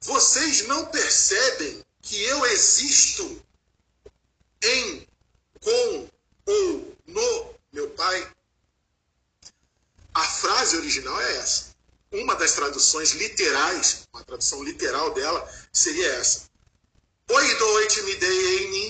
Vocês 0.00 0.66
não 0.66 0.86
percebem 0.86 1.84
que 2.02 2.22
eu 2.22 2.46
existo 2.46 3.42
em, 4.62 5.06
com 5.60 6.08
ou 6.46 6.96
no 7.06 7.54
meu 7.72 7.90
pai? 7.90 8.32
A 10.14 10.22
frase 10.22 10.76
original 10.76 11.20
é 11.20 11.36
essa. 11.38 11.74
Uma 12.12 12.36
das 12.36 12.52
traduções 12.52 13.10
literais, 13.12 14.06
uma 14.12 14.24
tradução 14.24 14.62
literal 14.62 15.12
dela, 15.12 15.52
seria 15.72 16.06
essa. 16.14 16.48
Oi 17.28 17.54
doite 17.56 18.02
me 18.02 18.14
dei 18.14 18.58
em 18.58 18.70
mim 18.70 18.86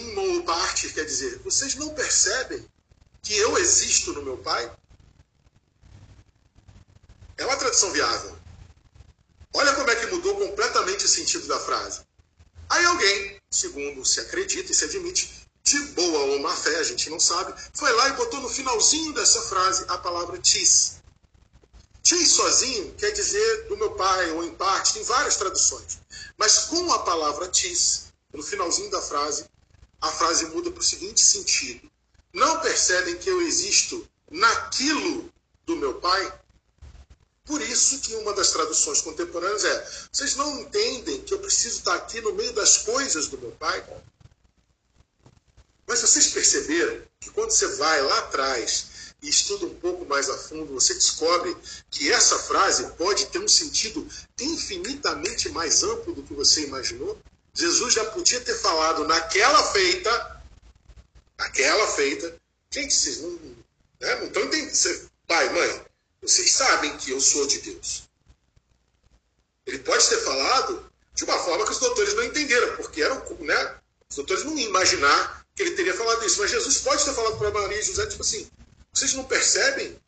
parte, 0.46 0.92
quer 0.92 1.04
dizer, 1.04 1.38
vocês 1.40 1.74
não 1.74 1.94
percebem 1.94 2.64
que 3.26 3.36
eu 3.36 3.58
existo 3.58 4.12
no 4.12 4.22
meu 4.22 4.38
Pai? 4.38 4.72
É 7.36 7.44
uma 7.44 7.56
tradução 7.56 7.90
viável. 7.90 8.38
Olha 9.52 9.74
como 9.74 9.90
é 9.90 9.96
que 9.96 10.06
mudou 10.06 10.36
completamente 10.36 11.04
o 11.04 11.08
sentido 11.08 11.48
da 11.48 11.58
frase. 11.58 12.02
Aí 12.70 12.84
alguém, 12.84 13.40
segundo 13.50 14.04
se 14.04 14.20
acredita 14.20 14.70
e 14.70 14.74
se 14.74 14.84
admite, 14.84 15.44
de 15.64 15.78
boa 15.94 16.20
ou 16.20 16.38
má 16.38 16.54
fé, 16.54 16.76
a 16.76 16.84
gente 16.84 17.10
não 17.10 17.18
sabe, 17.18 17.52
foi 17.74 17.92
lá 17.94 18.10
e 18.10 18.12
botou 18.12 18.40
no 18.40 18.48
finalzinho 18.48 19.12
dessa 19.12 19.42
frase 19.42 19.84
a 19.88 19.98
palavra 19.98 20.38
tis. 20.38 21.02
Tis 22.04 22.30
sozinho 22.30 22.94
quer 22.94 23.10
dizer 23.10 23.66
do 23.66 23.76
meu 23.76 23.90
pai, 23.96 24.30
ou 24.30 24.44
em 24.44 24.54
parte, 24.54 24.94
tem 24.94 25.02
várias 25.02 25.34
traduções. 25.34 25.98
Mas 26.38 26.66
com 26.66 26.92
a 26.92 27.00
palavra 27.00 27.48
tis, 27.48 28.12
no 28.32 28.44
finalzinho 28.44 28.90
da 28.90 29.02
frase, 29.02 29.46
a 30.00 30.12
frase 30.12 30.46
muda 30.46 30.70
para 30.70 30.80
o 30.80 30.84
seguinte 30.84 31.20
sentido: 31.20 31.90
Não 32.32 32.60
percebem 32.60 33.16
que 33.16 33.28
eu 33.28 33.40
existo 33.42 34.06
naquilo 34.30 35.32
do 35.64 35.76
meu 35.76 35.94
pai? 35.94 36.40
Por 37.44 37.62
isso 37.62 38.00
que 38.00 38.14
uma 38.16 38.32
das 38.32 38.50
traduções 38.50 39.00
contemporâneas 39.00 39.64
é: 39.64 39.88
vocês 40.12 40.34
não 40.34 40.60
entendem 40.60 41.22
que 41.22 41.32
eu 41.32 41.38
preciso 41.38 41.78
estar 41.78 41.94
aqui 41.94 42.20
no 42.20 42.32
meio 42.32 42.52
das 42.52 42.78
coisas 42.78 43.28
do 43.28 43.38
meu 43.38 43.52
pai? 43.52 43.84
Mas 45.86 46.00
vocês 46.00 46.26
perceberam 46.28 47.00
que 47.20 47.30
quando 47.30 47.52
você 47.52 47.68
vai 47.76 48.02
lá 48.02 48.18
atrás 48.18 48.86
e 49.22 49.28
estuda 49.28 49.66
um 49.66 49.74
pouco 49.74 50.04
mais 50.04 50.28
a 50.28 50.36
fundo, 50.36 50.74
você 50.74 50.92
descobre 50.94 51.56
que 51.90 52.10
essa 52.10 52.38
frase 52.40 52.90
pode 52.98 53.26
ter 53.26 53.38
um 53.38 53.48
sentido 53.48 54.06
infinitamente 54.40 55.48
mais 55.50 55.84
amplo 55.84 56.12
do 56.14 56.24
que 56.24 56.34
você 56.34 56.64
imaginou? 56.64 57.16
Jesus 57.54 57.94
já 57.94 58.04
podia 58.06 58.40
ter 58.40 58.54
falado 58.56 59.06
naquela 59.06 59.72
feita, 59.72 60.35
naquela 61.38 61.86
feita. 61.88 62.36
Gente, 62.70 62.94
vocês 62.94 63.20
não, 63.20 63.30
né, 64.00 64.14
não 64.16 64.26
estão 64.26 64.44
entendendo. 64.44 65.10
Pai, 65.26 65.52
mãe, 65.52 65.84
vocês 66.22 66.52
sabem 66.52 66.96
que 66.98 67.10
eu 67.10 67.20
sou 67.20 67.46
de 67.46 67.60
Deus. 67.60 68.04
Ele 69.66 69.78
pode 69.80 70.08
ter 70.08 70.18
falado 70.18 70.90
de 71.14 71.24
uma 71.24 71.38
forma 71.38 71.64
que 71.64 71.72
os 71.72 71.78
doutores 71.78 72.14
não 72.14 72.24
entenderam, 72.24 72.76
porque 72.76 73.02
eram, 73.02 73.22
né, 73.40 73.78
os 74.08 74.16
doutores 74.16 74.44
não 74.44 74.56
iam 74.56 74.68
imaginar 74.68 75.44
que 75.54 75.62
ele 75.62 75.74
teria 75.74 75.94
falado 75.94 76.24
isso. 76.24 76.40
Mas 76.40 76.50
Jesus 76.50 76.78
pode 76.78 77.04
ter 77.04 77.14
falado 77.14 77.38
para 77.38 77.50
Maria 77.50 77.78
e 77.78 77.82
José, 77.82 78.06
tipo 78.06 78.22
assim, 78.22 78.48
vocês 78.92 79.14
não 79.14 79.24
percebem 79.24 79.98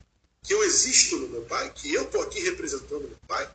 que 0.43 0.55
eu 0.55 0.62
existo 0.62 1.16
no 1.16 1.29
meu 1.29 1.43
Pai? 1.43 1.70
Que 1.74 1.93
eu 1.93 2.03
estou 2.03 2.22
aqui 2.22 2.41
representando 2.41 3.09
meu 3.09 3.18
Pai? 3.26 3.51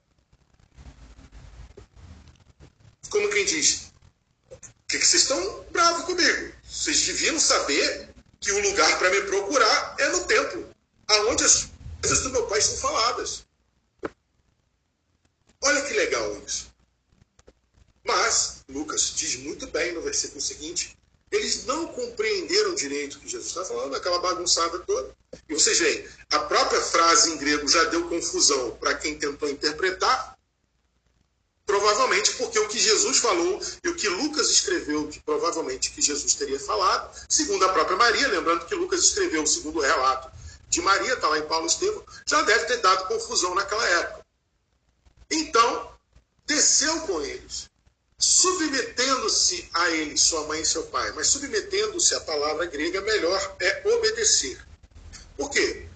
Como 3.09 3.29
quem 3.29 3.45
diz, 3.45 3.92
que, 4.93 4.99
que 4.99 5.07
vocês 5.07 5.23
estão 5.23 5.65
bravos 5.71 6.05
comigo? 6.05 6.53
Vocês 6.63 7.03
deviam 7.07 7.39
saber 7.39 8.09
que 8.39 8.51
o 8.51 8.61
lugar 8.61 8.99
para 8.99 9.09
me 9.09 9.21
procurar 9.21 9.95
é 9.97 10.09
no 10.09 10.23
templo, 10.25 10.69
aonde 11.07 11.43
as 11.43 11.69
coisas 11.99 12.21
do 12.21 12.29
meu 12.29 12.45
Pai 12.45 12.61
são 12.61 12.77
faladas. 12.77 13.43
Olha 15.63 15.81
que 15.81 15.93
legal 15.93 16.39
isso. 16.45 16.71
Mas, 18.03 18.63
Lucas 18.69 19.13
diz 19.15 19.37
muito 19.37 19.65
bem 19.67 19.93
no 19.93 20.01
versículo 20.01 20.41
seguinte 20.41 20.95
eles 21.31 21.65
não 21.65 21.87
compreenderam 21.87 22.75
direito 22.75 23.15
o 23.15 23.19
que 23.21 23.27
Jesus 23.27 23.47
está 23.47 23.65
falando, 23.65 23.95
aquela 23.95 24.19
bagunçada 24.19 24.77
toda. 24.81 25.15
E 25.49 25.53
vocês 25.55 25.79
veem, 25.79 26.07
a 26.29 26.39
própria 26.41 26.79
frase 26.79 27.31
em 27.31 27.37
grego 27.37 27.67
já 27.67 27.85
deu 27.85 28.07
confusão 28.07 28.77
para 28.79 28.93
quem 28.93 29.17
tentou 29.17 29.49
interpretar, 29.49 30.37
provavelmente 31.65 32.33
porque 32.33 32.59
o 32.59 32.67
que 32.67 32.79
Jesus 32.79 33.17
falou 33.17 33.61
e 33.83 33.89
o 33.89 33.95
que 33.95 34.09
Lucas 34.09 34.49
escreveu, 34.49 35.07
que 35.07 35.19
provavelmente 35.19 35.91
que 35.91 36.01
Jesus 36.01 36.33
teria 36.35 36.59
falado, 36.59 37.15
segundo 37.29 37.63
a 37.65 37.69
própria 37.69 37.97
Maria, 37.97 38.27
lembrando 38.27 38.65
que 38.65 38.75
Lucas 38.75 39.03
escreveu 39.03 39.43
o 39.43 39.47
segundo 39.47 39.79
relato 39.79 40.31
de 40.69 40.81
Maria, 40.81 41.13
está 41.13 41.27
lá 41.27 41.37
em 41.37 41.47
Paulo 41.47 41.67
Estevão, 41.67 42.03
já 42.25 42.41
deve 42.41 42.65
ter 42.65 42.77
dado 42.77 43.07
confusão 43.07 43.53
naquela 43.55 43.87
época. 43.87 44.25
Então, 45.31 45.91
desceu 46.45 46.99
com 47.01 47.21
eles 47.21 47.71
submetendo-se 48.23 49.69
a 49.73 49.89
ele, 49.91 50.17
sua 50.17 50.47
mãe 50.47 50.61
e 50.61 50.65
seu 50.65 50.83
pai, 50.83 51.11
mas 51.11 51.27
submetendo-se, 51.27 52.15
a 52.15 52.21
palavra 52.21 52.65
grega 52.67 53.01
melhor 53.01 53.55
é 53.59 53.83
obedecer. 53.95 54.57
Por 55.35 55.49
quê? 55.49 55.89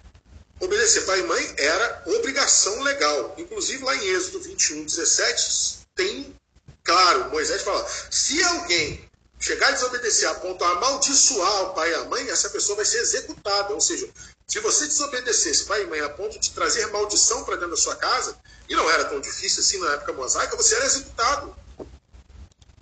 Obedecer 0.60 1.06
pai 1.06 1.20
e 1.20 1.22
mãe 1.22 1.54
era 1.56 2.02
obrigação 2.06 2.82
legal. 2.82 3.34
Inclusive 3.38 3.84
lá 3.84 3.94
em 3.96 4.08
Êxodo 4.08 4.40
21, 4.40 4.84
17, 4.84 5.78
tem 5.94 6.34
claro, 6.82 7.30
Moisés 7.30 7.62
fala: 7.62 7.86
se 8.10 8.42
alguém 8.42 9.08
chegar 9.38 9.68
a 9.68 9.72
desobedecer 9.72 10.28
a 10.28 10.34
ponto 10.34 10.58
de 10.58 10.70
amaldiçoar 10.72 11.62
o 11.62 11.74
pai 11.74 11.90
e 11.90 11.94
a 11.94 12.04
mãe, 12.04 12.28
essa 12.28 12.50
pessoa 12.50 12.76
vai 12.76 12.84
ser 12.84 12.98
executada. 12.98 13.72
Ou 13.72 13.80
seja, 13.80 14.08
se 14.48 14.58
você 14.60 14.86
desobedecesse 14.86 15.64
pai 15.64 15.82
e 15.82 15.86
mãe 15.86 16.00
a 16.00 16.08
ponto 16.08 16.38
de 16.38 16.50
trazer 16.50 16.86
maldição 16.88 17.44
para 17.44 17.54
dentro 17.54 17.70
da 17.70 17.76
sua 17.76 17.94
casa, 17.94 18.36
e 18.68 18.74
não 18.74 18.90
era 18.90 19.04
tão 19.04 19.20
difícil 19.20 19.60
assim 19.60 19.78
na 19.78 19.92
época 19.94 20.12
mosaica, 20.12 20.56
você 20.56 20.74
era 20.74 20.86
executado 20.86 21.56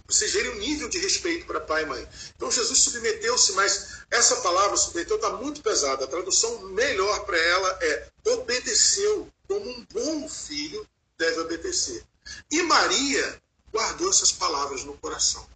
vocês 0.09 0.33
verem 0.33 0.53
o 0.53 0.59
nível 0.59 0.89
de 0.89 0.99
respeito 0.99 1.47
para 1.47 1.61
pai 1.61 1.83
e 1.83 1.87
mãe. 1.87 2.09
Então 2.37 2.51
Jesus 2.51 2.79
submeteu-se, 2.79 3.53
mas 3.53 4.03
essa 4.11 4.37
palavra 4.37 4.77
submeteu 4.77 5.17
está 5.17 5.31
muito 5.31 5.61
pesada. 5.63 6.05
A 6.05 6.09
tradução 6.09 6.61
melhor 6.69 7.25
para 7.25 7.37
ela 7.37 7.79
é 7.83 8.09
obedeceu, 8.27 9.29
como 9.49 9.69
um 9.69 9.87
bom 9.93 10.29
filho 10.29 10.87
deve 11.19 11.41
obedecer. 11.41 12.05
E 12.51 12.63
Maria 12.63 13.43
guardou 13.73 14.11
essas 14.11 14.33
palavras 14.33 14.85
no 14.85 14.97
coração. 14.99 15.47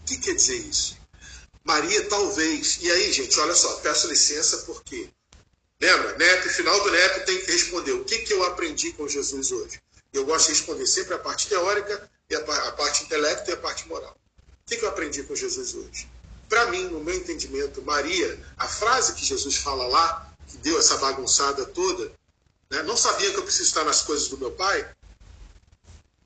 O 0.00 0.04
que 0.06 0.18
quer 0.18 0.34
dizer 0.34 0.56
isso? 0.56 0.96
Maria 1.64 2.08
talvez, 2.08 2.78
e 2.80 2.90
aí, 2.90 3.12
gente, 3.12 3.38
olha 3.40 3.54
só, 3.54 3.74
peço 3.80 4.06
licença 4.06 4.58
porque, 4.58 5.10
lembra, 5.80 6.16
NEP, 6.16 6.48
final 6.50 6.80
do 6.84 6.92
NEP 6.92 7.26
tem 7.26 7.40
que 7.40 7.50
responder 7.50 7.92
o 7.92 8.04
que, 8.04 8.20
que 8.20 8.32
eu 8.32 8.44
aprendi 8.44 8.92
com 8.92 9.08
Jesus 9.08 9.50
hoje. 9.50 9.80
Eu 10.16 10.24
gosto 10.24 10.46
de 10.46 10.52
responder 10.52 10.86
sempre 10.86 11.14
a 11.14 11.18
parte 11.18 11.46
teórica, 11.46 12.10
e 12.28 12.34
a, 12.34 12.40
a 12.40 12.72
parte 12.72 13.04
intelecto 13.04 13.50
e 13.50 13.54
a 13.54 13.56
parte 13.56 13.86
moral. 13.88 14.16
O 14.64 14.68
que, 14.68 14.76
que 14.76 14.84
eu 14.84 14.88
aprendi 14.88 15.22
com 15.22 15.34
Jesus 15.34 15.74
hoje? 15.74 16.08
Para 16.48 16.66
mim, 16.66 16.84
no 16.84 17.00
meu 17.00 17.14
entendimento, 17.14 17.82
Maria, 17.82 18.40
a 18.56 18.66
frase 18.66 19.14
que 19.14 19.24
Jesus 19.24 19.56
fala 19.56 19.86
lá, 19.86 20.32
que 20.48 20.56
deu 20.58 20.78
essa 20.78 20.96
bagunçada 20.98 21.66
toda, 21.66 22.12
né, 22.70 22.82
não 22.82 22.96
sabia 22.96 23.30
que 23.30 23.38
eu 23.38 23.42
preciso 23.42 23.68
estar 23.68 23.84
nas 23.84 24.02
coisas 24.02 24.28
do 24.28 24.38
meu 24.38 24.52
pai. 24.52 24.88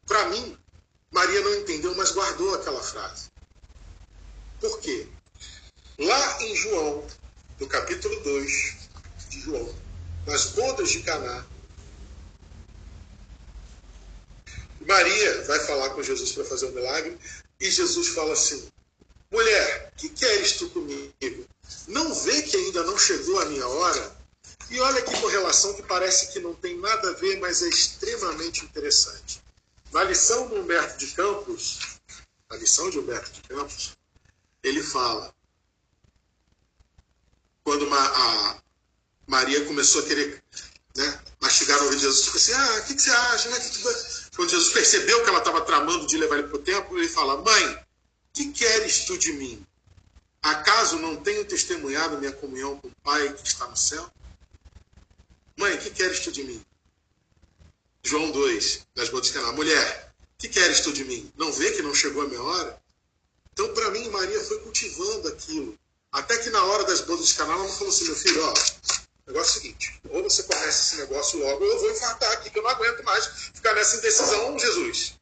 Para 0.07 0.29
mim, 0.29 0.57
Maria 1.11 1.41
não 1.41 1.55
entendeu, 1.57 1.95
mas 1.97 2.13
guardou 2.13 2.55
aquela 2.55 2.83
frase. 2.83 3.29
Por 4.61 4.79
quê? 4.81 5.09
Lá 5.99 6.43
em 6.43 6.55
João, 6.55 7.07
no 7.59 7.67
capítulo 7.67 8.19
2 8.21 8.77
de 9.29 9.41
João, 9.41 9.75
nas 10.27 10.47
bodas 10.51 10.91
de 10.91 11.03
Caná, 11.03 11.45
Maria 14.87 15.43
vai 15.43 15.61
falar 15.61 15.91
com 15.91 16.03
Jesus 16.03 16.33
para 16.33 16.45
fazer 16.45 16.67
o 16.67 16.71
um 16.71 16.75
milagre 16.75 17.19
e 17.61 17.71
Jesus 17.71 18.09
fala 18.09 18.33
assim: 18.33 18.69
Mulher, 19.31 19.93
que 19.97 20.09
queres 20.09 20.53
tu 20.53 20.69
comigo? 20.71 21.47
Não 21.87 22.15
vê 22.15 22.43
que 22.43 22.57
ainda 22.57 22.83
não 22.85 22.99
chegou 22.99 23.39
a 23.41 23.45
minha 23.47 23.67
hora? 23.67 24.21
E 24.71 24.81
olha 24.81 25.03
que 25.03 25.21
correlação 25.21 25.75
que 25.75 25.83
parece 25.83 26.33
que 26.33 26.39
não 26.39 26.55
tem 26.55 26.79
nada 26.79 27.11
a 27.11 27.15
ver, 27.15 27.39
mas 27.41 27.63
é 27.63 27.69
extremamente 27.69 28.65
interessante. 28.65 29.43
Na 29.93 30.05
lição 30.05 30.49
do 30.49 30.57
Humberto 30.57 30.99
de 30.99 31.09
Campos, 31.09 31.81
a 32.49 32.57
lição 32.57 32.89
de 32.91 32.99
Humberto 32.99 33.31
de 33.33 33.43
Campos, 33.43 33.97
ele 34.63 34.83
fala 34.83 35.35
quando 37.65 37.87
uma, 37.87 37.99
a 37.99 38.63
Maria 39.27 39.65
começou 39.65 40.03
a 40.03 40.07
querer 40.07 40.43
né, 40.97 41.21
mastigar 41.41 41.79
o 41.79 41.85
ouvido 41.85 41.99
de 41.99 42.05
Jesus, 42.07 42.25
tipo 42.25 42.37
assim, 42.37 42.53
ah, 42.53 42.81
o 42.81 42.85
que, 42.85 42.95
que, 42.95 43.03
você 43.03 43.11
acha? 43.11 43.49
Né? 43.51 43.61
Que 43.61 43.71
que 43.71 43.83
quando 44.41 44.53
Jesus 44.53 44.73
percebeu 44.73 45.23
que 45.23 45.29
ela 45.29 45.41
estava 45.41 45.61
tramando 45.61 46.07
de 46.07 46.17
levar 46.17 46.39
ele 46.39 46.49
para 46.49 46.57
o 46.57 46.63
templo, 46.63 46.99
ele 46.99 47.11
fala: 47.11 47.43
Mãe, 47.43 47.85
que 48.33 48.51
queres 48.51 49.05
tu 49.05 49.19
de 49.19 49.35
mim? 49.35 49.63
Acaso 50.41 50.99
não 50.99 51.15
tenho 51.17 51.45
testemunhado 51.45 52.17
minha 52.17 52.33
comunhão 52.33 52.79
com 52.79 52.89
o 52.89 52.93
Pai 53.03 53.35
que 53.35 53.47
está 53.47 53.67
no 53.67 53.77
céu? 53.77 54.11
Mãe, 55.59 55.77
que 55.77 55.91
queres 55.91 56.21
tu 56.21 56.33
de 56.33 56.43
mim? 56.43 56.65
João 58.03 58.31
2, 58.31 58.87
das 58.95 59.11
botas 59.11 59.27
de 59.27 59.35
Caná. 59.35 59.53
Mulher, 59.53 60.11
que 60.39 60.49
queres 60.49 60.81
tu 60.81 60.91
de 60.91 61.05
mim? 61.05 61.31
Não 61.37 61.53
vê 61.53 61.73
que 61.73 61.83
não 61.83 61.95
chegou 61.95 62.23
a 62.23 62.27
minha 62.27 62.43
hora? 62.43 62.81
Então, 63.53 63.75
para 63.75 63.91
mim, 63.91 64.09
Maria 64.09 64.43
foi 64.45 64.59
cultivando 64.61 65.29
aquilo. 65.29 65.79
Até 66.11 66.39
que 66.39 66.49
na 66.49 66.65
hora 66.65 66.85
das 66.85 67.03
bodas 67.03 67.29
de 67.29 67.35
Caná, 67.35 67.53
ela 67.53 67.69
falou 67.69 67.91
assim: 67.91 68.07
meu 68.07 68.17
filho, 68.17 68.43
ó, 68.43 68.55
negócio 69.31 69.57
é 69.57 69.59
o 69.59 69.63
seguinte: 69.63 70.01
ou 70.11 70.23
você 70.23 70.43
começa 70.43 70.69
esse 70.69 70.97
negócio 70.97 71.39
logo, 71.39 71.65
ou 71.65 71.71
eu 71.71 71.81
vou 71.81 71.91
infartar 71.91 72.33
aqui, 72.33 72.51
que 72.51 72.59
eu 72.59 72.63
não 72.63 72.71
aguento 72.71 73.03
mais 73.05 73.27
ficar 73.55 73.75
nessa 73.75 73.97
indecisão, 73.97 74.59
Jesus. 74.59 75.15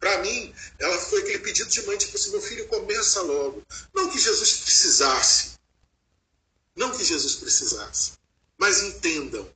Para 0.00 0.18
mim, 0.18 0.54
ela 0.78 0.96
foi 0.98 1.22
aquele 1.22 1.40
pedido 1.40 1.68
de 1.68 1.82
mãe, 1.82 1.98
tipo 1.98 2.16
assim: 2.16 2.30
meu 2.30 2.40
filho, 2.40 2.68
começa 2.68 3.20
logo. 3.22 3.62
Não 3.94 4.08
que 4.08 4.18
Jesus 4.18 4.58
precisasse. 4.58 5.58
Não 6.76 6.96
que 6.96 7.04
Jesus 7.04 7.34
precisasse. 7.34 8.12
Mas 8.56 8.82
entendam, 8.82 9.48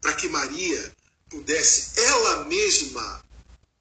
para 0.00 0.14
que 0.14 0.28
Maria 0.28 0.94
pudesse 1.30 1.98
ela 2.00 2.44
mesma 2.44 3.24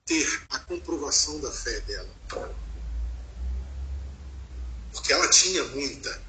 ter 0.06 0.46
a 0.50 0.60
comprovação 0.60 1.40
da 1.40 1.52
fé 1.52 1.80
dela. 1.82 2.10
Porque 4.94 5.12
ela 5.12 5.30
tinha 5.30 5.64
muita. 5.66 6.25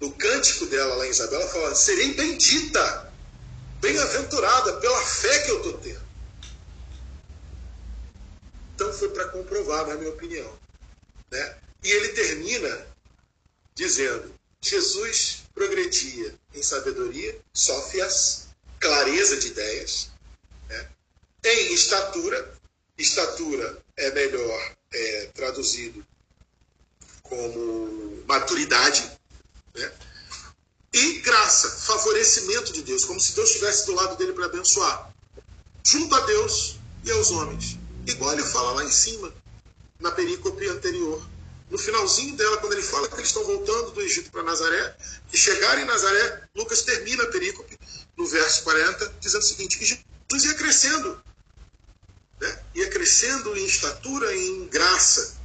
No 0.00 0.10
cântico 0.12 0.66
dela 0.66 0.94
lá 0.94 1.06
em 1.06 1.10
Isabela, 1.10 1.46
fala: 1.48 1.74
serei 1.74 2.14
bendita, 2.14 3.12
bem-aventurada 3.80 4.78
pela 4.78 5.02
fé 5.04 5.40
que 5.40 5.50
eu 5.50 5.58
estou 5.58 5.78
tendo. 5.78 6.10
Então 8.74 8.92
foi 8.94 9.10
para 9.10 9.28
comprovar, 9.28 9.86
na 9.86 9.94
minha 9.94 10.10
opinião. 10.10 10.58
Né? 11.30 11.56
E 11.84 11.90
ele 11.90 12.08
termina 12.08 12.86
dizendo: 13.74 14.34
Jesus 14.62 15.42
progredia 15.54 16.34
em 16.54 16.62
sabedoria, 16.62 17.38
sófias, 17.52 18.48
clareza 18.78 19.36
de 19.36 19.48
ideias, 19.48 20.10
né? 20.68 20.88
em 21.44 21.74
estatura, 21.74 22.54
estatura 22.96 23.82
é 23.96 24.10
melhor 24.12 24.76
é, 24.92 25.26
traduzido 25.34 26.04
como 27.22 28.24
maturidade, 28.26 29.19
né? 29.74 29.92
e 30.92 31.20
graça, 31.20 31.70
favorecimento 31.70 32.72
de 32.72 32.82
Deus, 32.82 33.04
como 33.04 33.20
se 33.20 33.34
Deus 33.34 33.50
estivesse 33.50 33.86
do 33.86 33.94
lado 33.94 34.16
dele 34.16 34.32
para 34.32 34.46
abençoar, 34.46 35.12
junto 35.84 36.14
a 36.14 36.20
Deus 36.20 36.76
e 37.04 37.10
aos 37.12 37.30
homens, 37.30 37.78
igual 38.06 38.32
ele 38.32 38.42
fala 38.42 38.72
lá 38.72 38.84
em 38.84 38.90
cima, 38.90 39.32
na 40.00 40.10
perícope 40.10 40.66
anterior. 40.68 41.22
No 41.70 41.78
finalzinho 41.78 42.36
dela, 42.36 42.56
quando 42.56 42.72
ele 42.72 42.82
fala 42.82 43.06
que 43.08 43.14
eles 43.14 43.28
estão 43.28 43.44
voltando 43.44 43.92
do 43.92 44.00
Egito 44.00 44.30
para 44.32 44.42
Nazaré, 44.42 44.96
que 45.30 45.38
chegaram 45.38 45.82
em 45.82 45.84
Nazaré, 45.84 46.42
Lucas 46.56 46.82
termina 46.82 47.22
a 47.22 47.28
perícope 47.28 47.78
no 48.16 48.26
verso 48.26 48.64
40, 48.64 49.14
dizendo 49.20 49.42
o 49.42 49.46
seguinte: 49.46 49.78
que 49.78 49.84
Jesus 49.86 50.44
ia 50.44 50.54
crescendo, 50.54 51.22
né? 52.40 52.62
ia 52.74 52.90
crescendo 52.90 53.56
em 53.56 53.64
estatura 53.64 54.34
e 54.34 54.48
em 54.48 54.66
graça. 54.66 55.38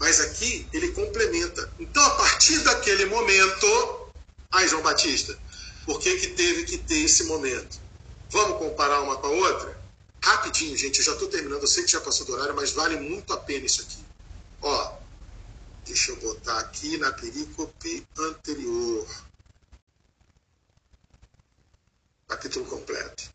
Mas 0.00 0.18
aqui 0.18 0.66
ele 0.72 0.92
complementa. 0.92 1.70
Então, 1.78 2.02
a 2.02 2.10
partir 2.16 2.58
daquele 2.60 3.04
momento, 3.04 4.10
ai, 4.50 4.66
João 4.66 4.82
Batista, 4.82 5.38
por 5.84 6.00
que, 6.00 6.16
que 6.16 6.28
teve 6.28 6.64
que 6.64 6.78
ter 6.78 7.00
esse 7.00 7.24
momento? 7.24 7.78
Vamos 8.30 8.58
comparar 8.58 9.02
uma 9.02 9.18
com 9.18 9.26
a 9.26 9.30
outra? 9.30 9.78
Rapidinho, 10.22 10.76
gente, 10.76 10.98
eu 10.98 11.04
já 11.04 11.12
estou 11.12 11.28
terminando, 11.28 11.62
eu 11.62 11.68
sei 11.68 11.84
que 11.84 11.90
já 11.90 12.00
passou 12.00 12.24
do 12.24 12.32
horário, 12.32 12.56
mas 12.56 12.72
vale 12.72 12.96
muito 12.96 13.32
a 13.34 13.36
pena 13.36 13.66
isso 13.66 13.82
aqui. 13.82 14.02
Ó, 14.62 14.98
deixa 15.84 16.12
eu 16.12 16.16
botar 16.16 16.58
aqui 16.60 16.96
na 16.96 17.12
perícope 17.12 18.06
anterior. 18.18 19.06
Capítulo 22.26 22.64
completo. 22.64 23.30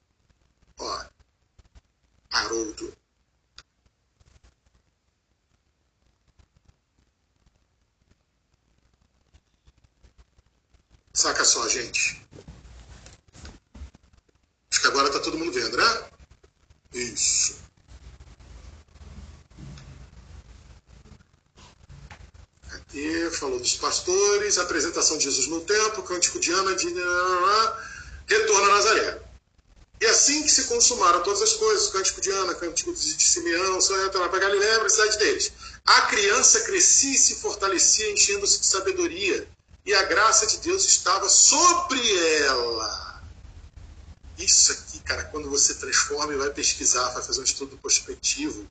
Ó, 0.80 1.06
Haroldo. 2.32 3.05
Saca 11.16 11.46
só, 11.46 11.66
gente. 11.70 12.22
Acho 14.70 14.82
que 14.82 14.88
agora 14.88 15.10
tá 15.10 15.20
todo 15.22 15.38
mundo 15.38 15.54
vendo, 15.54 15.78
né? 15.78 16.10
Isso. 16.94 17.56
Aqui 22.70 23.30
falou 23.32 23.60
dos 23.60 23.78
pastores, 23.78 24.58
apresentação 24.58 25.18
de 25.18 25.24
Jesus 25.24 25.48
no 25.48 25.62
templo, 25.62 26.04
cântico 26.04 26.38
de 26.38 26.52
Ana, 26.52 26.76
de 26.76 26.88
retorno 28.28 28.66
a 28.66 28.76
Nazaré. 28.76 29.22
E 30.02 30.06
assim 30.08 30.44
que 30.44 30.52
se 30.52 30.66
consumaram 30.66 31.24
todas 31.24 31.42
as 31.42 31.54
coisas, 31.54 31.90
cântico 31.92 32.20
de 32.20 32.30
Ana, 32.30 32.56
cântico 32.56 32.94
de 32.94 33.24
Simeão, 33.24 33.80
só 33.80 33.96
retornar 34.04 34.30
para 34.30 34.40
Galiléia, 34.40 34.80
para 34.80 34.88
a 34.88 34.90
cidade 34.90 35.18
deles. 35.18 35.54
A 35.86 36.02
criança 36.02 36.60
crescia 36.62 37.16
e 37.16 37.18
se 37.18 37.36
fortalecia, 37.36 38.12
enchendo-se 38.12 38.60
de 38.60 38.66
sabedoria, 38.66 39.48
e 39.86 39.94
a 39.94 40.04
graça 40.04 40.48
de 40.48 40.58
Deus 40.58 40.86
estava 40.86 41.30
sobre 41.30 42.00
ela. 42.40 43.24
Isso 44.38 44.72
aqui, 44.72 45.00
cara, 45.00 45.24
quando 45.26 45.50
você 45.50 45.76
transforma 45.76 46.34
e 46.34 46.38
vai 46.38 46.50
pesquisar, 46.50 47.10
vai 47.12 47.24
fazer 47.24 47.40
um 47.40 47.44
estudo 47.44 47.78
prospectivo 47.78 48.68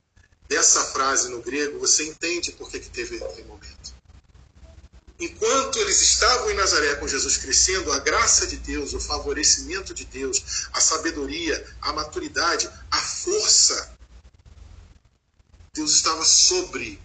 dessa 0.47 0.83
frase 0.85 1.29
no 1.29 1.41
grego, 1.41 1.79
você 1.79 2.05
entende 2.05 2.51
por 2.51 2.69
que, 2.69 2.79
que 2.79 2.89
teve 2.89 3.23
aquele 3.23 3.47
momento. 3.47 3.95
Enquanto 5.19 5.79
eles 5.79 6.01
estavam 6.01 6.51
em 6.51 6.55
Nazaré 6.55 6.95
com 6.95 7.07
Jesus 7.07 7.37
crescendo, 7.37 7.91
a 7.93 7.99
graça 7.99 8.45
de 8.45 8.57
Deus, 8.57 8.93
o 8.93 8.99
favorecimento 8.99 9.93
de 9.93 10.03
Deus, 10.05 10.67
a 10.73 10.81
sabedoria, 10.81 11.65
a 11.81 11.93
maturidade, 11.93 12.69
a 12.91 12.97
força, 12.97 13.95
Deus 15.73 15.91
estava 15.93 16.23
sobre. 16.25 17.01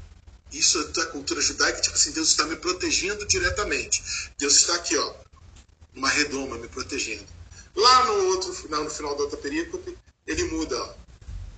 Isso 0.52 0.81
é 0.81 0.85
da 0.89 1.06
cultura 1.06 1.40
judaica, 1.40 1.81
tipo 1.81 1.94
assim, 1.94 2.10
Deus 2.12 2.28
está 2.28 2.44
me 2.44 2.56
protegendo 2.56 3.27
diretamente. 3.27 4.02
Deus 4.39 4.56
está 4.56 4.74
aqui, 4.74 4.97
ó, 4.97 5.14
uma 5.94 6.09
redoma 6.09 6.59
me 6.59 6.68
protegendo. 6.68 7.27
Lá 7.74 8.05
no 8.06 8.27
outro 8.27 8.52
final, 8.52 8.85
no 8.85 8.90
final 8.90 9.16
da 9.16 9.22
outra 9.22 9.39
perícope, 9.39 9.97
ele 10.27 10.44
muda. 10.44 10.77
Ó. 10.82 10.94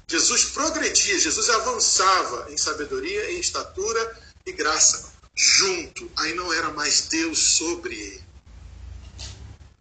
Jesus 0.06 0.44
progredia, 0.46 1.18
Jesus 1.18 1.48
avançava 1.48 2.52
em 2.52 2.56
sabedoria, 2.58 3.32
em 3.32 3.40
estatura 3.40 4.20
e 4.44 4.52
graça. 4.52 5.10
Junto, 5.34 6.10
aí 6.16 6.34
não 6.34 6.52
era 6.52 6.70
mais 6.70 7.08
Deus 7.08 7.38
sobre 7.38 7.94
ele. 7.94 8.24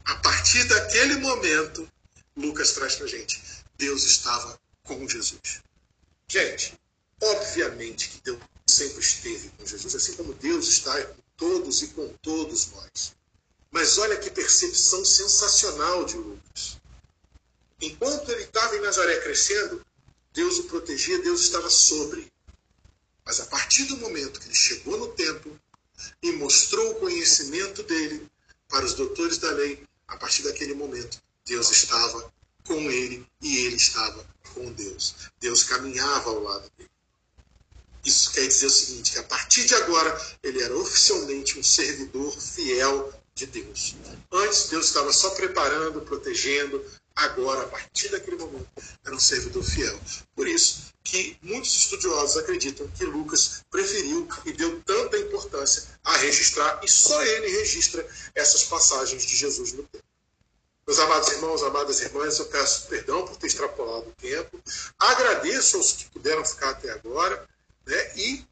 A 0.05 0.15
partir 0.15 0.63
daquele 0.65 1.15
momento, 1.17 1.87
Lucas 2.35 2.71
traz 2.71 2.95
para 2.95 3.07
gente, 3.07 3.41
Deus 3.77 4.03
estava 4.03 4.57
com 4.83 5.07
Jesus. 5.07 5.61
Gente, 6.27 6.73
obviamente 7.21 8.09
que 8.09 8.21
Deus 8.23 8.39
sempre 8.71 8.99
esteve 8.99 9.49
com 9.49 9.65
Jesus, 9.65 9.95
assim 9.95 10.13
como 10.13 10.33
Deus 10.33 10.67
está 10.67 11.01
com 11.03 11.21
todos 11.37 11.81
e 11.81 11.87
com 11.87 12.07
todos 12.21 12.71
nós. 12.71 13.13
Mas 13.71 13.97
olha 13.97 14.17
que 14.17 14.29
percepção 14.29 15.03
sensacional 15.03 16.05
de 16.05 16.17
Lucas. 16.17 16.77
Enquanto 17.81 18.29
ele 18.29 18.43
estava 18.43 18.75
em 18.75 18.81
Nazaré 18.81 19.19
crescendo, 19.21 19.83
Deus 20.33 20.59
o 20.59 20.63
protegia, 20.65 21.21
Deus 21.21 21.41
estava 21.41 21.69
sobre. 21.69 22.31
Mas 23.25 23.39
a 23.39 23.45
partir 23.45 23.85
do 23.85 23.97
momento 23.97 24.39
que 24.39 24.47
ele 24.47 24.55
chegou 24.55 24.97
no 24.97 25.09
templo 25.13 25.59
e 26.21 26.31
mostrou 26.33 26.91
o 26.91 26.99
conhecimento 26.99 27.83
dele 27.83 28.29
para 28.67 28.85
os 28.85 28.93
doutores 28.93 29.37
da 29.37 29.51
lei, 29.51 29.83
a 30.07 30.17
partir 30.17 30.43
daquele 30.43 30.73
momento, 30.73 31.21
Deus 31.45 31.71
estava 31.71 32.31
com 32.65 32.91
ele 32.91 33.25
e 33.41 33.65
ele 33.65 33.75
estava 33.75 34.25
com 34.53 34.71
Deus. 34.73 35.15
Deus 35.39 35.63
caminhava 35.63 36.29
ao 36.29 36.43
lado 36.43 36.69
dele. 36.77 36.90
Isso 38.03 38.31
quer 38.31 38.47
dizer 38.47 38.65
o 38.65 38.69
seguinte, 38.69 39.11
que 39.11 39.19
a 39.19 39.23
partir 39.23 39.65
de 39.65 39.75
agora 39.75 40.19
ele 40.41 40.61
era 40.61 40.75
oficialmente 40.75 41.59
um 41.59 41.63
servidor 41.63 42.31
fiel 42.39 43.13
de 43.35 43.45
Deus. 43.45 43.95
Antes, 44.31 44.69
Deus 44.69 44.87
estava 44.87 45.11
só 45.13 45.29
preparando, 45.31 46.01
protegendo. 46.01 46.83
Agora, 47.15 47.63
a 47.63 47.67
partir 47.67 48.09
daquele 48.09 48.37
momento, 48.37 48.67
era 49.03 49.13
um 49.13 49.19
servidor 49.19 49.63
fiel. 49.63 49.99
Por 50.35 50.47
isso 50.47 50.91
que 51.03 51.37
muitos 51.41 51.75
estudiosos 51.75 52.37
acreditam 52.37 52.87
que 52.89 53.03
Lucas 53.03 53.63
preferiu 53.69 54.27
e 54.45 54.53
deu 54.53 54.81
tanta 54.81 55.17
importância 55.17 55.83
a 56.03 56.17
registrar, 56.17 56.79
e 56.83 56.87
só 56.87 57.21
ele 57.23 57.47
registra 57.59 58.07
essas 58.33 58.63
passagens 58.63 59.23
de 59.23 59.35
Jesus 59.35 59.73
no 59.73 59.83
tempo. 59.83 60.05
Meus 60.87 60.99
amados 60.99 61.29
irmãos, 61.29 61.63
amadas 61.63 62.01
irmãs, 62.01 62.39
eu 62.39 62.45
peço 62.45 62.87
perdão 62.87 63.25
por 63.25 63.37
ter 63.37 63.47
extrapolado 63.47 64.09
o 64.09 64.21
tempo. 64.21 64.59
Agradeço 64.97 65.77
aos 65.77 65.93
que 65.93 66.09
puderam 66.09 66.43
ficar 66.43 66.71
até 66.71 66.89
agora. 66.91 67.47
Né? 67.91 68.11
E, 68.15 68.45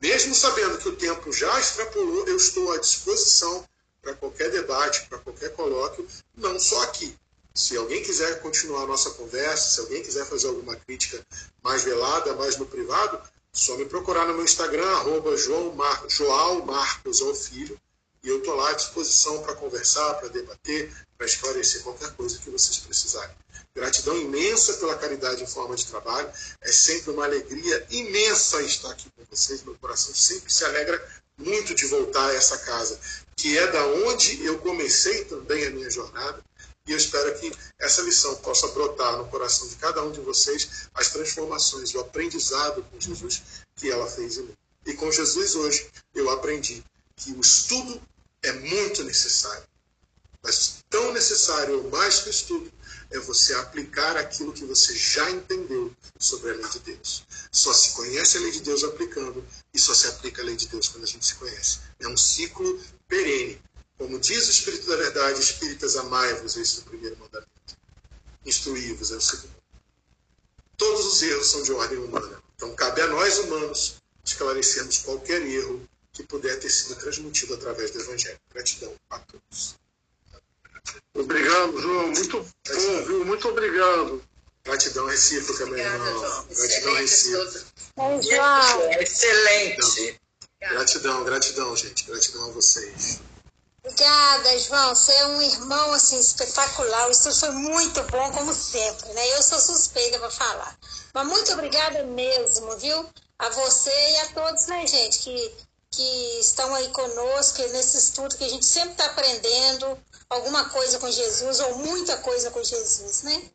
mesmo 0.00 0.32
sabendo 0.36 0.78
que 0.78 0.88
o 0.88 0.94
tempo 0.94 1.32
já 1.32 1.58
extrapolou, 1.58 2.28
eu 2.28 2.36
estou 2.36 2.70
à 2.70 2.78
disposição 2.78 3.68
para 4.00 4.14
qualquer 4.14 4.52
debate, 4.52 5.06
para 5.08 5.18
qualquer 5.18 5.50
colóquio, 5.50 6.06
não 6.36 6.60
só 6.60 6.80
aqui. 6.82 7.12
Se 7.52 7.76
alguém 7.76 8.04
quiser 8.04 8.40
continuar 8.40 8.84
a 8.84 8.86
nossa 8.86 9.10
conversa, 9.10 9.74
se 9.74 9.80
alguém 9.80 10.02
quiser 10.02 10.24
fazer 10.26 10.46
alguma 10.46 10.76
crítica 10.76 11.20
mais 11.60 11.82
velada, 11.82 12.36
mais 12.36 12.56
no 12.56 12.64
privado, 12.64 13.20
só 13.52 13.76
me 13.76 13.84
procurar 13.84 14.26
no 14.26 14.34
meu 14.34 14.44
Instagram, 14.44 14.88
arroba 14.90 15.36
João 15.36 15.74
Mar... 15.74 16.06
Marcos 16.64 17.20
ao 17.20 17.34
Filho, 17.34 17.76
e 18.22 18.28
eu 18.28 18.38
estou 18.38 18.54
lá 18.54 18.70
à 18.70 18.74
disposição 18.74 19.42
para 19.42 19.56
conversar, 19.56 20.14
para 20.14 20.28
debater, 20.28 20.94
para 21.18 21.26
esclarecer 21.26 21.82
qualquer 21.82 22.12
coisa 22.12 22.38
que 22.38 22.48
vocês 22.48 22.78
precisarem. 22.78 23.34
Gratidão 23.74 24.16
imensa 24.18 24.74
pela 24.74 24.96
caridade 24.96 25.42
em 25.42 25.46
forma 25.46 25.74
de 25.74 25.86
trabalho. 25.86 26.30
É 26.60 26.70
sempre 26.70 27.10
uma 27.10 27.24
alegria 27.24 27.86
imensa 27.90 28.60
estar 28.62 28.90
aqui 28.90 29.10
com 29.16 29.24
vocês. 29.30 29.62
Meu 29.62 29.74
coração 29.76 30.14
sempre 30.14 30.52
se 30.52 30.64
alegra 30.64 31.22
muito 31.38 31.74
de 31.74 31.86
voltar 31.86 32.28
a 32.28 32.34
essa 32.34 32.58
casa 32.58 33.00
que 33.36 33.58
é 33.58 33.66
da 33.72 33.84
onde 33.86 34.44
eu 34.44 34.58
comecei 34.58 35.24
também 35.24 35.66
a 35.66 35.70
minha 35.70 35.90
jornada. 35.90 36.42
E 36.86 36.92
eu 36.92 36.96
espero 36.96 37.38
que 37.38 37.52
essa 37.78 38.02
lição 38.02 38.34
possa 38.36 38.68
brotar 38.68 39.16
no 39.16 39.28
coração 39.28 39.66
de 39.68 39.76
cada 39.76 40.02
um 40.02 40.12
de 40.12 40.20
vocês 40.20 40.88
as 40.94 41.08
transformações, 41.08 41.94
o 41.94 42.00
aprendizado 42.00 42.84
com 42.84 43.00
Jesus 43.00 43.42
que 43.76 43.90
ela 43.90 44.06
fez 44.06 44.38
em 44.38 44.42
mim. 44.42 44.56
E 44.86 44.94
com 44.94 45.10
Jesus 45.10 45.54
hoje 45.54 45.88
eu 46.14 46.28
aprendi 46.30 46.84
que 47.16 47.32
o 47.32 47.40
estudo 47.40 48.00
é 48.42 48.52
muito 48.52 49.02
necessário. 49.04 49.64
Mas 50.42 50.84
tão 50.90 51.12
necessário 51.12 51.84
ou 51.84 51.90
mais 51.90 52.20
que 52.20 52.28
o 52.28 52.30
estudo 52.30 52.72
é 53.12 53.20
você 53.20 53.54
aplicar 53.54 54.16
aquilo 54.16 54.52
que 54.52 54.64
você 54.64 54.96
já 54.96 55.30
entendeu 55.30 55.94
sobre 56.18 56.50
a 56.50 56.54
lei 56.54 56.68
de 56.68 56.78
Deus. 56.80 57.24
Só 57.50 57.72
se 57.72 57.90
conhece 57.92 58.38
a 58.38 58.40
lei 58.40 58.50
de 58.50 58.60
Deus 58.60 58.82
aplicando 58.82 59.44
e 59.72 59.78
só 59.78 59.94
se 59.94 60.06
aplica 60.06 60.42
a 60.42 60.44
lei 60.44 60.56
de 60.56 60.66
Deus 60.68 60.88
quando 60.88 61.04
a 61.04 61.06
gente 61.06 61.26
se 61.26 61.34
conhece. 61.34 61.80
É 62.00 62.08
um 62.08 62.16
ciclo 62.16 62.80
perene. 63.06 63.60
Como 63.98 64.18
diz 64.18 64.48
o 64.48 64.50
Espírito 64.50 64.86
da 64.86 64.96
Verdade, 64.96 65.40
espíritas 65.40 65.96
amai-vos, 65.96 66.56
esse 66.56 66.78
é 66.78 66.80
o 66.80 66.84
primeiro 66.86 67.16
mandamento. 67.18 67.50
Instruí-vos 68.44 69.12
é 69.12 69.16
o 69.16 69.20
segundo. 69.20 69.54
Todos 70.76 71.06
os 71.06 71.22
erros 71.22 71.46
são 71.46 71.62
de 71.62 71.72
ordem 71.72 71.98
humana. 71.98 72.42
Então 72.56 72.74
cabe 72.74 73.02
a 73.02 73.06
nós 73.06 73.38
humanos 73.38 73.96
esclarecermos 74.24 74.98
qualquer 74.98 75.42
erro 75.42 75.88
que 76.12 76.22
puder 76.22 76.58
ter 76.58 76.70
sido 76.70 76.96
transmitido 76.96 77.54
através 77.54 77.90
do 77.90 78.00
Evangelho. 78.00 78.40
Gratidão 78.52 78.94
a 79.10 79.18
todos. 79.18 79.76
Obrigado, 81.14 81.80
João. 81.80 82.08
Muito 82.08 82.40
bom, 82.40 83.04
viu? 83.04 83.24
Muito 83.24 83.48
obrigado. 83.48 84.22
Gratidão 84.64 85.06
recíproca, 85.06 85.66
meu 85.66 85.78
irmão. 85.78 86.46
Gratidão 86.48 86.94
recíproca. 86.94 87.64
João. 87.96 88.92
Excelente. 89.00 90.20
Gratidão, 90.60 91.24
gratidão, 91.24 91.76
gente. 91.76 92.04
Gratidão 92.04 92.48
a 92.48 92.52
vocês. 92.52 93.20
Obrigada, 93.84 94.58
João. 94.60 94.94
Você 94.94 95.12
é 95.12 95.26
um 95.26 95.42
irmão 95.42 95.92
assim 95.92 96.18
espetacular. 96.18 97.08
O 97.08 97.10
estudo 97.10 97.34
foi 97.34 97.50
muito 97.50 98.00
bom, 98.04 98.30
como 98.30 98.54
sempre, 98.54 99.12
né? 99.12 99.36
Eu 99.36 99.42
sou 99.42 99.58
suspeita 99.58 100.20
para 100.20 100.30
falar. 100.30 100.78
Mas 101.12 101.26
muito 101.26 101.52
obrigada 101.52 102.04
mesmo, 102.04 102.76
viu? 102.78 103.04
A 103.40 103.48
você 103.48 103.90
e 103.90 104.16
a 104.18 104.26
todos, 104.34 104.66
né, 104.66 104.86
gente, 104.86 105.18
que, 105.18 105.54
que 105.92 106.40
estão 106.40 106.74
aí 106.74 106.88
conosco 106.88 107.62
nesse 107.68 107.98
estudo 107.98 108.36
que 108.36 108.44
a 108.44 108.48
gente 108.48 108.64
sempre 108.64 108.92
está 108.92 109.06
aprendendo 109.06 109.98
alguma 110.28 110.68
coisa 110.70 110.98
com 110.98 111.10
Jesus 111.10 111.60
ou 111.60 111.76
muita 111.78 112.16
coisa 112.18 112.50
com 112.50 112.64
Jesus, 112.64 113.22
né? 113.22 113.50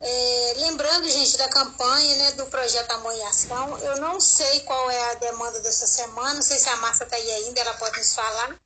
É, 0.00 0.54
lembrando, 0.58 1.08
gente, 1.10 1.36
da 1.36 1.48
campanha 1.48 2.16
né, 2.16 2.32
do 2.32 2.46
projeto 2.46 2.90
Amor 2.92 3.20
Ação, 3.26 3.78
eu 3.78 3.96
não 4.00 4.20
sei 4.20 4.60
qual 4.60 4.90
é 4.90 5.10
a 5.10 5.14
demanda 5.14 5.58
dessa 5.60 5.86
semana, 5.86 6.34
não 6.34 6.42
sei 6.42 6.56
se 6.56 6.68
a 6.68 6.76
Márcia 6.76 7.04
está 7.04 7.16
aí 7.16 7.30
ainda, 7.32 7.60
ela 7.60 7.74
pode 7.74 7.98
nos 7.98 8.14
falar, 8.14 8.56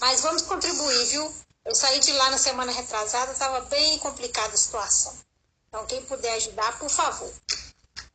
mas 0.00 0.20
vamos 0.20 0.42
contribuir, 0.42 1.06
viu? 1.06 1.34
Eu 1.64 1.74
saí 1.74 1.98
de 1.98 2.12
lá 2.12 2.30
na 2.30 2.38
semana 2.38 2.70
retrasada, 2.70 3.32
estava 3.32 3.60
bem 3.62 3.98
complicada 3.98 4.54
a 4.54 4.56
situação. 4.56 5.12
Então, 5.68 5.84
quem 5.86 6.00
puder 6.02 6.34
ajudar, 6.34 6.78
por 6.78 6.88
favor. 6.88 7.32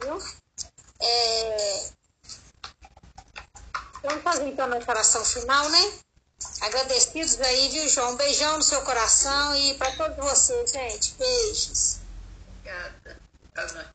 Viu? 0.01 0.17
É... 1.01 1.89
Vamos 4.03 4.23
fazer 4.23 4.47
então 4.47 4.65
a 4.65 4.77
declaração 4.77 5.23
final, 5.23 5.69
né? 5.69 5.93
Agradecidos 6.61 7.39
aí, 7.39 7.69
viu, 7.69 7.87
João? 7.87 8.13
Um 8.13 8.15
beijão 8.15 8.57
no 8.57 8.63
seu 8.63 8.81
coração 8.81 9.55
e 9.55 9.75
para 9.75 9.95
todos 9.95 10.17
vocês, 10.17 10.71
gente. 10.71 11.13
Beijos. 11.13 11.99
Obrigada. 12.59 13.19
Boa 13.53 13.73
noite. 13.73 13.91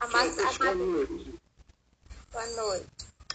Amado, 0.00 0.40
amado, 0.40 1.40
boa 2.30 2.46
noite. 2.46 2.86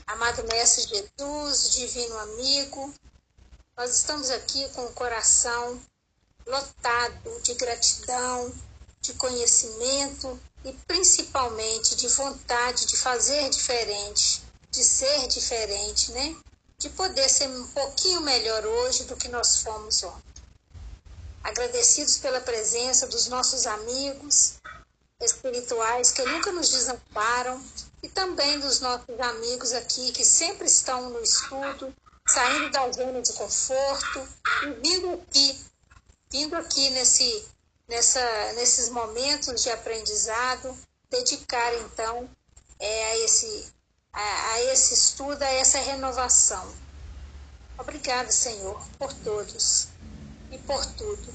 Amado 0.08 0.44
Mestre 0.46 0.84
Jesus, 0.86 1.72
Divino 1.72 2.18
Amigo, 2.20 2.94
nós 3.76 3.96
estamos 3.96 4.30
aqui 4.30 4.68
com 4.70 4.86
o 4.86 4.94
coração 4.94 5.82
lotado 6.46 7.42
de 7.42 7.54
gratidão, 7.56 8.54
de 9.02 9.14
conhecimento 9.14 10.40
e 10.64 10.74
principalmente 10.88 11.96
de 11.96 12.08
vontade 12.10 12.86
de 12.86 12.98
fazer 12.98 13.50
diferente, 13.50 14.42
de 14.70 14.84
ser 14.84 15.28
diferente, 15.28 16.12
né? 16.12 16.36
De 16.78 16.90
poder 16.90 17.30
ser 17.30 17.48
um 17.48 17.68
pouquinho 17.68 18.22
melhor 18.22 18.66
hoje 18.66 19.06
do 19.06 19.16
que 19.16 19.28
nós 19.28 19.62
fomos 19.62 20.04
ontem. 20.04 20.44
Agradecidos 21.44 22.18
pela 22.18 22.42
presença 22.42 23.08
dos 23.08 23.28
nossos 23.28 23.66
amigos 23.66 24.56
espirituais 25.22 26.12
que 26.12 26.24
nunca 26.24 26.52
nos 26.52 26.70
desamparam 26.70 27.62
e 28.02 28.08
também 28.08 28.60
dos 28.60 28.80
nossos 28.80 29.20
amigos 29.20 29.74
aqui 29.74 30.12
que 30.12 30.24
sempre 30.24 30.68
estão 30.68 31.10
no 31.10 31.22
estudo, 31.22 31.94
saindo 32.28 32.70
da 32.72 32.92
zona 32.92 33.22
de 33.22 33.34
conforto 33.34 34.28
e 34.64 34.74
vindo 34.82 35.14
aqui, 35.14 35.60
vindo 36.30 36.56
aqui 36.56 36.90
nesse 36.92 37.46
nessa, 37.90 38.54
nesses 38.54 38.90
momentos 38.90 39.64
de 39.64 39.70
aprendizado, 39.72 40.78
dedicar 41.10 41.74
então 41.80 42.30
é, 42.80 43.06
a, 43.12 43.18
esse, 43.18 43.74
a, 44.14 44.52
a 44.52 44.64
esse 44.66 44.94
estudo, 44.94 45.42
a 45.42 45.50
essa 45.50 45.80
renovação. 45.80 46.74
Obrigada, 47.78 48.32
Senhor, 48.32 48.80
por 48.98 49.12
todos 49.12 49.88
e 50.52 50.58
por 50.60 50.86
tudo. 50.94 51.34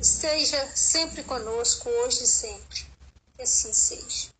Esteja 0.00 0.70
sempre 0.76 1.24
conosco, 1.24 1.88
hoje 1.88 2.24
e 2.24 2.26
sempre. 2.26 2.86
Que 3.34 3.42
assim 3.42 3.72
seja. 3.72 4.33